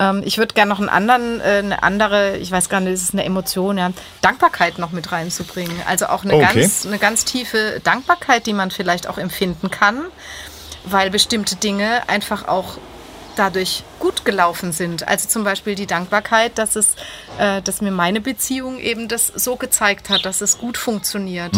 Ähm, 0.00 0.22
ich 0.24 0.38
würde 0.38 0.54
gerne 0.54 0.70
noch 0.70 0.80
einen 0.80 0.88
anderen, 0.88 1.40
äh, 1.40 1.44
eine 1.58 1.82
andere, 1.84 2.38
ich 2.38 2.50
weiß 2.50 2.68
gar 2.68 2.80
nicht, 2.80 2.94
ist 2.94 3.02
es 3.04 3.12
eine 3.12 3.24
Emotion, 3.24 3.78
ja, 3.78 3.90
Dankbarkeit 4.22 4.78
noch 4.78 4.90
mit 4.90 5.12
reinzubringen. 5.12 5.76
Also 5.86 6.06
auch 6.06 6.24
eine, 6.24 6.34
Okay. 6.34 6.60
ganz, 6.62 6.84
eine 6.86 6.98
ganz 6.98 7.24
tiefe 7.24 7.80
Dankbarkeit, 7.84 8.46
die 8.46 8.52
man 8.54 8.72
vielleicht 8.72 9.06
auch 9.08 9.18
empfinden 9.18 9.70
kann, 9.70 10.00
weil 10.84 11.10
bestimmte 11.10 11.56
Dinge 11.56 12.08
einfach 12.08 12.48
auch 12.48 12.78
dadurch 13.36 13.82
gut 13.98 14.24
gelaufen 14.24 14.72
sind. 14.72 15.06
Also 15.08 15.28
zum 15.28 15.44
Beispiel 15.44 15.74
die 15.74 15.86
Dankbarkeit, 15.86 16.58
dass 16.58 16.76
es, 16.76 16.94
äh, 17.38 17.62
dass 17.62 17.80
mir 17.80 17.90
meine 17.90 18.20
Beziehung 18.20 18.78
eben 18.78 19.08
das 19.08 19.28
so 19.34 19.56
gezeigt 19.56 20.10
hat, 20.10 20.24
dass 20.24 20.40
es 20.40 20.58
gut 20.58 20.76
funktioniert, 20.76 21.52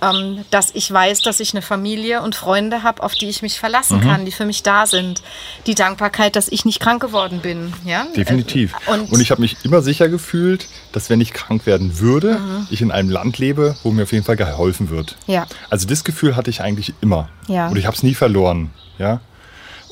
ähm, 0.00 0.44
dass 0.50 0.70
ich 0.74 0.90
weiß, 0.92 1.20
dass 1.22 1.40
ich 1.40 1.52
eine 1.54 1.62
Familie 1.62 2.22
und 2.22 2.34
Freunde 2.34 2.82
habe, 2.82 3.02
auf 3.02 3.14
die 3.14 3.28
ich 3.28 3.42
mich 3.42 3.60
verlassen 3.60 4.00
kann, 4.00 4.24
die 4.24 4.32
für 4.32 4.46
mich 4.46 4.62
da 4.62 4.86
sind. 4.86 5.22
Die 5.66 5.74
Dankbarkeit, 5.74 6.34
dass 6.36 6.48
ich 6.48 6.64
nicht 6.64 6.80
krank 6.80 7.00
geworden 7.02 7.40
bin. 7.40 7.72
Ja? 7.84 8.06
Definitiv. 8.16 8.74
Äh, 8.86 8.92
Und, 8.92 9.12
Und, 9.12 9.20
ich 9.20 9.30
habe 9.30 9.40
mich 9.40 9.56
immer 9.64 9.82
sicher 9.82 10.08
gefühlt, 10.08 10.66
dass 10.92 11.10
wenn 11.10 11.20
ich 11.20 11.32
krank 11.32 11.66
werden 11.66 12.00
würde, 12.00 12.38
Mhm. 12.38 12.66
ich 12.70 12.80
in 12.82 12.90
einem 12.90 13.10
Land 13.10 13.38
lebe, 13.38 13.76
wo 13.82 13.90
mir 13.90 14.04
auf 14.04 14.12
jeden 14.12 14.24
Fall 14.24 14.36
geholfen 14.36 14.90
wird. 14.90 15.16
Ja. 15.26 15.46
Also 15.70 15.86
das 15.86 16.04
Gefühl 16.04 16.36
hatte 16.36 16.50
ich 16.50 16.60
eigentlich 16.62 16.94
immer. 17.00 17.28
Ja. 17.46 17.68
Und 17.68 17.76
ich 17.76 17.86
habe 17.86 17.96
es 17.96 18.02
nie 18.02 18.14
verloren. 18.14 18.70
Ja. 18.98 19.20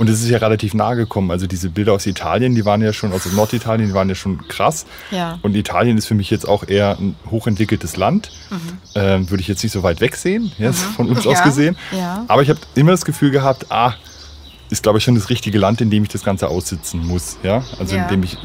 Und 0.00 0.08
es 0.08 0.22
ist 0.22 0.30
ja 0.30 0.38
relativ 0.38 0.72
nahe 0.72 0.96
gekommen. 0.96 1.30
Also 1.30 1.46
diese 1.46 1.68
Bilder 1.68 1.92
aus 1.92 2.06
Italien, 2.06 2.54
die 2.54 2.64
waren 2.64 2.80
ja 2.80 2.94
schon, 2.94 3.12
aus 3.12 3.26
Norditalien, 3.26 3.88
die 3.88 3.94
waren 3.94 4.08
ja 4.08 4.14
schon 4.14 4.48
krass. 4.48 4.86
Ja. 5.10 5.38
Und 5.42 5.54
Italien 5.54 5.98
ist 5.98 6.06
für 6.06 6.14
mich 6.14 6.30
jetzt 6.30 6.48
auch 6.48 6.66
eher 6.66 6.96
ein 6.98 7.16
hochentwickeltes 7.30 7.98
Land. 7.98 8.30
Ähm, 8.94 9.28
würde 9.28 9.42
ich 9.42 9.48
jetzt 9.48 9.62
nicht 9.62 9.72
so 9.72 9.82
weit 9.82 10.00
wegsehen, 10.00 10.52
jetzt 10.58 10.80
von 10.82 11.06
uns 11.06 11.18
Mhm. 11.26 11.30
Ja, 11.30 11.36
aus 11.38 11.42
gesehen. 11.44 11.76
ja. 11.92 12.24
Aber 12.28 12.40
ich 12.40 12.48
habe 12.48 12.58
immer 12.76 12.92
das 12.92 13.04
Gefühl 13.04 13.30
gehabt, 13.30 13.66
ah, 13.70 13.92
ist 14.70 14.82
glaube 14.82 14.96
ich 14.96 15.04
schon 15.04 15.16
das 15.16 15.28
richtige 15.28 15.58
Land, 15.58 15.82
in 15.82 15.90
dem 15.90 16.02
ich 16.04 16.08
das 16.08 16.24
Ganze 16.24 16.48
aussitzen 16.48 17.06
muss. 17.06 17.36
Ja. 17.42 17.62
Also 17.78 17.94
Ja. 17.96 18.04
in 18.04 18.08
dem 18.08 18.22
ich 18.22 18.38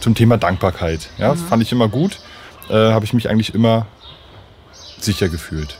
zum 0.00 0.14
Thema 0.14 0.38
Dankbarkeit. 0.38 1.10
Ja, 1.18 1.28
das 1.32 1.42
fand 1.42 1.62
ich 1.62 1.72
immer 1.72 1.88
gut. 1.88 2.20
Äh, 2.70 2.74
habe 2.74 3.04
ich 3.04 3.12
mich 3.12 3.28
eigentlich 3.28 3.52
immer 3.54 3.86
sicher 4.98 5.28
gefühlt. 5.28 5.76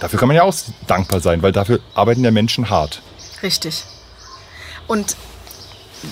Dafür 0.00 0.18
kann 0.18 0.26
man 0.26 0.36
ja 0.36 0.42
auch 0.42 0.54
dankbar 0.88 1.20
sein, 1.20 1.40
weil 1.42 1.52
dafür 1.52 1.78
arbeiten 1.94 2.24
ja 2.24 2.32
Menschen 2.32 2.68
hart. 2.68 3.00
Richtig. 3.44 3.84
Und 4.86 5.16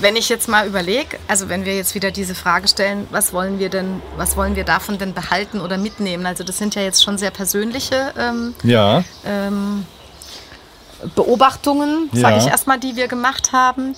wenn 0.01 0.15
ich 0.17 0.29
jetzt 0.29 0.49
mal 0.49 0.67
überlege, 0.67 1.19
also 1.27 1.49
wenn 1.49 1.65
wir 1.65 1.75
jetzt 1.77 1.95
wieder 1.95 2.11
diese 2.13 2.35
Frage 2.35 2.69
stellen, 2.69 3.09
was 3.11 3.33
wollen 3.33 3.59
wir 3.59 3.71
denn, 3.71 4.01
was 4.17 4.37
wollen 4.37 4.55
wir 4.55 4.65
davon 4.65 4.99
denn 4.99 5.15
behalten 5.15 5.61
oder 5.61 5.79
mitnehmen? 5.79 6.27
Also 6.27 6.45
das 6.45 6.59
sind 6.59 6.75
ja 6.77 6.83
jetzt 6.83 7.03
schon 7.03 7.19
sehr 7.19 7.31
persönliche 7.33 8.13
ähm, 8.17 8.55
Ja. 8.63 9.03
ähm, 9.25 9.85
Beobachtungen, 11.15 12.11
Ja. 12.13 12.21
sage 12.21 12.39
ich 12.39 12.47
erstmal, 12.47 12.79
die 12.79 12.95
wir 12.97 13.09
gemacht 13.09 13.53
haben. 13.53 13.97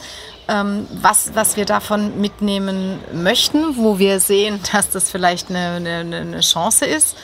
Ähm, 0.49 0.87
was, 0.91 1.33
was 1.35 1.57
wir 1.57 1.65
davon 1.67 2.21
mitnehmen 2.21 2.99
möchten, 3.13 3.77
wo 3.77 3.99
wir 3.99 4.19
sehen, 4.21 4.61
dass 4.73 4.91
das 4.91 5.11
vielleicht 5.11 5.51
eine, 5.51 5.77
eine, 5.77 6.17
eine 6.17 6.41
Chance 6.41 6.87
ist, 6.87 7.17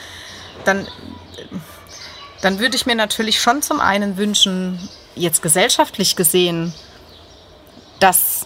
dann, 0.65 0.87
dann 2.41 2.59
würde 2.59 2.75
ich 2.75 2.85
mir 2.85 2.95
natürlich 2.95 3.41
schon 3.41 3.61
zum 3.61 3.79
einen 3.79 4.17
wünschen, 4.17 4.89
jetzt 5.15 5.41
gesellschaftlich 5.41 6.15
gesehen, 6.15 6.73
dass 7.99 8.45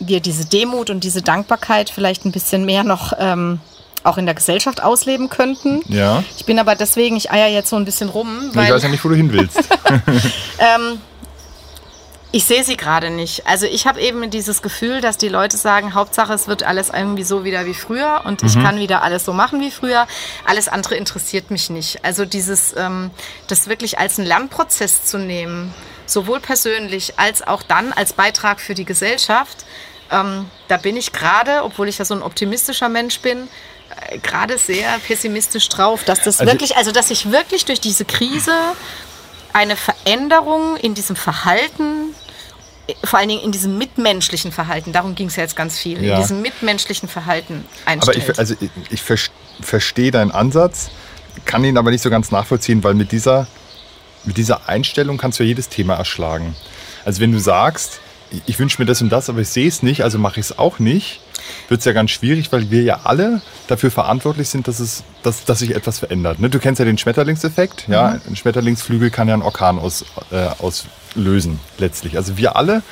wir 0.00 0.20
diese 0.20 0.46
Demut 0.46 0.90
und 0.90 1.04
diese 1.04 1.22
Dankbarkeit 1.22 1.90
vielleicht 1.90 2.24
ein 2.24 2.32
bisschen 2.32 2.64
mehr 2.64 2.84
noch 2.84 3.12
ähm, 3.18 3.60
auch 4.02 4.18
in 4.18 4.26
der 4.26 4.34
Gesellschaft 4.34 4.82
ausleben 4.82 5.30
könnten. 5.30 5.80
Ja. 5.88 6.22
Ich 6.36 6.44
bin 6.44 6.58
aber 6.58 6.74
deswegen, 6.74 7.16
ich 7.16 7.30
eier 7.30 7.48
jetzt 7.48 7.70
so 7.70 7.76
ein 7.76 7.84
bisschen 7.84 8.08
rum, 8.10 8.50
Ich 8.50 8.56
weiß 8.56 8.82
ja 8.82 8.88
nicht, 8.88 9.04
wo 9.04 9.08
du 9.08 9.14
hin 9.14 9.32
willst. 9.32 9.58
ähm, 10.58 11.00
ich 12.34 12.44
sehe 12.44 12.64
sie 12.64 12.76
gerade 12.76 13.10
nicht. 13.10 13.46
Also 13.46 13.64
ich 13.64 13.86
habe 13.86 14.00
eben 14.00 14.28
dieses 14.28 14.60
Gefühl, 14.60 15.00
dass 15.00 15.16
die 15.16 15.28
Leute 15.28 15.56
sagen, 15.56 15.94
Hauptsache 15.94 16.34
es 16.34 16.48
wird 16.48 16.64
alles 16.64 16.90
irgendwie 16.90 17.22
so 17.22 17.44
wieder 17.44 17.64
wie 17.64 17.74
früher 17.74 18.22
und 18.24 18.42
ich 18.42 18.54
kann 18.54 18.78
wieder 18.78 19.04
alles 19.04 19.24
so 19.24 19.32
machen 19.32 19.60
wie 19.60 19.70
früher. 19.70 20.08
Alles 20.44 20.66
andere 20.66 20.96
interessiert 20.96 21.52
mich 21.52 21.70
nicht. 21.70 22.04
Also 22.04 22.24
dieses, 22.24 22.74
ähm, 22.76 23.12
das 23.46 23.68
wirklich 23.68 24.00
als 24.00 24.18
einen 24.18 24.26
Lernprozess 24.26 25.04
zu 25.04 25.18
nehmen, 25.18 25.72
sowohl 26.06 26.40
persönlich 26.40 27.18
als 27.18 27.42
auch 27.46 27.62
dann 27.62 27.92
als 27.92 28.12
Beitrag 28.12 28.60
für 28.60 28.74
die 28.74 28.84
Gesellschaft, 28.84 29.64
ähm, 30.10 30.46
da 30.68 30.76
bin 30.76 30.96
ich 30.96 31.12
gerade, 31.12 31.62
obwohl 31.64 31.88
ich 31.88 31.98
ja 31.98 32.04
so 32.04 32.14
ein 32.14 32.22
optimistischer 32.22 32.88
Mensch 32.88 33.20
bin, 33.20 33.48
äh, 34.10 34.18
gerade 34.18 34.58
sehr 34.58 34.98
pessimistisch 35.06 35.68
drauf, 35.68 36.04
dass 36.04 36.20
das 36.22 36.40
Also- 36.40 36.52
wirklich, 36.52 36.76
also 36.76 36.92
dass 36.92 37.08
sich 37.08 37.30
wirklich 37.30 37.64
durch 37.64 37.80
diese 37.80 38.04
Krise 38.04 38.52
eine 39.52 39.76
Veränderung 39.76 40.76
in 40.76 40.94
diesem 40.94 41.16
Verhalten, 41.16 42.14
vor 43.04 43.18
allen 43.18 43.28
Dingen 43.28 43.42
in 43.42 43.52
diesem 43.52 43.78
mitmenschlichen 43.78 44.52
Verhalten, 44.52 44.92
darum 44.92 45.14
ging 45.14 45.28
es 45.28 45.36
ja 45.36 45.42
jetzt 45.42 45.56
ganz 45.56 45.78
viel, 45.78 46.02
Ja. 46.04 46.16
in 46.16 46.20
diesem 46.22 46.42
mitmenschlichen 46.42 47.08
Verhalten 47.08 47.64
Aber 47.86 47.92
einstellt. 47.92 48.28
ich, 48.30 48.38
also 48.38 48.54
ich, 48.60 48.70
ich 48.90 49.02
ver- 49.02 49.16
verstehe 49.62 50.10
deinen 50.10 50.32
Ansatz, 50.32 50.90
kann 51.46 51.64
ihn 51.64 51.78
aber 51.78 51.90
nicht 51.90 52.02
so 52.02 52.10
ganz 52.10 52.30
nachvollziehen, 52.30 52.84
weil 52.84 52.94
mit 52.94 53.10
dieser, 53.12 53.46
mit 54.24 54.36
dieser 54.36 54.68
Einstellung 54.68 55.18
kannst 55.18 55.38
du 55.38 55.44
ja 55.44 55.48
jedes 55.48 55.68
Thema 55.68 55.94
erschlagen. 55.94 56.56
Also 57.04 57.20
wenn 57.20 57.32
du 57.32 57.38
sagst, 57.38 58.00
ich, 58.46 58.58
wünsche 58.58 58.80
mir 58.80 58.86
das 58.86 59.00
und 59.02 59.10
das, 59.10 59.28
aber 59.28 59.40
ich 59.40 59.48
sehe 59.48 59.68
es 59.68 59.82
nicht, 59.82 60.02
also 60.02 60.18
mache 60.18 60.40
ich 60.40 60.46
es 60.46 60.58
auch 60.58 60.78
nicht, 60.78 61.20
wird 61.68 61.80
es 61.80 61.84
ja 61.84 61.92
ganz 61.92 62.10
schwierig, 62.10 62.50
weil 62.52 62.70
wir 62.70 62.82
ja 62.82 63.00
alle 63.04 63.42
dafür 63.68 63.90
verantwortlich 63.90 64.48
sind, 64.48 64.66
dass, 64.66 64.80
es, 64.80 65.04
dass, 65.22 65.44
dass 65.44 65.58
sich 65.60 65.74
etwas 65.74 65.98
verändert. 65.98 66.40
Ne? 66.40 66.50
Du 66.50 66.58
kennst 66.58 66.78
ja 66.78 66.84
den 66.84 66.98
Schmetterlingseffekt. 66.98 67.86
Ja? 67.88 68.18
Ein 68.26 68.36
Schmetterlingsflügel 68.36 69.10
kann 69.10 69.28
ja 69.28 69.34
einen 69.34 69.42
Orkan 69.42 69.78
aus, 69.78 70.04
äh, 70.30 70.48
auslösen, 70.58 71.60
letztlich. 71.78 72.16
Also 72.16 72.36
wir 72.36 72.56
alle 72.56 72.82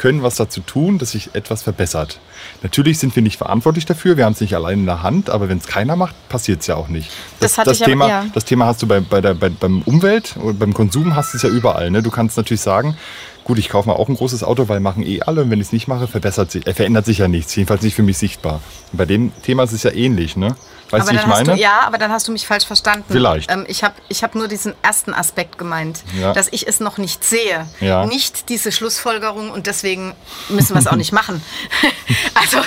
können 0.00 0.22
was 0.22 0.36
dazu 0.36 0.62
tun, 0.62 0.96
dass 0.96 1.10
sich 1.10 1.34
etwas 1.34 1.62
verbessert. 1.62 2.20
Natürlich 2.62 2.98
sind 2.98 3.14
wir 3.16 3.22
nicht 3.22 3.36
verantwortlich 3.36 3.84
dafür, 3.84 4.16
wir 4.16 4.24
haben 4.24 4.32
es 4.32 4.40
nicht 4.40 4.54
allein 4.54 4.78
in 4.78 4.86
der 4.86 5.02
Hand, 5.02 5.28
aber 5.28 5.50
wenn 5.50 5.58
es 5.58 5.66
keiner 5.66 5.94
macht, 5.94 6.14
passiert 6.30 6.62
es 6.62 6.68
ja 6.68 6.76
auch 6.76 6.88
nicht. 6.88 7.10
Das 7.38 7.52
ich 7.52 7.58
aber- 7.58 7.74
Thema, 7.74 8.08
ja. 8.08 8.24
das 8.32 8.46
Thema 8.46 8.64
hast 8.64 8.80
du 8.80 8.86
bei, 8.86 9.00
bei 9.00 9.20
der, 9.20 9.34
bei, 9.34 9.50
beim 9.50 9.82
Umwelt 9.82 10.38
und 10.38 10.58
beim 10.58 10.72
Konsum 10.72 11.16
hast 11.16 11.34
du 11.34 11.36
es 11.36 11.42
ja 11.42 11.50
überall. 11.50 11.90
Ne? 11.90 12.02
Du 12.02 12.10
kannst 12.10 12.38
natürlich 12.38 12.62
sagen, 12.62 12.96
gut, 13.44 13.58
ich 13.58 13.68
kaufe 13.68 13.90
mal 13.90 13.94
auch 13.94 14.08
ein 14.08 14.14
großes 14.14 14.42
Auto, 14.42 14.70
weil 14.70 14.80
machen 14.80 15.02
eh 15.02 15.20
alle 15.20 15.42
und 15.42 15.50
wenn 15.50 15.60
ich 15.60 15.66
es 15.66 15.72
nicht 15.74 15.86
mache, 15.86 16.06
verbessert 16.06 16.50
sich, 16.50 16.66
äh, 16.66 16.72
verändert 16.72 17.04
sich 17.04 17.18
ja 17.18 17.28
nichts, 17.28 17.54
jedenfalls 17.54 17.82
nicht 17.82 17.94
für 17.94 18.02
mich 18.02 18.16
sichtbar. 18.16 18.62
Und 18.92 18.96
bei 18.96 19.04
dem 19.04 19.32
Thema 19.42 19.64
ist 19.64 19.72
es 19.72 19.82
ja 19.82 19.90
ähnlich, 19.90 20.34
ne? 20.34 20.56
Weißt 20.90 21.08
du, 21.08 21.12
wie 21.12 21.16
ich 21.16 21.26
meine? 21.26 21.54
du, 21.54 21.58
ja, 21.60 21.80
aber 21.80 21.98
dann 21.98 22.10
hast 22.10 22.28
du 22.28 22.32
mich 22.32 22.46
falsch 22.46 22.66
verstanden. 22.66 23.04
Vielleicht. 23.08 23.50
Ähm, 23.50 23.64
ich 23.68 23.84
habe 23.84 23.94
ich 24.08 24.22
hab 24.22 24.34
nur 24.34 24.48
diesen 24.48 24.74
ersten 24.82 25.14
Aspekt 25.14 25.58
gemeint, 25.58 26.02
Ja. 26.18 26.32
dass 26.32 26.48
ich 26.50 26.66
es 26.66 26.80
noch 26.80 26.98
nicht 26.98 27.24
sehe. 27.24 27.66
Ja. 27.80 28.06
Nicht 28.06 28.48
diese 28.48 28.72
Schlussfolgerung 28.72 29.50
und 29.50 29.66
deswegen 29.66 30.14
müssen 30.48 30.74
wir 30.74 30.80
es 30.80 30.86
auch 30.86 30.96
nicht 30.96 31.12
machen. 31.12 31.42
also, 32.34 32.58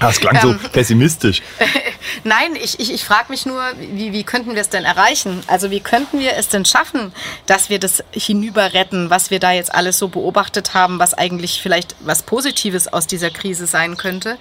Das 0.00 0.20
klang 0.20 0.40
so 0.40 0.50
ähm, 0.50 0.60
pessimistisch. 0.72 1.42
Nein, 2.24 2.56
ich, 2.56 2.80
ich, 2.80 2.92
ich 2.92 3.04
frage 3.04 3.26
mich 3.28 3.46
nur, 3.46 3.62
wie, 3.78 4.12
wie 4.12 4.24
könnten 4.24 4.54
wir 4.54 4.60
es 4.60 4.68
denn 4.68 4.84
erreichen? 4.84 5.42
Also 5.46 5.70
wie 5.70 5.80
könnten 5.80 6.18
wir 6.18 6.36
es 6.36 6.48
denn 6.48 6.64
schaffen, 6.64 7.12
dass 7.46 7.70
wir 7.70 7.78
das 7.78 8.02
hinüber 8.12 8.72
retten, 8.74 9.10
was 9.10 9.30
wir 9.30 9.40
da 9.40 9.52
jetzt 9.52 9.74
alles 9.74 9.98
so 9.98 10.08
beobachtet 10.08 10.74
haben, 10.74 10.98
was 10.98 11.14
eigentlich 11.14 11.60
vielleicht 11.62 11.96
was 12.00 12.22
Positives 12.22 12.88
aus 12.88 13.06
dieser 13.06 13.30
Krise 13.30 13.66
sein 13.66 13.96
könnte, 13.96 14.38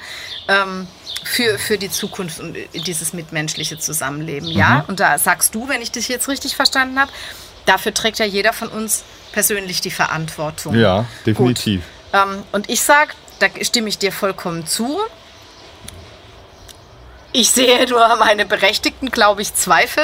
ähm, 0.47 0.87
für, 1.23 1.59
für 1.59 1.77
die 1.77 1.89
Zukunft 1.91 2.39
und 2.39 2.55
dieses 2.89 3.13
mitmenschliche 3.13 3.77
Zusammenleben. 3.77 4.49
Ja, 4.49 4.83
und 4.87 4.99
da 4.99 5.17
sagst 5.19 5.53
du, 5.53 5.69
wenn 5.69 5.81
ich 5.81 5.91
dich 5.91 6.09
jetzt 6.09 6.27
richtig 6.27 6.55
verstanden 6.55 6.99
habe, 6.99 7.11
dafür 7.65 7.93
trägt 7.93 8.17
ja 8.17 8.25
jeder 8.25 8.51
von 8.51 8.67
uns 8.67 9.03
persönlich 9.31 9.79
die 9.79 9.91
Verantwortung. 9.91 10.73
Ja, 10.73 11.05
definitiv. 11.25 11.83
Ähm, 12.13 12.43
und 12.51 12.69
ich 12.69 12.81
sage, 12.81 13.11
da 13.37 13.47
stimme 13.61 13.89
ich 13.89 13.99
dir 13.99 14.11
vollkommen 14.11 14.65
zu. 14.65 14.99
Ich 17.31 17.51
sehe 17.51 17.87
nur 17.87 18.15
meine 18.15 18.47
berechtigten, 18.47 19.11
glaube 19.11 19.43
ich, 19.43 19.53
Zweifel, 19.53 20.03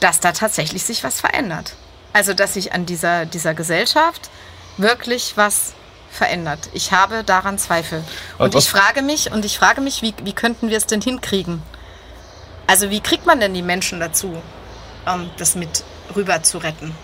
dass 0.00 0.20
da 0.20 0.32
tatsächlich 0.32 0.82
sich 0.82 1.02
was 1.02 1.20
verändert. 1.20 1.72
Also, 2.12 2.34
dass 2.34 2.54
sich 2.54 2.74
an 2.74 2.84
dieser, 2.84 3.24
dieser 3.24 3.54
Gesellschaft 3.54 4.28
wirklich 4.76 5.32
was 5.36 5.72
verändert. 6.10 6.68
Ich 6.72 6.92
habe 6.92 7.24
daran 7.24 7.58
Zweifel. 7.58 8.02
Und 8.38 8.54
ich 8.54 8.68
frage 8.68 9.02
mich, 9.02 9.32
und 9.32 9.44
ich 9.44 9.58
frage 9.58 9.80
mich, 9.80 10.02
wie, 10.02 10.14
wie 10.24 10.32
könnten 10.32 10.68
wir 10.68 10.76
es 10.76 10.86
denn 10.86 11.00
hinkriegen? 11.00 11.62
Also, 12.66 12.90
wie 12.90 13.00
kriegt 13.00 13.26
man 13.26 13.40
denn 13.40 13.54
die 13.54 13.62
Menschen 13.62 14.00
dazu, 14.00 14.36
ähm, 15.06 15.30
das 15.38 15.54
mit 15.54 15.84
rüber 16.14 16.42
zu 16.42 16.58
retten? 16.58 16.94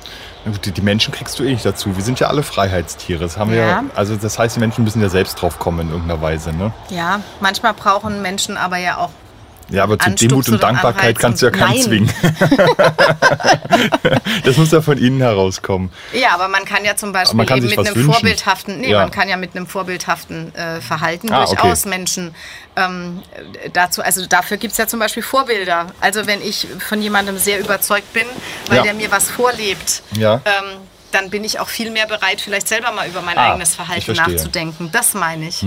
Die, 0.65 0.81
Menschen 0.81 1.13
kriegst 1.13 1.39
du 1.39 1.43
eh 1.43 1.51
nicht 1.51 1.65
dazu. 1.65 1.97
Wir 1.97 2.05
sind 2.05 2.21
ja 2.21 2.29
alle 2.29 2.45
Freiheitstiere. 2.45 3.19
Das 3.19 3.37
haben 3.37 3.51
wir 3.51 3.59
Ja. 3.59 3.67
ja. 3.67 3.85
Also 3.97 4.15
das 4.15 4.39
heißt, 4.39 4.55
die 4.55 4.61
Menschen 4.61 4.85
müssen 4.85 5.03
ja 5.03 5.09
selbst 5.09 5.43
drauf 5.43 5.59
kommen 5.59 5.81
in 5.81 5.91
irgendeiner 5.91 6.23
Weise. 6.23 6.53
Ne? 6.53 6.73
Ja, 6.89 7.21
manchmal 7.41 7.75
brauchen 7.75 8.23
Menschen 8.23 8.57
aber 8.57 8.77
ja 8.77 8.99
auch 8.99 9.11
Ja, 9.69 9.83
aber 9.83 9.99
zu 9.99 10.07
Anstupsen 10.07 10.29
Demut 10.29 10.49
und 10.49 10.63
Dankbarkeit 10.63 11.17
Anreizen. 11.17 11.21
kannst 11.21 11.43
du 11.43 11.47
ja 11.47 11.53
keinen 11.53 11.73
Nein. 11.75 11.83
zwingen. 11.83 12.11
das 14.45 14.57
muss 14.57 14.71
ja 14.71 14.81
von 14.81 14.99
innen 14.99 15.21
herauskommen. 15.21 15.91
Ja, 16.13 16.31
aber 16.35 16.49
man 16.49 16.65
kann 16.65 16.85
ja 16.85 16.97
zum 16.97 17.13
Beispiel 17.13 17.37
mit 17.37 17.51
einem 17.51 17.65
wünschen. 17.71 18.05
vorbildhaften, 18.13 18.81
nee, 18.81 18.91
Ja. 18.91 19.01
man 19.01 19.11
kann 19.11 19.29
ja 19.29 19.37
mit 19.37 19.57
einem 19.57 19.67
vorbildhaften 19.67 20.55
äh, 20.55 20.81
Verhalten 20.81 21.33
Ah, 21.33 21.43
okay. 21.43 21.57
durchaus 21.57 21.85
Menschen 21.85 22.35
ähm, 22.77 23.23
dazu, 23.73 24.03
also 24.03 24.25
dafür 24.27 24.57
gibt 24.57 24.73
es 24.73 24.79
ja 24.79 24.87
zum 24.87 25.01
Beispiel 25.01 25.23
Vorbilder. 25.23 25.87
Also 26.01 26.27
wenn 26.27 26.43
ich 26.43 26.67
von 26.87 27.01
jemandem 27.03 27.39
sehr 27.39 27.59
überzeugt 27.61 28.13
bin, 28.13 28.25
weil 28.69 28.79
Ja. 28.79 28.83
der 28.85 28.95
mir 28.95 29.11
was 29.11 29.31
vorlebt, 29.31 30.03
Ja. 30.17 30.35
ähm, 30.45 30.79
dann 31.13 31.31
bin 31.31 31.45
ich 31.45 31.61
auch 31.61 31.69
viel 31.69 31.91
mehr 31.91 32.07
bereit, 32.07 32.41
vielleicht 32.41 32.69
selber 32.69 32.93
mal 32.93 33.09
über 33.09 33.23
mein 33.23 33.39
Ah, 33.39 33.53
eigenes 33.53 33.75
Verhalten. 33.75 34.13
Mhm. 34.13 34.17
nachzudenken. 34.19 34.91
Das 34.93 35.15
meine 35.15 35.49
ich. 35.49 35.65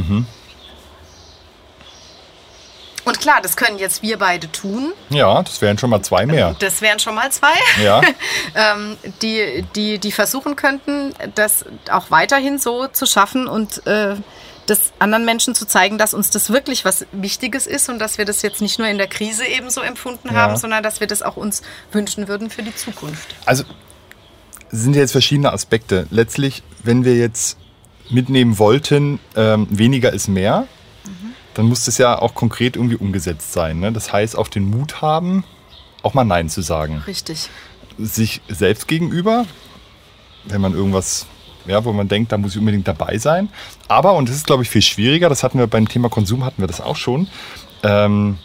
Und 3.09 3.19
klar, 3.19 3.39
das 3.41 3.57
können 3.57 3.77
jetzt 3.79 4.01
wir 4.01 4.17
beide 4.17 4.51
tun. 4.51 4.93
Ja, 5.09 5.41
das 5.43 5.61
wären 5.61 5.77
schon 5.77 5.89
mal 5.89 6.01
zwei 6.01 6.25
mehr. 6.25 6.55
Das 6.59 6.81
wären 6.81 6.99
schon 6.99 7.15
mal 7.15 7.31
zwei. 7.31 7.53
Ja, 7.83 8.01
ähm, 8.55 8.97
die, 9.21 9.65
die, 9.75 9.97
die 9.99 10.11
versuchen 10.11 10.55
könnten, 10.55 11.13
das 11.35 11.65
auch 11.91 12.11
weiterhin 12.11 12.57
so 12.59 12.87
zu 12.87 13.05
schaffen 13.05 13.47
und 13.47 13.85
äh, 13.87 14.15
das 14.67 14.93
anderen 14.99 15.25
Menschen 15.25 15.55
zu 15.55 15.65
zeigen, 15.65 15.97
dass 15.97 16.13
uns 16.13 16.29
das 16.29 16.51
wirklich 16.51 16.85
was 16.85 17.05
Wichtiges 17.11 17.65
ist 17.65 17.89
und 17.89 17.97
dass 17.99 18.19
wir 18.19 18.25
das 18.25 18.43
jetzt 18.43 18.61
nicht 18.61 18.77
nur 18.77 18.87
in 18.87 18.99
der 18.99 19.07
Krise 19.07 19.45
eben 19.45 19.69
so 19.71 19.81
empfunden 19.81 20.27
Ja. 20.27 20.35
haben, 20.41 20.57
sondern 20.57 20.83
dass 20.83 20.99
wir 20.99 21.07
das 21.07 21.23
auch 21.23 21.37
uns 21.37 21.63
wünschen 21.91 22.27
würden 22.27 22.49
für 22.51 22.61
die 22.61 22.75
Zukunft. 22.75 23.35
also 23.45 23.63
es 24.71 24.81
sind 24.83 24.95
jetzt 24.95 25.13
verschiedene 25.13 25.51
Aspekte. 25.51 26.05
Letztlich, 26.11 26.61
wenn 26.83 27.03
wir 27.03 27.15
jetzt 27.15 27.57
mitnehmen 28.11 28.59
wollten, 28.59 29.19
ähm, 29.35 29.65
weniger 29.71 30.13
ist 30.13 30.27
mehr, 30.27 30.67
dann 31.59 31.67
muss 31.67 31.83
das 31.83 31.97
ja 31.97 32.17
auch 32.17 32.35
konkret 32.35 32.77
irgendwie 32.77 32.95
umgesetzt 32.95 33.51
sein. 33.51 33.81
Ne? 33.81 33.91
Das 33.91 34.13
heißt, 34.13 34.37
auch 34.37 34.47
den 34.47 34.63
Mut 34.63 35.01
haben, 35.01 35.43
auch 36.03 36.13
mal 36.13 36.23
Nein 36.23 36.47
zu 36.47 36.61
sagen. 36.61 37.03
Richtig. 37.05 37.49
sich 37.97 38.39
selbst 38.47 38.87
gegenüber, 38.87 39.45
wenn 40.45 40.61
man 40.61 40.73
irgendwas, 40.73 41.25
ja, 41.65 41.83
wo 41.83 41.91
man 41.91 42.07
denkt, 42.07 42.31
da 42.31 42.37
muss 42.37 42.53
ich 42.53 42.59
unbedingt 42.59 42.87
dabei 42.87 43.17
sein. 43.17 43.49
Aber, 43.89 44.13
und 44.13 44.29
das 44.29 44.37
ist, 44.37 44.47
glaube 44.47 44.63
ich, 44.63 44.69
viel 44.69 44.81
schwieriger, 44.81 45.27
das 45.27 45.43
hatten 45.43 45.59
wir 45.59 45.67
beim 45.67 45.89
Thema 45.89 46.07
Konsum, 46.07 46.45
hatten 46.45 46.61
wir 46.61 46.67
das 46.67 46.79
auch 46.79 46.95
schon, 46.95 47.27
ähm, 47.83 48.37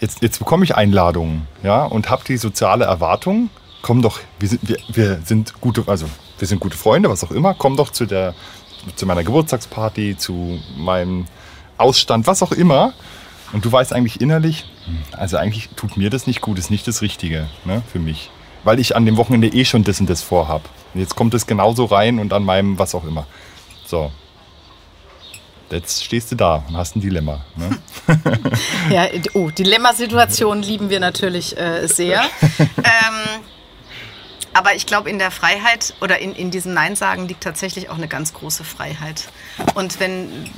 jetzt, 0.00 0.22
jetzt 0.22 0.38
bekomme 0.38 0.64
ich 0.64 0.74
Einladungen, 0.74 1.46
ja, 1.62 1.84
und 1.84 2.08
habe 2.08 2.24
die 2.26 2.38
soziale 2.38 2.86
Erwartung, 2.86 3.50
komm 3.82 4.00
doch, 4.00 4.18
wir 4.38 4.48
sind, 4.48 4.66
wir, 4.66 4.78
wir 4.88 5.20
sind 5.26 5.60
gute, 5.60 5.84
also 5.88 6.06
wir 6.38 6.48
sind 6.48 6.58
gute 6.58 6.78
Freunde, 6.78 7.10
was 7.10 7.22
auch 7.22 7.32
immer, 7.32 7.52
komm 7.52 7.76
doch 7.76 7.90
zu 7.90 8.06
der, 8.06 8.34
zu 8.96 9.04
meiner 9.04 9.24
Geburtstagsparty, 9.24 10.16
zu 10.16 10.58
meinem 10.78 11.26
Ausstand, 11.80 12.26
was 12.26 12.42
auch 12.42 12.52
immer. 12.52 12.92
Und 13.52 13.64
du 13.64 13.72
weißt 13.72 13.92
eigentlich 13.92 14.20
innerlich, 14.20 14.64
also 15.12 15.36
eigentlich 15.36 15.70
tut 15.76 15.96
mir 15.96 16.10
das 16.10 16.26
nicht 16.26 16.40
gut, 16.40 16.58
ist 16.58 16.70
nicht 16.70 16.86
das 16.86 17.02
Richtige 17.02 17.48
ne, 17.64 17.82
für 17.90 17.98
mich. 17.98 18.30
Weil 18.62 18.78
ich 18.78 18.94
an 18.94 19.06
dem 19.06 19.16
Wochenende 19.16 19.48
eh 19.48 19.64
schon 19.64 19.84
das 19.84 20.00
und 20.00 20.08
das 20.08 20.22
vorhab. 20.22 20.68
Und 20.94 21.00
jetzt 21.00 21.16
kommt 21.16 21.34
es 21.34 21.46
genauso 21.46 21.86
rein 21.86 22.18
und 22.18 22.32
an 22.32 22.44
meinem 22.44 22.78
was 22.78 22.94
auch 22.94 23.04
immer. 23.04 23.26
So. 23.86 24.12
Jetzt 25.70 26.04
stehst 26.04 26.32
du 26.32 26.36
da 26.36 26.64
und 26.68 26.76
hast 26.76 26.96
ein 26.96 27.00
Dilemma. 27.00 27.44
Ne? 27.56 27.78
ja, 28.90 29.06
oh, 29.34 29.50
Dilemmasituationen 29.50 30.64
lieben 30.64 30.90
wir 30.90 30.98
natürlich 30.98 31.56
äh, 31.56 31.86
sehr. 31.86 32.22
ähm, 32.58 33.42
aber 34.52 34.74
ich 34.74 34.86
glaube, 34.86 35.08
in 35.08 35.20
der 35.20 35.30
Freiheit 35.30 35.94
oder 36.00 36.18
in, 36.18 36.34
in 36.34 36.50
diesem 36.50 36.74
Nein 36.74 36.96
sagen 36.96 37.28
liegt 37.28 37.44
tatsächlich 37.44 37.88
auch 37.88 37.96
eine 37.96 38.08
ganz 38.08 38.34
große 38.34 38.64
Freiheit. 38.64 39.28
Und 39.74 40.00
wenn, 40.00 40.50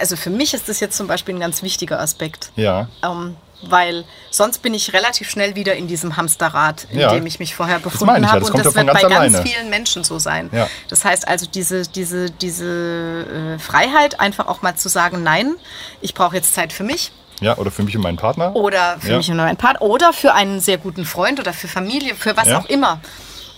also 0.00 0.16
für 0.16 0.30
mich 0.30 0.54
ist 0.54 0.68
das 0.68 0.80
jetzt 0.80 0.96
zum 0.96 1.06
Beispiel 1.06 1.34
ein 1.34 1.40
ganz 1.40 1.62
wichtiger 1.62 2.00
Aspekt. 2.00 2.50
Ja. 2.56 2.88
Ähm, 3.02 3.36
weil 3.62 4.04
sonst 4.30 4.60
bin 4.62 4.74
ich 4.74 4.92
relativ 4.92 5.30
schnell 5.30 5.54
wieder 5.54 5.74
in 5.74 5.86
diesem 5.88 6.16
Hamsterrad, 6.16 6.86
in 6.90 6.98
Ja. 7.00 7.12
dem 7.14 7.24
ich 7.26 7.38
mich 7.38 7.54
vorher 7.54 7.78
befunden 7.78 8.16
ich 8.16 8.22
ja, 8.22 8.32
habe. 8.32 8.44
Und 8.44 8.58
das 8.58 8.64
wird 8.66 8.74
bei 8.74 8.82
ganz 8.84 9.00
ganz 9.00 9.14
alleine. 9.14 9.42
vielen 9.42 9.70
Menschen 9.70 10.04
so 10.04 10.18
sein. 10.18 10.50
Ja. 10.52 10.68
Das 10.90 11.04
heißt 11.04 11.26
also, 11.26 11.46
diese, 11.46 11.82
diese, 11.88 12.30
diese 12.30 13.56
äh, 13.56 13.58
Freiheit, 13.58 14.20
einfach 14.20 14.48
auch 14.48 14.60
mal 14.62 14.74
zu 14.74 14.88
sagen, 14.88 15.22
nein, 15.22 15.54
ich 16.02 16.12
brauche 16.14 16.36
jetzt 16.36 16.54
Zeit 16.54 16.72
für 16.74 16.82
mich 16.84 17.10
Ja, 17.40 17.56
oder 17.56 17.70
für 17.70 17.82
mich 17.84 17.96
und 17.96 18.02
meinen 18.02 18.18
Partner. 18.18 18.54
oder 18.54 18.96
für 19.00 19.16
mich 19.16 19.30
und 19.30 19.36
meinen 19.38 19.56
Partner 19.56 19.82
oder 19.82 20.12
für 20.12 20.34
einen 20.34 20.60
sehr 20.60 20.76
guten 20.78 21.04
Freund 21.06 21.40
oder 21.40 21.52
für 21.54 21.68
Familie, 21.68 22.14
für 22.16 22.36
was 22.36 22.50
auch 22.52 22.66
immer. 22.66 23.00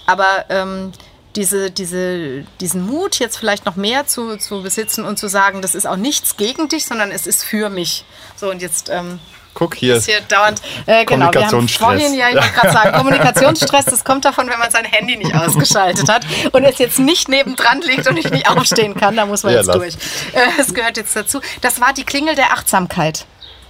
Aber 0.07 0.45
ähm, 0.51 0.93
diese, 1.37 1.71
diese, 1.71 2.45
diesen 2.61 2.87
Mut, 2.87 3.19
jetzt 3.19 3.37
vielleicht 3.39 3.67
noch 3.67 3.77
mehr 3.77 4.07
zu, 4.07 4.37
zu 4.39 4.63
besitzen 4.63 5.05
und 5.05 5.19
zu 5.19 5.29
sagen, 5.29 5.63
das 5.63 5.75
ist 5.75 5.87
auch 5.87 5.97
nichts 5.97 6.37
gegen 6.37 6.69
dich, 6.69 6.87
sondern 6.87 7.11
es 7.11 7.27
ist 7.27 7.45
für 7.45 7.69
mich. 7.71 8.05
So, 8.37 8.51
und 8.51 8.63
jetzt 8.63 8.89
ähm, 8.89 9.19
Guck 9.55 9.75
hier. 9.75 9.97
ist 9.97 10.05
hier 10.07 10.21
dauernd. 10.23 10.61
Äh, 10.87 11.05
genau, 11.07 11.33
wir 11.33 11.45
haben 11.45 11.51
Kommunikationsstress. 11.51 11.87
vorhin, 11.87 12.15
ja, 12.15 12.29
ich 12.29 12.35
wollte 12.37 12.53
gerade 12.53 12.73
sagen, 12.73 12.93
Kommunikationsstress, 12.99 13.85
das 13.87 14.05
kommt 14.05 14.25
davon, 14.25 14.49
wenn 14.51 14.59
man 14.59 14.71
sein 14.71 14.85
Handy 14.85 15.17
nicht 15.17 15.35
ausgeschaltet 15.35 16.09
hat 16.11 16.27
und 16.53 16.65
es 16.65 16.79
jetzt 16.79 16.99
nicht 16.99 17.29
nebendran 17.29 17.81
liegt 17.81 18.07
und 18.07 18.17
ich 18.19 18.31
nicht 18.31 18.49
aufstehen 18.51 18.95
kann, 18.95 19.17
da 19.17 19.25
muss 19.27 19.43
man 19.45 19.53
Ja, 19.53 19.59
jetzt 19.61 19.67
lass. 19.69 19.77
durch. 19.77 19.95
Äh, 20.33 20.41
Es 20.59 20.75
gehört 20.75 20.97
jetzt 20.97 21.15
dazu. 21.17 21.41
Das 21.63 21.81
war 21.81 21.93
die 21.95 22.05
Klingel 22.05 22.35
der 22.35 22.53
Achtsamkeit. 22.53 23.25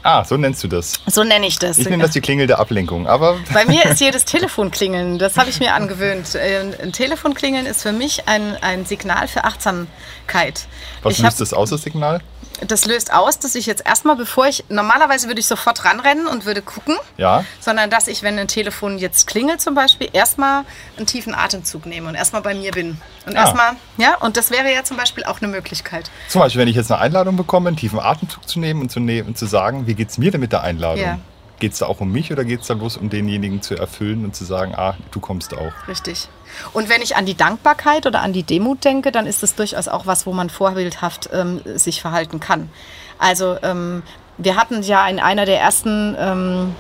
Ah, 0.07 0.23
so 0.25 0.37
nennst 0.37 0.63
du 0.63 0.69
das. 0.69 1.01
So 1.07 1.25
nenne 1.25 1.49
ich 1.49 1.59
das. 1.59 1.79
Ich 1.79 1.89
nenne 1.89 2.05
das 2.05 2.13
die 2.13 2.21
Klingel 2.21 2.47
der 2.47 2.61
Ablenkung. 2.61 3.09
Aber 3.09 3.39
Bei 3.53 3.65
mir 3.65 3.85
ist 3.87 4.01
jedes 4.01 4.25
Telefon 4.25 4.71
klingeln, 4.71 5.19
das 5.19 5.37
habe 5.37 5.51
ich 5.51 5.59
mir 5.59 5.75
angewöhnt. 5.75 6.37
Äh, 6.37 6.61
Ein 6.81 6.93
Telefon 6.93 7.35
klingeln 7.35 7.67
ist 7.67 7.83
für 7.83 7.91
mich 7.91 8.29
ein, 8.29 8.57
ein 8.63 8.87
Signal 8.87 9.27
für 9.27 9.43
Achtsamkeit. 9.43 10.69
was 11.03 11.15
ich 11.15 11.19
löst 11.23 11.41
das 11.41 11.53
aus, 11.53 11.71
das 11.71 11.83
Signal? 11.83 12.21
Das 12.67 12.85
löst 12.87 13.13
aus, 13.13 13.39
dass 13.39 13.55
ich 13.55 13.67
jetzt 13.67 13.85
erstmal, 13.87 14.17
bevor 14.17 14.47
ich, 14.47 14.65
normalerweise 14.69 15.27
würde 15.29 15.41
ich 15.41 15.47
sofort 15.47 15.85
ranrennen 15.85 16.27
und 16.27 16.45
würde 16.47 16.63
gucken, 16.63 16.97
Ja. 17.17 17.45
sondern 17.61 17.91
dass 17.91 18.09
ich, 18.09 18.23
wenn 18.23 18.39
ein 18.39 18.49
Telefon 18.49 18.99
jetzt 18.99 19.27
klingelt 19.27 19.61
zum 19.61 19.75
Beispiel, 19.75 20.09
erstmal 20.13 20.65
einen 20.97 21.07
tiefen 21.07 21.35
Atemzug 21.35 21.87
nehme 21.87 22.09
und 22.09 22.15
erstmal 22.15 22.43
bei 22.43 22.55
mir 22.55 22.71
bin. 22.73 23.01
Und 23.27 23.37
Ah. 23.37 23.41
erstmal, 23.43 23.73
ja, 23.99 24.17
und 24.21 24.37
das 24.37 24.51
wäre 24.51 24.73
ja 24.73 24.85
zum 24.85 24.97
Beispiel 24.97 25.25
auch 25.25 25.41
eine 25.41 25.49
Möglichkeit. 25.49 26.11
Zum 26.29 26.41
Beispiel, 26.41 26.61
wenn 26.63 26.69
ich 26.69 26.77
jetzt 26.77 26.91
eine 26.91 27.01
Einladung 27.01 27.37
bekomme, 27.37 27.69
einen 27.69 27.77
tiefen 27.77 27.99
Atemzug 28.01 28.49
zu 28.49 28.59
nehmen 28.61 28.81
und 28.83 28.91
zu, 28.91 29.01
ne 29.01 29.23
und 29.23 29.37
zu 29.37 29.47
sagen, 29.47 29.87
wie 29.87 29.95
geht 29.95 30.11
es 30.11 30.19
mir 30.19 30.31
denn 30.31 30.41
mit 30.41 30.53
der 30.53 30.63
Einladung? 30.63 31.05
Ja. 31.05 31.19
Geht 31.59 31.73
es 31.73 31.79
da 31.79 31.87
auch 31.87 32.01
um 32.01 32.13
mich 32.13 32.31
oder 32.33 32.45
geht 32.45 32.61
es 32.61 32.67
da 32.67 32.75
bloß 32.75 32.99
um 32.99 33.09
denjenigen 33.09 33.63
zu 33.63 33.77
erfüllen 33.77 34.25
und 34.25 34.37
zu 34.37 34.45
sagen, 34.45 34.75
ah, 34.77 34.95
du 35.11 35.21
kommst 35.21 35.55
auch? 35.55 35.73
Richtig. 35.89 36.29
Und 36.75 36.89
wenn 36.89 37.01
ich 37.03 37.17
an 37.17 37.25
die 37.27 37.35
Dankbarkeit 37.37 38.07
oder 38.07 38.21
an 38.21 38.33
die 38.33 38.43
Demut 38.43 38.85
denke, 38.85 39.11
dann 39.11 39.27
ist 39.27 39.43
das 39.43 39.55
durchaus 39.55 39.89
auch 39.89 40.07
was, 40.07 40.27
wo 40.27 40.33
man 40.33 40.51
vorbildhaft 40.51 41.31
ähm, 41.33 41.61
sich 41.77 42.01
verhalten 42.03 42.41
kann. 42.41 42.69
Also 43.19 43.57
ähm, 43.63 44.03
wir 44.39 44.57
hatten 44.57 44.83
ja 44.83 45.09
in 45.09 45.19
einer 45.19 45.47
der 45.47 45.59
ersten, 45.59 46.15
ähm, 46.19 46.75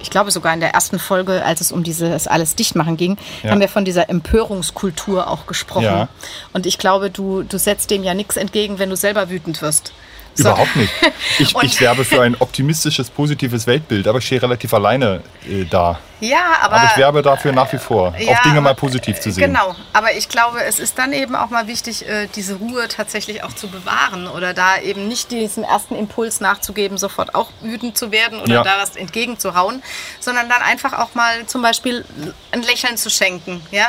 ich 0.00 0.10
glaube 0.10 0.30
sogar 0.30 0.54
in 0.54 0.60
der 0.60 0.70
ersten 0.72 1.00
Folge, 1.00 1.44
als 1.44 1.60
es 1.60 1.72
um 1.72 1.82
dieses 1.82 2.28
alles 2.28 2.54
Dichtmachen 2.54 2.96
ging, 2.96 3.16
Ja. 3.42 3.50
haben 3.50 3.60
wir 3.60 3.68
von 3.68 3.84
dieser 3.84 4.08
Empörungskultur 4.08 5.28
auch 5.28 5.46
gesprochen. 5.46 5.82
Ja. 5.84 6.08
Und 6.52 6.64
ich 6.66 6.78
glaube, 6.78 7.10
du, 7.10 7.42
du 7.42 7.58
setzt 7.58 7.90
dem 7.90 8.04
ja 8.04 8.14
nichts 8.14 8.36
entgegen, 8.36 8.78
wenn 8.78 8.90
du 8.90 8.96
selber 8.96 9.30
wütend 9.30 9.60
wirst. 9.62 9.92
So. 10.36 10.48
Überhaupt 10.48 10.76
nicht. 10.76 10.92
Ich, 11.38 11.54
ich 11.62 11.80
werbe 11.80 12.04
für 12.04 12.22
ein 12.22 12.34
optimistisches, 12.38 13.10
positives 13.10 13.66
Weltbild, 13.66 14.06
aber 14.06 14.18
ich 14.18 14.26
stehe 14.26 14.40
relativ 14.40 14.72
alleine 14.72 15.20
äh, 15.48 15.64
da. 15.64 15.98
Ja, 16.20 16.56
aber, 16.62 16.76
Aber 16.76 16.84
ich 16.90 16.96
werbe 16.96 17.20
dafür 17.20 17.52
nach 17.52 17.70
wie 17.72 17.78
vor, 17.78 18.14
Ja, 18.18 18.32
auch 18.38 18.42
Dinge 18.42 18.60
mal 18.62 18.74
positiv 18.74 19.20
zu 19.20 19.30
sehen. 19.30 19.52
Genau, 19.52 19.74
aber 19.92 20.14
ich 20.14 20.30
glaube, 20.30 20.62
es 20.64 20.78
ist 20.78 20.96
dann 20.98 21.12
eben 21.12 21.36
auch 21.36 21.50
mal 21.50 21.66
wichtig, 21.66 22.08
äh, 22.08 22.26
diese 22.34 22.54
Ruhe 22.54 22.88
tatsächlich 22.88 23.42
auch 23.44 23.52
zu 23.52 23.68
bewahren 23.68 24.26
oder 24.26 24.54
da 24.54 24.78
eben 24.78 25.08
nicht 25.08 25.30
diesem 25.30 25.62
ersten 25.62 25.94
Impuls 25.94 26.40
nachzugeben, 26.40 26.96
sofort 26.96 27.34
auch 27.34 27.50
wütend 27.60 27.98
zu 27.98 28.12
werden 28.12 28.40
oder 28.40 28.54
Ja. 28.54 28.62
da 28.62 28.78
was 28.80 28.96
entgegenzuhauen, 28.96 29.82
sondern 30.18 30.48
dann 30.48 30.62
einfach 30.62 30.94
auch 30.94 31.14
mal 31.14 31.44
zum 31.46 31.60
Beispiel 31.60 32.04
ein 32.50 32.62
Lächeln 32.62 32.96
zu 32.96 33.10
schenken. 33.10 33.60
Ja, 33.70 33.88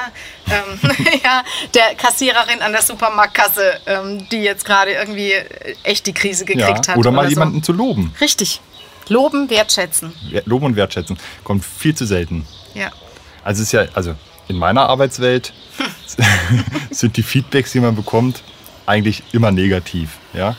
ähm, 0.49 0.79
ja 1.23 1.43
der 1.75 1.95
Kassiererin 1.95 2.61
an 2.61 2.73
der 2.73 2.81
Supermarktkasse, 2.81 3.79
ähm, 3.85 4.27
die 4.29 4.41
jetzt 4.41 4.65
gerade 4.65 4.91
irgendwie 4.91 5.33
echt 5.83 6.05
die 6.05 6.13
Krise 6.13 6.45
Ja. 6.49 6.67
gekriegt 6.67 6.89
hat. 6.89 6.97
Oder 6.97 7.11
mal 7.11 7.23
so. 7.23 7.29
jemanden 7.29 7.63
zu 7.63 7.71
loben. 7.71 8.13
Richtig. 8.19 8.59
Loben, 9.09 9.49
wertschätzen. 9.49 10.13
Loben 10.45 10.65
und 10.65 10.75
wertschätzen 10.75 11.17
kommt 11.43 11.63
viel 11.65 11.95
zu 11.95 12.05
selten. 12.05 12.45
Ja. 12.73 12.91
Also 13.43 13.61
es 13.61 13.69
ist 13.69 13.71
ja, 13.73 13.85
also 13.93 14.15
in 14.47 14.57
meiner 14.57 14.87
Arbeitswelt 14.89 15.53
sind 16.91 17.17
die 17.17 17.23
Feedbacks, 17.23 17.71
die 17.71 17.79
man 17.79 17.95
bekommt, 17.95 18.43
eigentlich 18.85 19.23
immer 19.33 19.51
negativ. 19.51 20.17
Ja? 20.33 20.55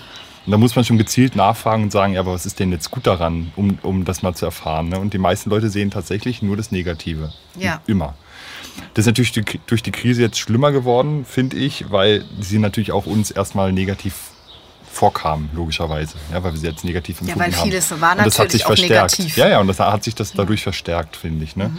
Und 0.47 0.53
da 0.53 0.59
muss 0.59 0.77
man 0.77 0.85
schon 0.85 0.99
gezielt 0.99 1.37
nachfragen 1.37 1.83
und 1.85 1.93
sagen, 1.93 2.15
ja, 2.15 2.21
aber 2.21 2.33
was 2.33 2.47
ist 2.47 2.59
denn 2.59 2.73
jetzt 2.73 2.91
gut 2.91 3.07
daran, 3.07 3.53
um, 3.57 3.79
um 3.83 4.05
das 4.05 4.23
mal 4.23 4.35
zu 4.35 4.47
erfahren. 4.47 4.89
Ne? 4.89 4.99
Und 4.99 5.13
die 5.13 5.19
meisten 5.19 5.51
Leute 5.51 5.69
sehen 5.71 5.91
tatsächlich 5.91 6.41
nur 6.43 6.57
das 6.57 6.71
Negative. 6.73 7.33
Ja. 7.59 7.83
Immer. 7.87 8.15
Das 8.95 9.03
ist 9.03 9.07
natürlich 9.07 9.33
durch 9.33 9.47
die- 9.47 9.61
durch 9.67 9.83
die 9.83 9.91
Krise 9.93 10.23
jetzt 10.23 10.39
schlimmer 10.39 10.71
geworden, 10.73 11.25
finde 11.25 11.57
ich, 11.57 11.91
weil 11.91 12.25
sie 12.41 12.59
natürlich 12.59 12.93
auch 12.93 13.07
uns 13.07 13.31
erstmal 13.31 13.73
negativ 13.73 14.15
vorkamen, 14.99 15.49
logischerweise. 15.55 16.17
Ja, 16.33 16.43
weil 16.43 16.53
wir 16.53 16.61
sie 16.61 16.67
jetzt 16.67 16.85
negativ 16.85 17.21
empfunden 17.21 17.41
weil 17.41 17.57
haben. 17.57 17.71
vieles 17.71 17.91
war 18.01 18.13
und 18.13 18.27
das 18.27 18.39
hat 18.39 18.47
natürlich 18.47 18.53
sich 18.53 18.65
auch 18.65 18.67
verstärkt. 18.69 19.19
negativ. 19.19 19.37
Ja, 19.37 19.49
ja, 19.49 19.61
und 19.61 19.69
das 19.69 19.79
hat 19.79 20.03
sich 20.03 20.15
das 20.15 20.33
dadurch 20.33 20.63
verstärkt, 20.63 21.17
finde 21.17 21.45
ich. 21.45 21.55
Ne? 21.55 21.71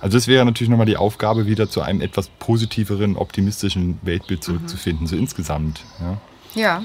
Also 0.00 0.16
das 0.16 0.26
wäre 0.26 0.44
natürlich 0.44 0.70
nochmal 0.70 0.86
die 0.86 0.96
Aufgabe, 0.96 1.46
wieder 1.46 1.68
zu 1.68 1.82
einem 1.82 2.00
etwas 2.00 2.28
positiveren, 2.38 3.16
optimistischen 3.16 3.98
Weltbild 4.02 4.42
zurückzufinden, 4.42 5.06
so 5.06 5.14
insgesamt. 5.14 5.80
Ja. 6.00 6.18
Ja. 6.54 6.82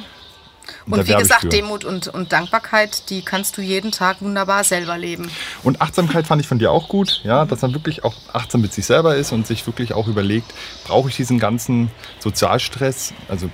Und 0.86 1.00
Und 1.00 1.08
wie 1.08 1.16
gesagt, 1.16 1.42
für. 1.42 1.50
Demut 1.50 1.84
und, 1.84 2.08
und 2.10 2.32
Dankbarkeit, 2.32 3.10
die 3.10 3.24
kannst 3.24 3.58
du 3.58 3.62
jeden 3.62 3.92
Tag 3.92 4.22
wunderbar 4.22 4.64
selber 4.64 4.98
leben. 4.98 5.32
Und 5.64 5.82
Achtsamkeit 5.82 6.28
fand 6.28 6.42
ich 6.42 6.48
von 6.48 6.60
dir 6.60 6.72
auch 6.72 6.90
gut, 6.90 7.22
ja, 7.24 7.46
dass 7.46 7.62
man 7.62 7.74
wirklich 7.74 8.04
auch 8.04 8.14
achtsam 8.34 8.62
mit 8.62 8.74
sich 8.74 8.86
selber 8.86 9.16
ist 9.16 9.32
und 9.32 9.48
sich 9.48 9.66
wirklich 9.66 9.94
auch 9.94 10.08
überlegt, 10.08 10.54
brauche 10.86 11.10
ich 11.10 11.16
diesen 11.16 11.40
ganzen 11.40 11.90
Sozialstress? 12.20 13.14
Also 13.28 13.50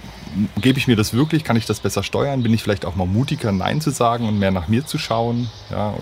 gebe 0.61 0.79
ich 0.79 0.87
mir 0.87 0.95
das 0.95 1.13
wirklich? 1.13 1.43
Kann 1.43 1.55
ich 1.55 1.65
das 1.65 1.79
besser 1.79 2.03
steuern? 2.03 2.43
Bin 2.43 2.53
ich 2.53 2.63
vielleicht 2.63 2.85
auch 2.85 2.95
mal 2.95 3.07
mutiger, 3.07 3.51
Nein 3.51 3.81
zu 3.81 3.91
sagen 3.91 4.27
und 4.27 4.39
mehr 4.39 4.51
nach 4.51 4.67
mir 4.67 4.85
zu 4.85 4.97
schauen? 4.97 5.49
Ja, 5.71 5.95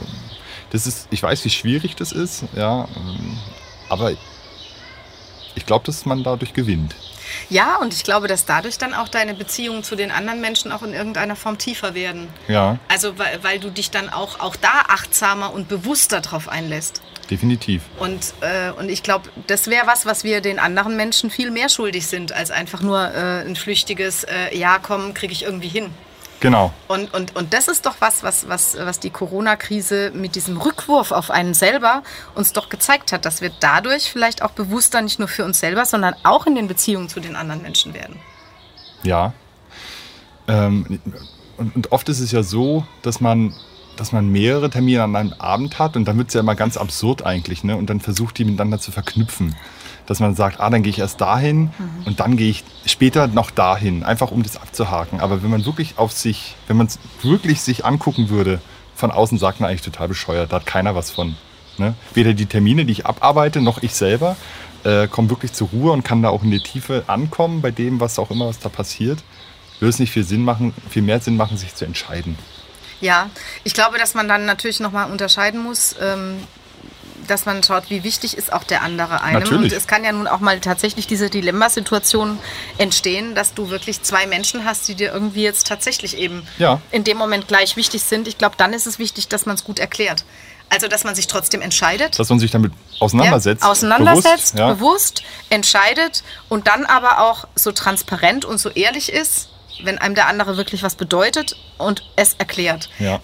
das 0.71 0.87
ist, 0.87 1.07
ich 1.11 1.21
weiß, 1.21 1.43
wie 1.45 1.49
schwierig 1.49 1.95
das 1.95 2.11
ist, 2.11 2.45
ja, 2.55 2.87
ähm, 2.95 3.37
aber 3.89 4.11
ich 5.55 5.65
glaube, 5.65 5.85
dass 5.85 6.05
man 6.05 6.23
dadurch 6.23 6.53
gewinnt. 6.53 6.95
Ja, 7.49 7.77
und 7.77 7.93
ich 7.93 8.03
glaube, 8.03 8.27
dass 8.27 8.45
dadurch 8.45 8.77
dann 8.77 8.93
auch 8.93 9.07
deine 9.09 9.33
Beziehungen 9.33 9.83
zu 9.83 9.95
den 9.95 10.11
anderen 10.11 10.41
Menschen 10.41 10.71
auch 10.71 10.83
in 10.83 10.93
irgendeiner 10.93 11.35
Form 11.35 11.57
tiefer 11.57 11.93
werden. 11.95 12.27
Ja, 12.47 12.77
Also 12.89 13.17
weil, 13.17 13.43
weil 13.43 13.59
du 13.59 13.69
dich 13.69 13.91
dann 13.91 14.09
auch, 14.09 14.39
auch 14.39 14.55
da 14.55 14.83
achtsamer 14.87 15.53
und 15.53 15.67
bewusster 15.67 16.21
drauf 16.21 16.47
einlässt. 16.49 17.01
definitiv. 17.29 17.81
Und, 17.99 18.33
äh, 18.41 18.71
und 18.71 18.89
ich 18.89 19.01
glaube, 19.03 19.29
das 19.47 19.67
wäre 19.67 19.87
was, 19.87 20.05
was 20.05 20.23
wir 20.23 20.41
den 20.41 20.59
anderen 20.59 20.95
Menschen 20.95 21.29
viel 21.29 21.51
mehr 21.51 21.69
schuldig 21.69 22.07
sind, 22.07 22.31
als 22.33 22.51
einfach 22.51 22.81
nur 22.81 22.99
äh, 23.13 23.41
ein 23.45 23.55
flüchtiges 23.55 24.23
äh, 24.25 24.55
Ja, 24.57 24.77
komm, 24.81 25.13
kriege 25.13 25.33
ich 25.33 25.43
irgendwie 25.43 25.69
hin. 25.69 25.89
Genau. 26.43 26.73
Und, 26.89 27.13
und, 27.13 27.37
und 27.37 27.53
das 27.53 27.69
ist 27.69 27.85
doch 27.85 27.95
was, 27.99 28.21
was, 28.21 28.49
was, 28.49 28.75
was 28.77 28.99
die 28.99 29.11
Corona-Krise 29.11 30.11
mit 30.13 30.35
diesem 30.35 30.57
Rückwurf 30.57 31.13
auf 31.13 31.31
einen 31.31 31.53
selber 31.53 32.03
uns 32.35 32.51
doch 32.51 32.67
gezeigt 32.67 33.13
hat, 33.13 33.23
dass 33.23 33.39
wir 33.39 33.49
dadurch 33.61 34.11
vielleicht 34.11 34.41
auch 34.41 34.51
bewusster 34.51 35.01
nicht 35.01 35.19
nur 35.19 35.29
für 35.29 35.45
uns 35.45 35.61
selber, 35.61 35.85
sondern 35.85 36.15
auch 36.23 36.45
in 36.45 36.55
den 36.55 36.67
Beziehungen 36.67 37.07
zu 37.07 37.21
den 37.21 37.37
anderen 37.37 37.61
Menschen 37.61 37.93
werden. 37.93 38.17
Ja. 39.03 39.31
Ähm, 40.49 40.99
und, 41.55 41.77
und 41.77 41.91
oft 41.93 42.09
ist 42.09 42.19
es 42.19 42.33
ja 42.33 42.43
so, 42.43 42.85
dass 43.03 43.21
man, 43.21 43.53
dass 43.95 44.11
man 44.11 44.27
mehrere 44.27 44.69
Termine 44.69 45.03
an 45.03 45.15
einem 45.15 45.33
Abend 45.39 45.79
hat 45.79 45.95
und 45.95 46.03
dann 46.03 46.17
wird 46.17 46.27
es 46.27 46.33
ja 46.33 46.41
immer 46.41 46.55
ganz 46.55 46.75
absurd 46.75 47.25
eigentlich, 47.25 47.63
ne? 47.63 47.77
Und 47.77 47.89
dann 47.89 48.01
versucht 48.01 48.37
die 48.37 48.43
miteinander 48.43 48.79
zu 48.79 48.91
verknüpfen. 48.91 49.55
Dass 50.05 50.19
man 50.19 50.35
sagt, 50.35 50.59
ah, 50.59 50.69
dann 50.69 50.83
gehe 50.83 50.89
ich 50.89 50.99
erst 50.99 51.21
dahin 51.21 51.71
und 52.05 52.19
dann 52.19 52.35
gehe 52.35 52.49
ich 52.49 52.63
später 52.85 53.27
noch 53.27 53.51
dahin, 53.51 54.03
einfach 54.03 54.31
um 54.31 54.43
das 54.43 54.57
abzuhaken. 54.57 55.21
Aber 55.21 55.43
wenn 55.43 55.49
man 55.49 55.65
wirklich 55.65 55.97
auf 55.97 56.11
sich, 56.11 56.55
wenn 56.67 56.75
man 56.75 56.87
es 56.87 56.99
wirklich 57.21 57.61
sich 57.61 57.85
angucken 57.85 58.29
würde, 58.29 58.59
von 58.95 59.11
außen 59.11 59.37
sagt 59.37 59.59
man 59.59 59.69
eigentlich 59.69 59.81
total 59.81 60.09
bescheuert, 60.09 60.51
da 60.51 60.57
hat 60.57 60.65
keiner 60.65 60.93
was 60.93 61.09
von. 61.09 61.35
Ne? 61.77 61.95
Weder 62.13 62.33
die 62.33 62.45
Termine, 62.45 62.85
die 62.85 62.91
ich 62.91 63.05
abarbeite, 63.05 63.61
noch 63.61 63.81
ich 63.81 63.95
selber 63.95 64.35
äh, 64.83 65.07
komme 65.07 65.29
wirklich 65.29 65.53
zur 65.53 65.69
Ruhe 65.69 65.91
und 65.91 66.03
kann 66.03 66.21
da 66.21 66.29
auch 66.29 66.43
in 66.43 66.51
die 66.51 66.61
Tiefe 66.61 67.03
ankommen 67.07 67.61
bei 67.61 67.71
dem, 67.71 67.99
was 67.99 68.19
auch 68.19 68.31
immer, 68.31 68.47
was 68.47 68.59
da 68.59 68.69
passiert. 68.69 69.23
Würde 69.79 69.89
es 69.89 69.99
nicht 69.99 70.11
viel 70.11 70.23
Sinn 70.23 70.43
machen, 70.43 70.73
viel 70.89 71.01
mehr 71.01 71.19
Sinn 71.19 71.35
machen, 71.35 71.57
sich 71.57 71.75
zu 71.75 71.85
entscheiden. 71.85 72.37
Ja, 73.01 73.29
ich 73.63 73.73
glaube, 73.73 73.97
dass 73.97 74.13
man 74.13 74.27
dann 74.27 74.45
natürlich 74.45 74.79
nochmal 74.79 75.11
unterscheiden 75.11 75.61
muss. 75.61 75.95
Ähm, 75.99 76.37
dass 77.27 77.45
man 77.45 77.63
schaut, 77.63 77.89
wie 77.89 78.03
wichtig 78.03 78.37
ist 78.37 78.51
auch 78.53 78.63
der 78.63 78.81
andere 78.81 79.21
einem. 79.21 79.39
Natürlich. 79.43 79.71
Und 79.71 79.77
es 79.77 79.87
kann 79.87 80.03
ja 80.03 80.11
nun 80.11 80.27
auch 80.27 80.39
mal 80.39 80.59
tatsächlich 80.59 81.07
diese 81.07 81.29
Dilemmasituation 81.29 82.39
entstehen, 82.77 83.35
dass 83.35 83.53
du 83.53 83.69
wirklich 83.69 84.01
zwei 84.01 84.27
Menschen 84.27 84.65
hast, 84.65 84.87
die 84.87 84.95
dir 84.95 85.13
irgendwie 85.13 85.43
jetzt 85.43 85.67
tatsächlich 85.67 86.17
eben 86.17 86.45
Ja. 86.57 86.81
in 86.91 87.03
dem 87.03 87.17
Moment 87.17 87.47
gleich 87.47 87.75
wichtig 87.75 88.03
sind. 88.03 88.27
Ich 88.27 88.37
glaube, 88.37 88.55
dann 88.57 88.73
ist 88.73 88.87
es 88.87 88.99
wichtig, 88.99 89.27
dass 89.27 89.45
man 89.45 89.55
es 89.55 89.63
gut 89.63 89.79
erklärt. 89.79 90.25
Also, 90.69 90.87
dass 90.87 91.03
man 91.03 91.13
sich 91.13 91.27
trotzdem 91.27 91.61
entscheidet. 91.61 92.17
Dass 92.17 92.29
man 92.29 92.39
sich 92.39 92.49
damit 92.49 92.71
auseinandersetzt. 92.99 93.63
Ja, 93.63 93.69
auseinandersetzt, 93.69 94.53
bewusst, 94.53 94.59
ja. 94.59 94.73
bewusst, 94.73 95.23
entscheidet 95.49 96.23
und 96.49 96.67
dann 96.67 96.85
aber 96.85 97.19
auch 97.19 97.45
so 97.53 97.71
transparent 97.71 98.43
und 98.43 98.57
so 98.57 98.69
ehrlich 98.69 99.11
ist, 99.11 99.49
wenn 99.83 99.97
einem 99.97 100.15
der 100.15 100.27
andere 100.27 100.57
wirklich 100.57 100.83
was 100.83 100.95
bedeutet 100.95 101.55
und 101.77 102.03
es 102.15 102.35
erklärt. 102.35 102.89
Ja. 102.99 103.19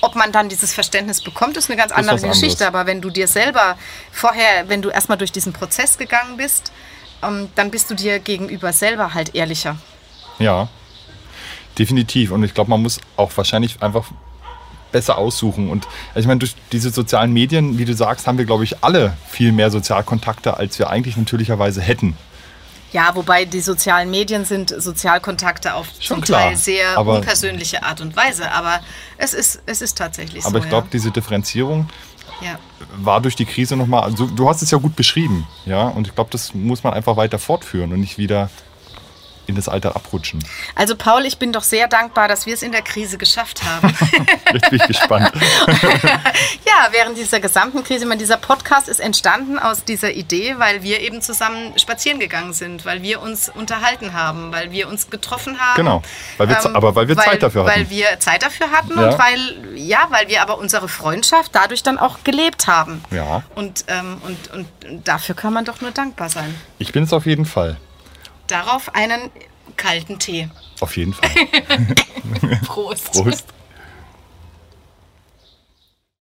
Ob 0.00 0.14
man 0.14 0.32
dann 0.32 0.48
dieses 0.48 0.72
Verständnis 0.72 1.22
bekommt, 1.22 1.56
ist 1.56 1.70
eine 1.70 1.76
ganz 1.76 1.92
andere 1.92 2.16
was 2.16 2.22
anderes. 2.22 2.40
Geschichte. 2.40 2.66
Aber 2.66 2.86
wenn 2.86 3.00
du 3.00 3.10
dir 3.10 3.28
selber 3.28 3.76
vorher, 4.10 4.68
wenn 4.68 4.82
du 4.82 4.90
erstmal 4.90 5.18
durch 5.18 5.32
diesen 5.32 5.52
Prozess 5.52 5.98
gegangen 5.98 6.36
bist, 6.36 6.72
ähm, 7.22 7.48
dann 7.54 7.70
bist 7.70 7.90
du 7.90 7.94
dir 7.94 8.18
gegenüber 8.18 8.72
selber 8.72 9.14
halt 9.14 9.34
ehrlicher. 9.34 9.76
Ja, 10.38 10.68
definitiv. 11.78 12.30
Und 12.30 12.42
ich 12.44 12.54
glaube, 12.54 12.70
man 12.70 12.82
muss 12.82 13.00
auch 13.16 13.30
wahrscheinlich 13.36 13.82
einfach 13.82 14.06
besser 14.90 15.18
aussuchen. 15.18 15.70
Und 15.70 15.88
ich 16.14 16.26
meine, 16.26 16.38
durch 16.38 16.54
diese 16.70 16.90
sozialen 16.90 17.32
Medien, 17.32 17.78
wie 17.78 17.84
du 17.84 17.94
sagst, 17.94 18.26
haben 18.26 18.38
wir, 18.38 18.44
glaube 18.44 18.64
ich, 18.64 18.84
alle 18.84 19.16
viel 19.28 19.52
mehr 19.52 19.70
Sozialkontakte, 19.70 20.56
als 20.56 20.78
wir 20.78 20.90
eigentlich 20.90 21.16
natürlicherweise 21.16 21.80
hätten. 21.80 22.16
Ja, 22.92 23.14
wobei 23.14 23.44
die 23.46 23.60
sozialen 23.60 24.10
Medien 24.10 24.44
sind 24.44 24.70
Sozialkontakte 24.76 25.74
auf 25.74 25.86
Schon 25.98 26.16
zum 26.18 26.20
klar, 26.24 26.42
Teil 26.42 26.56
sehr 26.56 26.98
aber- 26.98 27.16
unpersönliche 27.16 27.82
Art 27.82 28.00
und 28.00 28.14
Weise. 28.16 28.50
Aber 28.52 28.80
es 29.16 29.32
ist, 29.34 29.62
es 29.66 29.80
ist 29.80 29.96
tatsächlich 29.96 30.44
Aber 30.44 30.58
so. 30.58 30.64
ich 30.64 30.68
glaube, 30.68 30.88
diese 30.92 31.10
Differenzierung 31.10 31.88
ja. 32.42 32.58
war 32.96 33.20
durch 33.20 33.34
die 33.36 33.46
Krise 33.46 33.76
nochmal, 33.76 34.02
also 34.02 34.26
du 34.26 34.48
hast 34.48 34.62
es 34.62 34.70
ja 34.70 34.78
gut 34.78 34.94
beschrieben, 34.96 35.46
ja, 35.64 35.84
und 35.88 36.06
ich 36.06 36.14
glaube, 36.14 36.30
das 36.30 36.52
muss 36.54 36.82
man 36.84 36.92
einfach 36.92 37.16
weiter 37.16 37.38
fortführen 37.38 37.92
und 37.92 38.00
nicht 38.00 38.18
wieder 38.18 38.50
in 39.46 39.54
das 39.56 39.68
Alter 39.68 39.96
abrutschen. 39.96 40.44
Also 40.74 40.94
Paul, 40.96 41.26
ich 41.26 41.38
bin 41.38 41.52
doch 41.52 41.62
sehr 41.64 41.88
dankbar, 41.88 42.28
dass 42.28 42.46
wir 42.46 42.54
es 42.54 42.62
in 42.62 42.72
der 42.72 42.82
Krise 42.82 43.18
geschafft 43.18 43.62
haben. 43.64 43.92
Jetzt 44.52 44.70
bin 44.70 44.78
ich 44.80 44.86
gespannt. 44.86 45.32
ja, 46.64 46.88
während 46.90 47.16
dieser 47.18 47.40
gesamten 47.40 47.82
Krise, 47.84 48.00
ich 48.04 48.08
meine, 48.08 48.18
dieser 48.20 48.36
Podcast 48.36 48.88
ist 48.88 49.00
entstanden 49.00 49.58
aus 49.58 49.84
dieser 49.84 50.12
Idee, 50.12 50.54
weil 50.58 50.82
wir 50.82 51.00
eben 51.00 51.22
zusammen 51.22 51.76
spazieren 51.78 52.20
gegangen 52.20 52.52
sind, 52.52 52.84
weil 52.84 53.02
wir 53.02 53.20
uns 53.20 53.48
unterhalten 53.48 54.12
haben, 54.12 54.52
weil 54.52 54.70
wir 54.70 54.88
uns 54.88 55.10
getroffen 55.10 55.58
haben. 55.58 55.80
Ähm, 55.80 55.82
Genau. 55.82 56.02
Weil 56.36 56.48
wir 56.48 56.60
Z- 56.60 56.74
aber 56.76 56.94
weil 56.94 57.08
wir 57.08 57.16
Zeit 57.16 57.42
dafür 57.42 57.64
hatten. 57.64 57.74
Weil 57.80 57.90
wir 57.90 58.20
Zeit 58.20 58.42
dafür 58.44 58.70
hatten 58.70 58.98
Ja. 58.98 59.10
und 59.10 59.18
weil, 59.18 59.76
ja, 59.76 60.06
weil 60.10 60.28
wir 60.28 60.42
aber 60.42 60.58
unsere 60.58 60.88
Freundschaft 60.88 61.50
dadurch 61.54 61.82
dann 61.82 61.98
auch 61.98 62.22
gelebt 62.24 62.66
haben. 62.68 63.02
Ja. 63.10 63.42
Und, 63.56 63.84
ähm, 63.88 64.18
und, 64.24 64.50
und 64.52 65.04
dafür 65.08 65.34
kann 65.34 65.52
man 65.52 65.64
doch 65.64 65.80
nur 65.80 65.90
dankbar 65.90 66.28
sein. 66.28 66.54
Ich 66.78 66.92
bin 66.92 67.04
es 67.04 67.12
auf 67.12 67.26
jeden 67.26 67.46
Fall. 67.46 67.76
Darauf 68.52 68.94
einen 68.94 69.30
kalten 69.78 70.18
Tee. 70.18 70.46
Auf 70.80 70.98
jeden 70.98 71.14
Fall. 71.14 71.30
Prost. 72.66 73.12
Prost. 73.12 73.46